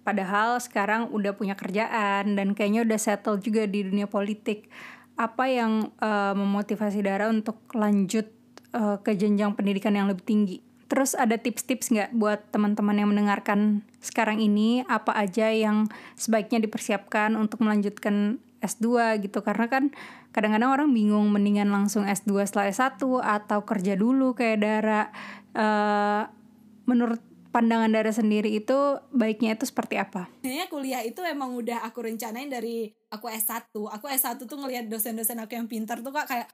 Padahal 0.04 0.60
sekarang 0.60 1.08
udah 1.08 1.32
punya 1.32 1.56
kerjaan 1.56 2.36
dan 2.36 2.52
kayaknya 2.52 2.84
udah 2.84 3.00
settle 3.00 3.40
juga 3.40 3.64
di 3.64 3.88
dunia 3.88 4.04
politik. 4.04 4.68
Apa 5.16 5.48
yang 5.48 5.88
uh, 5.98 6.36
memotivasi 6.36 7.00
Dara 7.00 7.32
untuk 7.32 7.56
lanjut 7.72 8.28
uh, 8.76 9.00
ke 9.00 9.16
jenjang 9.16 9.56
pendidikan 9.56 9.96
yang 9.96 10.12
lebih 10.12 10.22
tinggi? 10.28 10.56
Terus 10.92 11.16
ada 11.16 11.40
tips-tips 11.40 11.88
nggak 11.88 12.10
buat 12.12 12.52
teman-teman 12.52 13.00
yang 13.00 13.08
mendengarkan 13.10 13.80
sekarang 14.04 14.44
ini 14.44 14.84
apa 14.84 15.16
aja 15.16 15.48
yang 15.48 15.88
sebaiknya 16.20 16.60
dipersiapkan 16.60 17.32
untuk 17.40 17.64
melanjutkan 17.64 18.36
S2 18.60 19.16
gitu 19.24 19.40
karena 19.40 19.72
kan 19.72 19.84
kadang-kadang 20.36 20.68
orang 20.68 20.88
bingung 20.92 21.32
mendingan 21.32 21.72
langsung 21.72 22.04
S2 22.04 22.44
setelah 22.44 22.68
S1 22.68 23.00
atau 23.24 23.58
kerja 23.64 23.96
dulu 23.96 24.36
kayak 24.36 24.58
Dara. 24.60 25.02
Uh, 25.56 26.28
menurut 26.84 27.22
pandangan 27.54 27.86
Dara 27.94 28.10
sendiri 28.10 28.50
itu 28.50 28.98
baiknya 29.14 29.54
itu 29.54 29.70
seperti 29.70 29.94
apa? 29.94 30.26
Kayaknya 30.42 30.66
kuliah 30.66 31.02
itu 31.06 31.22
emang 31.22 31.54
udah 31.54 31.86
aku 31.86 32.02
rencanain 32.02 32.50
dari 32.50 32.90
aku 33.14 33.30
S1. 33.30 33.70
Aku 33.70 34.10
S1 34.10 34.42
tuh 34.42 34.58
ngelihat 34.58 34.90
dosen-dosen 34.90 35.38
aku 35.38 35.54
yang 35.54 35.70
pintar 35.70 36.02
tuh 36.02 36.10
kak 36.10 36.26
kayak 36.26 36.50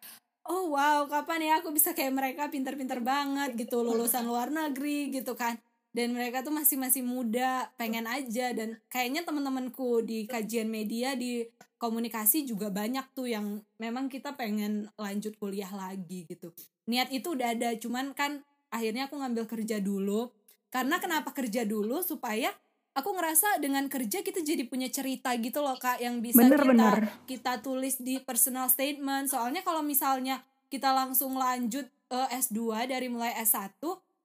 oh 0.51 0.77
wow 0.77 1.09
kapan 1.09 1.47
ya 1.47 1.53
aku 1.65 1.73
bisa 1.73 1.97
kayak 1.97 2.13
mereka 2.13 2.43
pintar-pintar 2.51 2.99
banget 3.01 3.55
gitu 3.55 3.87
lulusan 3.87 4.27
luar 4.27 4.51
negeri 4.51 5.15
gitu 5.15 5.39
kan 5.39 5.57
dan 5.91 6.15
mereka 6.15 6.43
tuh 6.43 6.55
masih 6.55 6.79
masih 6.79 7.03
muda 7.03 7.71
pengen 7.75 8.07
aja 8.07 8.55
dan 8.55 8.79
kayaknya 8.91 9.27
teman-temanku 9.27 10.03
di 10.07 10.27
kajian 10.27 10.71
media 10.71 11.19
di 11.19 11.47
komunikasi 11.79 12.47
juga 12.47 12.71
banyak 12.71 13.11
tuh 13.15 13.31
yang 13.31 13.63
memang 13.79 14.07
kita 14.07 14.35
pengen 14.39 14.87
lanjut 14.99 15.35
kuliah 15.39 15.71
lagi 15.71 16.27
gitu 16.31 16.55
niat 16.87 17.11
itu 17.15 17.35
udah 17.35 17.55
ada 17.55 17.75
cuman 17.79 18.15
kan 18.15 18.43
akhirnya 18.71 19.11
aku 19.11 19.19
ngambil 19.19 19.45
kerja 19.51 19.83
dulu 19.83 20.31
karena 20.71 21.03
kenapa 21.03 21.35
kerja 21.35 21.67
dulu 21.67 22.01
supaya 22.01 22.55
aku 22.95 23.11
ngerasa 23.15 23.63
dengan 23.63 23.87
kerja 23.87 24.23
kita 24.23 24.43
jadi 24.43 24.67
punya 24.67 24.91
cerita 24.91 25.35
gitu 25.39 25.63
loh 25.63 25.79
kak 25.79 26.03
yang 26.03 26.19
bisa 26.19 26.43
bener, 26.43 26.59
kita 26.59 26.71
bener. 26.71 26.99
kita 27.27 27.53
tulis 27.63 27.99
di 28.03 28.19
personal 28.23 28.67
statement. 28.71 29.31
Soalnya 29.31 29.63
kalau 29.63 29.83
misalnya 29.83 30.43
kita 30.71 30.91
langsung 30.95 31.39
lanjut 31.39 31.87
uh, 32.11 32.27
eh, 32.31 32.39
S2 32.39 32.91
dari 32.91 33.11
mulai 33.11 33.35
S1 33.43 33.79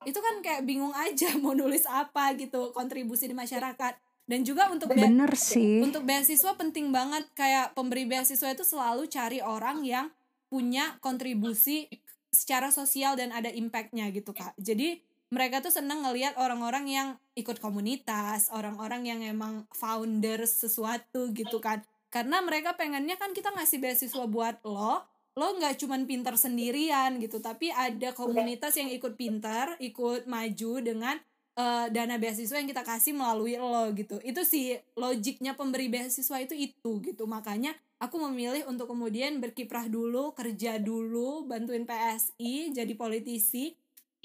itu 0.05 0.19
kan 0.21 0.35
kayak 0.45 0.61
bingung 0.65 0.93
aja 0.93 1.33
mau 1.43 1.57
nulis 1.57 1.85
apa 1.89 2.33
gitu 2.37 2.73
kontribusi 2.73 3.29
di 3.29 3.35
masyarakat. 3.37 3.97
Dan 4.25 4.41
juga 4.41 4.73
untuk 4.73 4.89
bener 4.89 5.37
sih. 5.37 5.85
untuk 5.85 6.01
beasiswa 6.01 6.57
penting 6.57 6.89
banget. 6.89 7.29
Kayak 7.37 7.77
pemberi 7.77 8.09
beasiswa 8.09 8.49
itu 8.49 8.65
selalu 8.65 9.05
cari 9.05 9.37
orang 9.37 9.85
yang 9.85 10.09
punya 10.49 10.97
kontribusi 10.97 11.85
secara 12.33 12.73
sosial 12.73 13.13
dan 13.13 13.29
ada 13.29 13.53
impactnya 13.53 14.09
gitu 14.09 14.33
kak. 14.33 14.57
Jadi 14.57 14.97
mereka 15.34 15.61
tuh 15.61 15.73
seneng 15.73 16.05
ngelihat 16.05 16.38
orang-orang 16.38 16.86
yang 16.89 17.07
ikut 17.34 17.57
komunitas, 17.57 18.53
orang-orang 18.53 19.09
yang 19.09 19.19
emang 19.26 19.65
founder 19.73 20.45
sesuatu 20.45 21.34
gitu 21.34 21.57
kan. 21.57 21.82
Karena 22.13 22.39
mereka 22.45 22.78
pengennya 22.78 23.17
kan 23.17 23.34
kita 23.36 23.51
ngasih 23.51 23.82
beasiswa 23.82 24.26
buat 24.30 24.61
lo, 24.63 25.03
lo 25.36 25.47
nggak 25.59 25.84
cuman 25.84 26.07
pintar 26.07 26.39
sendirian 26.39 27.19
gitu 27.19 27.43
tapi 27.43 27.67
ada 27.67 28.15
komunitas 28.15 28.71
yang 28.80 28.88
ikut 28.88 29.19
pintar 29.19 29.76
ikut 29.84 30.32
maju 30.32 30.71
dengan 30.80 31.19
uh, 31.59 31.91
dana 31.91 32.15
beasiswa 32.15 32.55
yang 32.55 32.71
kita 32.71 32.88
kasih 32.88 33.11
melalui 33.11 33.59
lo 33.59 33.91
gitu 33.91 34.15
itu 34.23 34.41
sih 34.47 34.80
logiknya 34.95 35.59
pemberi 35.59 35.91
beasiswa 35.91 36.39
itu 36.39 36.55
itu 36.55 37.03
gitu 37.03 37.28
makanya 37.28 37.76
aku 37.99 38.15
memilih 38.32 38.63
untuk 38.71 38.95
kemudian 38.95 39.43
berkiprah 39.43 39.91
dulu 39.91 40.32
kerja 40.32 40.80
dulu 40.80 41.43
bantuin 41.43 41.84
PSI 41.84 42.71
jadi 42.71 42.93
politisi 42.95 43.76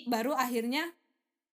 baru 0.09 0.33
akhirnya 0.37 0.93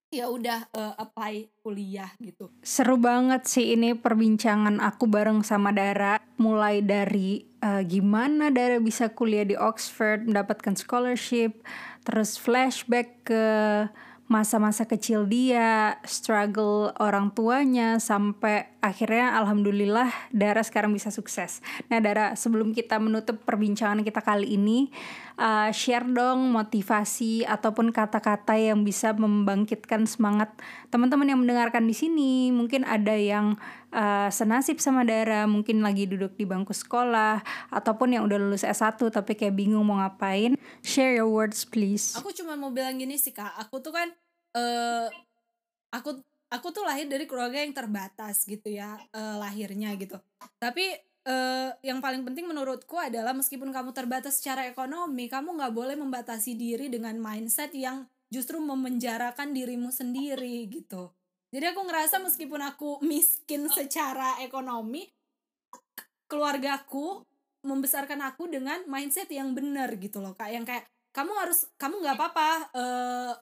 ya 0.08 0.32
udah 0.32 0.72
uh, 0.72 0.96
apply 0.96 1.52
kuliah 1.60 2.08
gitu. 2.24 2.48
Seru 2.64 2.96
banget 2.96 3.44
sih 3.44 3.76
ini 3.76 3.92
perbincangan 3.92 4.80
aku 4.80 5.04
bareng 5.04 5.44
sama 5.44 5.76
Dara 5.76 6.16
mulai 6.40 6.80
dari 6.80 7.44
uh, 7.60 7.84
gimana 7.84 8.48
Dara 8.48 8.80
bisa 8.80 9.12
kuliah 9.12 9.44
di 9.44 9.60
Oxford 9.60 10.24
mendapatkan 10.24 10.80
scholarship, 10.80 11.60
terus 12.08 12.40
flashback 12.40 13.28
ke 13.28 13.44
masa-masa 14.28 14.84
kecil 14.84 15.24
dia, 15.24 16.00
struggle 16.04 16.92
orang 17.00 17.32
tuanya 17.32 17.96
sampai 17.96 18.68
akhirnya 18.84 19.40
alhamdulillah 19.40 20.12
Dara 20.36 20.60
sekarang 20.60 20.92
bisa 20.92 21.08
sukses. 21.16 21.64
Nah 21.88 22.04
Dara 22.04 22.36
sebelum 22.36 22.76
kita 22.76 23.00
menutup 23.00 23.40
perbincangan 23.48 24.04
kita 24.04 24.20
kali 24.20 24.60
ini 24.60 24.92
uh, 25.40 25.72
share 25.72 26.04
dong 26.04 26.52
motivasi 26.52 27.48
ataupun 27.48 27.96
kata-kata 27.96 28.60
yang 28.60 28.84
bisa 28.84 29.16
membangkitkan 29.16 30.04
semangat 30.04 30.52
teman-teman 30.92 31.32
yang 31.32 31.40
mendengarkan 31.40 31.88
di 31.88 31.96
sini. 31.96 32.52
Mungkin 32.52 32.84
ada 32.84 33.16
yang 33.16 33.56
uh, 33.98 34.30
senasib 34.30 34.78
sama 34.78 35.02
Dara, 35.02 35.50
mungkin 35.50 35.82
lagi 35.82 36.06
duduk 36.06 36.38
di 36.38 36.46
bangku 36.46 36.72
sekolah 36.72 37.42
ataupun 37.74 38.14
yang 38.14 38.30
udah 38.30 38.38
lulus 38.38 38.62
S1 38.62 39.02
tapi 39.10 39.34
kayak 39.34 39.58
bingung 39.58 39.84
mau 39.90 39.98
ngapain. 39.98 40.54
Share 40.86 41.18
your 41.18 41.28
words 41.28 41.66
please. 41.66 42.14
Aku 42.14 42.30
cuma 42.30 42.54
mau 42.54 42.70
bilang 42.70 43.02
gini 43.02 43.18
sih 43.18 43.34
Kak, 43.34 43.58
aku 43.58 43.82
tuh 43.82 43.98
kan 43.98 44.08
uh, 44.54 45.10
aku 45.90 46.22
aku 46.48 46.68
tuh 46.72 46.84
lahir 46.88 47.08
dari 47.12 47.28
keluarga 47.28 47.60
yang 47.60 47.76
terbatas 47.76 48.48
gitu 48.48 48.72
ya 48.72 48.96
uh, 49.12 49.36
lahirnya 49.40 49.92
gitu 50.00 50.16
tapi 50.60 50.96
uh, 51.28 51.76
yang 51.84 52.00
paling 52.00 52.24
penting 52.24 52.48
menurutku 52.48 52.96
adalah 52.96 53.36
meskipun 53.36 53.70
kamu 53.76 53.92
terbatas 53.92 54.40
secara 54.40 54.68
ekonomi 54.68 55.28
kamu 55.28 55.60
nggak 55.60 55.74
boleh 55.76 55.96
membatasi 56.00 56.56
diri 56.56 56.88
dengan 56.88 57.20
mindset 57.20 57.76
yang 57.76 58.08
justru 58.32 58.60
memenjarakan 58.60 59.52
dirimu 59.56 59.92
sendiri 59.92 60.68
gitu 60.72 61.12
jadi 61.48 61.72
aku 61.72 61.82
ngerasa 61.88 62.20
meskipun 62.20 62.60
aku 62.60 63.00
miskin 63.08 63.72
secara 63.72 64.40
ekonomi 64.44 65.08
keluargaku 66.28 67.24
membesarkan 67.64 68.20
aku 68.24 68.52
dengan 68.52 68.84
mindset 68.88 69.32
yang 69.32 69.56
benar 69.56 69.96
gitu 69.96 70.20
loh 70.20 70.36
kak. 70.36 70.52
Yang 70.52 70.66
kayak 70.76 70.86
kamu 71.16 71.32
harus 71.34 71.68
kamu 71.80 72.04
nggak 72.04 72.16
apa-apa 72.20 72.50
uh, 72.76 73.34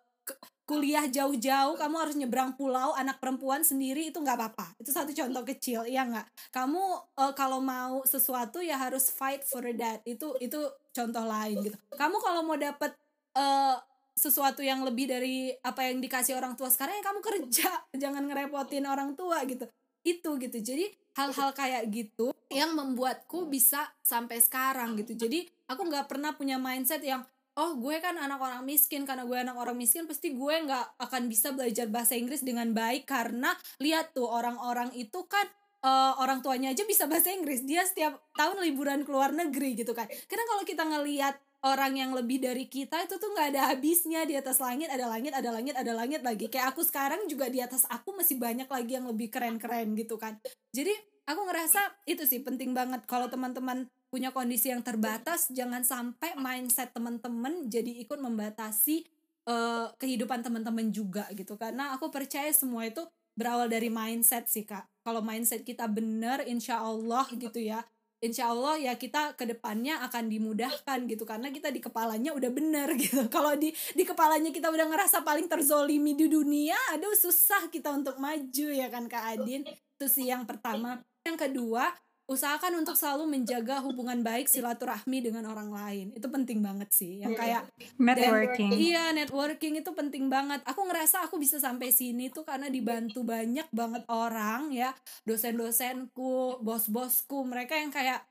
kuliah 0.65 1.05
jauh-jauh 1.05 1.77
kamu 1.77 1.95
harus 2.01 2.15
nyebrang 2.17 2.57
pulau 2.57 2.97
anak 2.97 3.21
perempuan 3.21 3.61
sendiri 3.61 4.09
itu 4.09 4.17
nggak 4.17 4.37
apa-apa. 4.37 4.77
Itu 4.81 4.93
satu 4.93 5.13
contoh 5.13 5.43
kecil 5.45 5.85
iya 5.89 6.05
nggak? 6.05 6.53
Kamu 6.53 6.81
uh, 7.17 7.33
kalau 7.33 7.57
mau 7.61 8.05
sesuatu 8.05 8.61
ya 8.61 8.77
harus 8.77 9.09
fight 9.09 9.45
for 9.45 9.65
that. 9.77 10.01
Itu 10.05 10.37
itu 10.41 10.61
contoh 10.93 11.25
lain 11.25 11.57
gitu. 11.61 11.77
Kamu 11.93 12.17
kalau 12.21 12.41
mau 12.45 12.57
dapet 12.57 12.93
uh, 13.37 13.77
sesuatu 14.15 14.63
yang 14.63 14.81
lebih 14.87 15.11
dari 15.11 15.51
apa 15.59 15.91
yang 15.91 15.99
dikasih 15.99 16.39
orang 16.39 16.55
tua 16.55 16.71
sekarang 16.71 16.95
ya 16.97 17.03
kamu 17.03 17.19
kerja. 17.21 17.69
Jangan 18.01 18.23
ngerepotin 18.25 18.87
orang 18.87 19.13
tua 19.13 19.43
gitu. 19.43 19.67
Itu 20.01 20.39
gitu. 20.39 20.57
Jadi 20.63 20.87
hal-hal 21.19 21.51
kayak 21.51 21.83
gitu 21.91 22.31
yang 22.47 22.71
membuatku 22.73 23.51
bisa 23.51 23.91
sampai 23.99 24.39
sekarang 24.39 24.95
gitu. 25.03 25.13
Jadi 25.27 25.43
aku 25.67 25.83
nggak 25.83 26.07
pernah 26.07 26.31
punya 26.31 26.55
mindset 26.55 27.03
yang 27.03 27.27
oh 27.55 27.75
gue 27.75 27.99
kan 27.99 28.15
anak 28.15 28.39
orang 28.39 28.63
miskin. 28.63 29.03
Karena 29.03 29.27
gue 29.27 29.35
anak 29.35 29.59
orang 29.59 29.75
miskin 29.75 30.07
pasti 30.07 30.31
gue 30.31 30.55
nggak 30.63 30.95
akan 30.95 31.27
bisa 31.27 31.51
belajar 31.51 31.91
bahasa 31.91 32.15
Inggris 32.15 32.39
dengan 32.39 32.71
baik. 32.71 33.03
Karena 33.03 33.51
lihat 33.83 34.15
tuh 34.15 34.31
orang-orang 34.31 34.95
itu 34.95 35.27
kan 35.27 35.43
uh, 35.83 36.13
orang 36.23 36.39
tuanya 36.39 36.71
aja 36.71 36.87
bisa 36.87 37.05
bahasa 37.05 37.29
Inggris. 37.35 37.67
Dia 37.67 37.83
setiap 37.83 38.17
tahun 38.33 38.63
liburan 38.63 39.03
ke 39.03 39.11
luar 39.11 39.35
negeri 39.35 39.75
gitu 39.75 39.91
kan. 39.91 40.07
Karena 40.07 40.43
kalau 40.47 40.63
kita 40.63 40.83
ngelihat 40.87 41.35
orang 41.65 41.97
yang 41.97 42.11
lebih 42.13 42.37
dari 42.37 42.69
kita 42.69 43.09
itu 43.09 43.17
tuh 43.17 43.33
nggak 43.33 43.47
ada 43.57 43.61
habisnya. 43.73 44.21
Di 44.29 44.37
atas 44.37 44.61
langit 44.61 44.87
ada 44.93 45.09
langit 45.09 45.33
ada 45.33 45.49
langit 45.49 45.73
ada 45.73 45.91
langit 45.97 46.21
lagi. 46.21 46.45
Kayak 46.47 46.77
aku 46.77 46.85
sekarang 46.85 47.25
juga 47.25 47.49
di 47.49 47.59
atas 47.59 47.89
aku 47.89 48.13
masih 48.13 48.37
banyak 48.37 48.69
lagi 48.69 48.91
yang 48.93 49.09
lebih 49.09 49.33
keren-keren 49.33 49.97
gitu 49.97 50.21
kan. 50.21 50.37
Jadi 50.69 50.93
aku 51.25 51.41
ngerasa 51.41 52.05
itu 52.05 52.23
sih 52.29 52.45
penting 52.45 52.77
banget. 52.77 53.03
Kalau 53.09 53.25
teman-teman 53.25 53.89
punya 54.13 54.29
kondisi 54.29 54.69
yang 54.69 54.85
terbatas 54.85 55.49
jangan 55.49 55.81
sampai 55.81 56.37
mindset 56.37 56.93
teman-teman 56.93 57.67
jadi 57.67 57.91
ikut 58.05 58.21
membatasi 58.21 59.03
uh, 59.49 59.91
kehidupan 59.97 60.45
teman-teman 60.45 60.93
juga 60.93 61.25
gitu. 61.33 61.57
Karena 61.57 61.97
aku 61.97 62.13
percaya 62.13 62.53
semua 62.53 62.85
itu 62.85 63.01
berawal 63.35 63.67
dari 63.67 63.89
mindset 63.89 64.47
sih 64.47 64.63
kak. 64.63 64.85
Kalau 65.01 65.25
mindset 65.25 65.65
kita 65.65 65.89
benar 65.89 66.45
insya 66.45 66.79
Allah 66.79 67.25
gitu 67.33 67.57
ya 67.57 67.81
insya 68.23 68.51
Allah 68.51 68.79
ya 68.79 68.93
kita 68.95 69.35
ke 69.35 69.43
depannya 69.43 69.99
akan 70.07 70.31
dimudahkan 70.31 71.07
gitu 71.09 71.23
karena 71.27 71.51
kita 71.51 71.69
di 71.71 71.83
kepalanya 71.83 72.31
udah 72.31 72.51
bener 72.51 72.93
gitu. 73.01 73.27
Kalau 73.27 73.55
di 73.55 73.71
di 73.71 74.03
kepalanya 74.03 74.51
kita 74.53 74.71
udah 74.71 74.85
ngerasa 74.87 75.23
paling 75.25 75.49
terzolimi 75.51 76.15
di 76.15 76.31
dunia 76.31 76.77
aduh 76.95 77.13
susah 77.15 77.67
kita 77.71 77.91
untuk 77.91 78.19
maju 78.21 78.67
ya 78.71 78.87
kan 78.87 79.05
kak 79.09 79.39
Adin. 79.39 79.67
Itu 79.67 80.05
sih 80.07 80.29
yang 80.29 80.47
pertama. 80.47 81.03
Yang 81.25 81.49
kedua 81.49 81.89
usahakan 82.25 82.81
untuk 82.81 82.97
selalu 82.97 83.29
menjaga 83.29 83.85
hubungan 83.85 84.25
baik 84.25 84.49
silaturahmi 84.49 85.21
dengan 85.21 85.45
orang 85.45 85.69
lain. 85.69 86.07
Itu 86.17 86.33
penting 86.33 86.57
banget 86.65 86.89
sih 86.89 87.21
yang 87.21 87.37
iya. 87.37 87.39
kayak 87.39 87.63
networking. 88.01 88.71
Dan, 88.73 88.81
iya 88.81 89.03
networking 89.13 89.73
itu 89.77 89.91
penting 89.93 90.25
banget. 90.25 90.65
Aku 90.65 90.89
ngerasa 90.89 91.29
aku 91.29 91.37
bisa 91.37 91.61
sampai 91.61 91.93
sini 91.93 92.33
tuh 92.33 92.41
karena 92.41 92.65
dibantu 92.73 93.21
banyak 93.21 93.69
banget 93.69 94.03
orang 94.09 94.73
ya. 94.73 94.89
Dosen-dosenku 95.29 96.65
bos-bosku 96.65 97.45
mereka 97.45 97.77
yang 97.77 97.93
kayak 97.93 98.25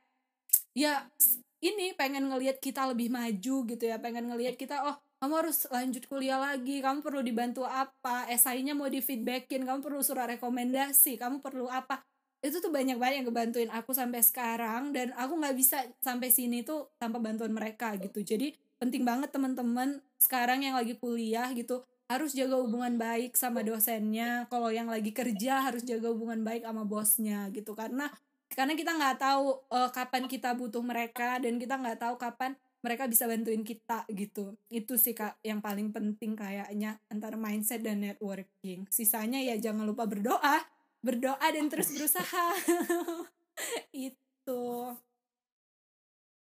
ya 0.74 1.06
ini 1.62 1.94
pengen 1.94 2.26
ngelihat 2.26 2.58
kita 2.58 2.90
lebih 2.90 3.14
maju 3.14 3.56
gitu 3.62 3.84
ya. 3.86 4.02
Pengen 4.02 4.26
ngelihat 4.26 4.58
kita 4.58 4.82
oh 4.90 4.98
kamu 5.22 5.46
harus 5.46 5.70
lanjut 5.70 6.02
kuliah 6.10 6.42
lagi. 6.42 6.82
Kamu 6.82 6.98
perlu 6.98 7.22
dibantu 7.22 7.62
apa? 7.62 8.26
Esainya 8.26 8.74
mau 8.74 8.90
di 8.90 8.98
feedbackin 8.98 9.62
kamu 9.62 9.86
perlu 9.86 10.02
surat 10.02 10.26
rekomendasi. 10.34 11.14
Kamu 11.14 11.38
perlu 11.38 11.70
apa 11.70 12.02
itu 12.44 12.60
tuh 12.60 12.68
banyak 12.68 13.00
banget 13.00 13.24
yang 13.24 13.26
ngebantuin 13.32 13.70
aku 13.72 13.96
sampai 13.96 14.20
sekarang 14.20 14.92
dan 14.92 15.16
aku 15.16 15.40
nggak 15.40 15.56
bisa 15.56 15.80
sampai 16.04 16.28
sini 16.28 16.60
tuh 16.60 16.92
tanpa 17.00 17.16
bantuan 17.16 17.56
mereka 17.56 17.96
gitu. 17.96 18.20
Jadi 18.20 18.52
penting 18.76 19.00
banget 19.00 19.32
teman-teman 19.32 20.04
sekarang 20.20 20.60
yang 20.60 20.76
lagi 20.76 20.92
kuliah 21.00 21.48
gitu 21.56 21.80
harus 22.04 22.36
jaga 22.36 22.60
hubungan 22.60 23.00
baik 23.00 23.32
sama 23.32 23.64
dosennya. 23.64 24.44
Kalau 24.52 24.68
yang 24.68 24.92
lagi 24.92 25.16
kerja 25.16 25.64
harus 25.64 25.88
jaga 25.88 26.12
hubungan 26.12 26.44
baik 26.44 26.68
sama 26.68 26.84
bosnya 26.84 27.48
gitu. 27.48 27.72
Karena 27.72 28.12
karena 28.52 28.76
kita 28.76 28.92
nggak 28.92 29.16
tahu 29.24 29.64
uh, 29.72 29.88
kapan 29.88 30.28
kita 30.28 30.52
butuh 30.52 30.84
mereka 30.84 31.40
dan 31.40 31.56
kita 31.56 31.80
nggak 31.80 31.96
tahu 31.96 32.20
kapan 32.20 32.52
mereka 32.84 33.08
bisa 33.08 33.24
bantuin 33.24 33.64
kita 33.64 34.04
gitu. 34.12 34.52
Itu 34.68 35.00
sih 35.00 35.16
kak 35.16 35.40
yang 35.40 35.64
paling 35.64 35.96
penting 35.96 36.36
kayaknya 36.36 37.00
antara 37.08 37.40
mindset 37.40 37.80
dan 37.80 38.04
networking. 38.04 38.84
Sisanya 38.92 39.40
ya 39.40 39.56
jangan 39.56 39.88
lupa 39.88 40.04
berdoa 40.04 40.60
berdoa 41.04 41.46
dan 41.52 41.68
terus 41.68 41.92
berusaha. 41.92 42.46
Itu 44.08 44.96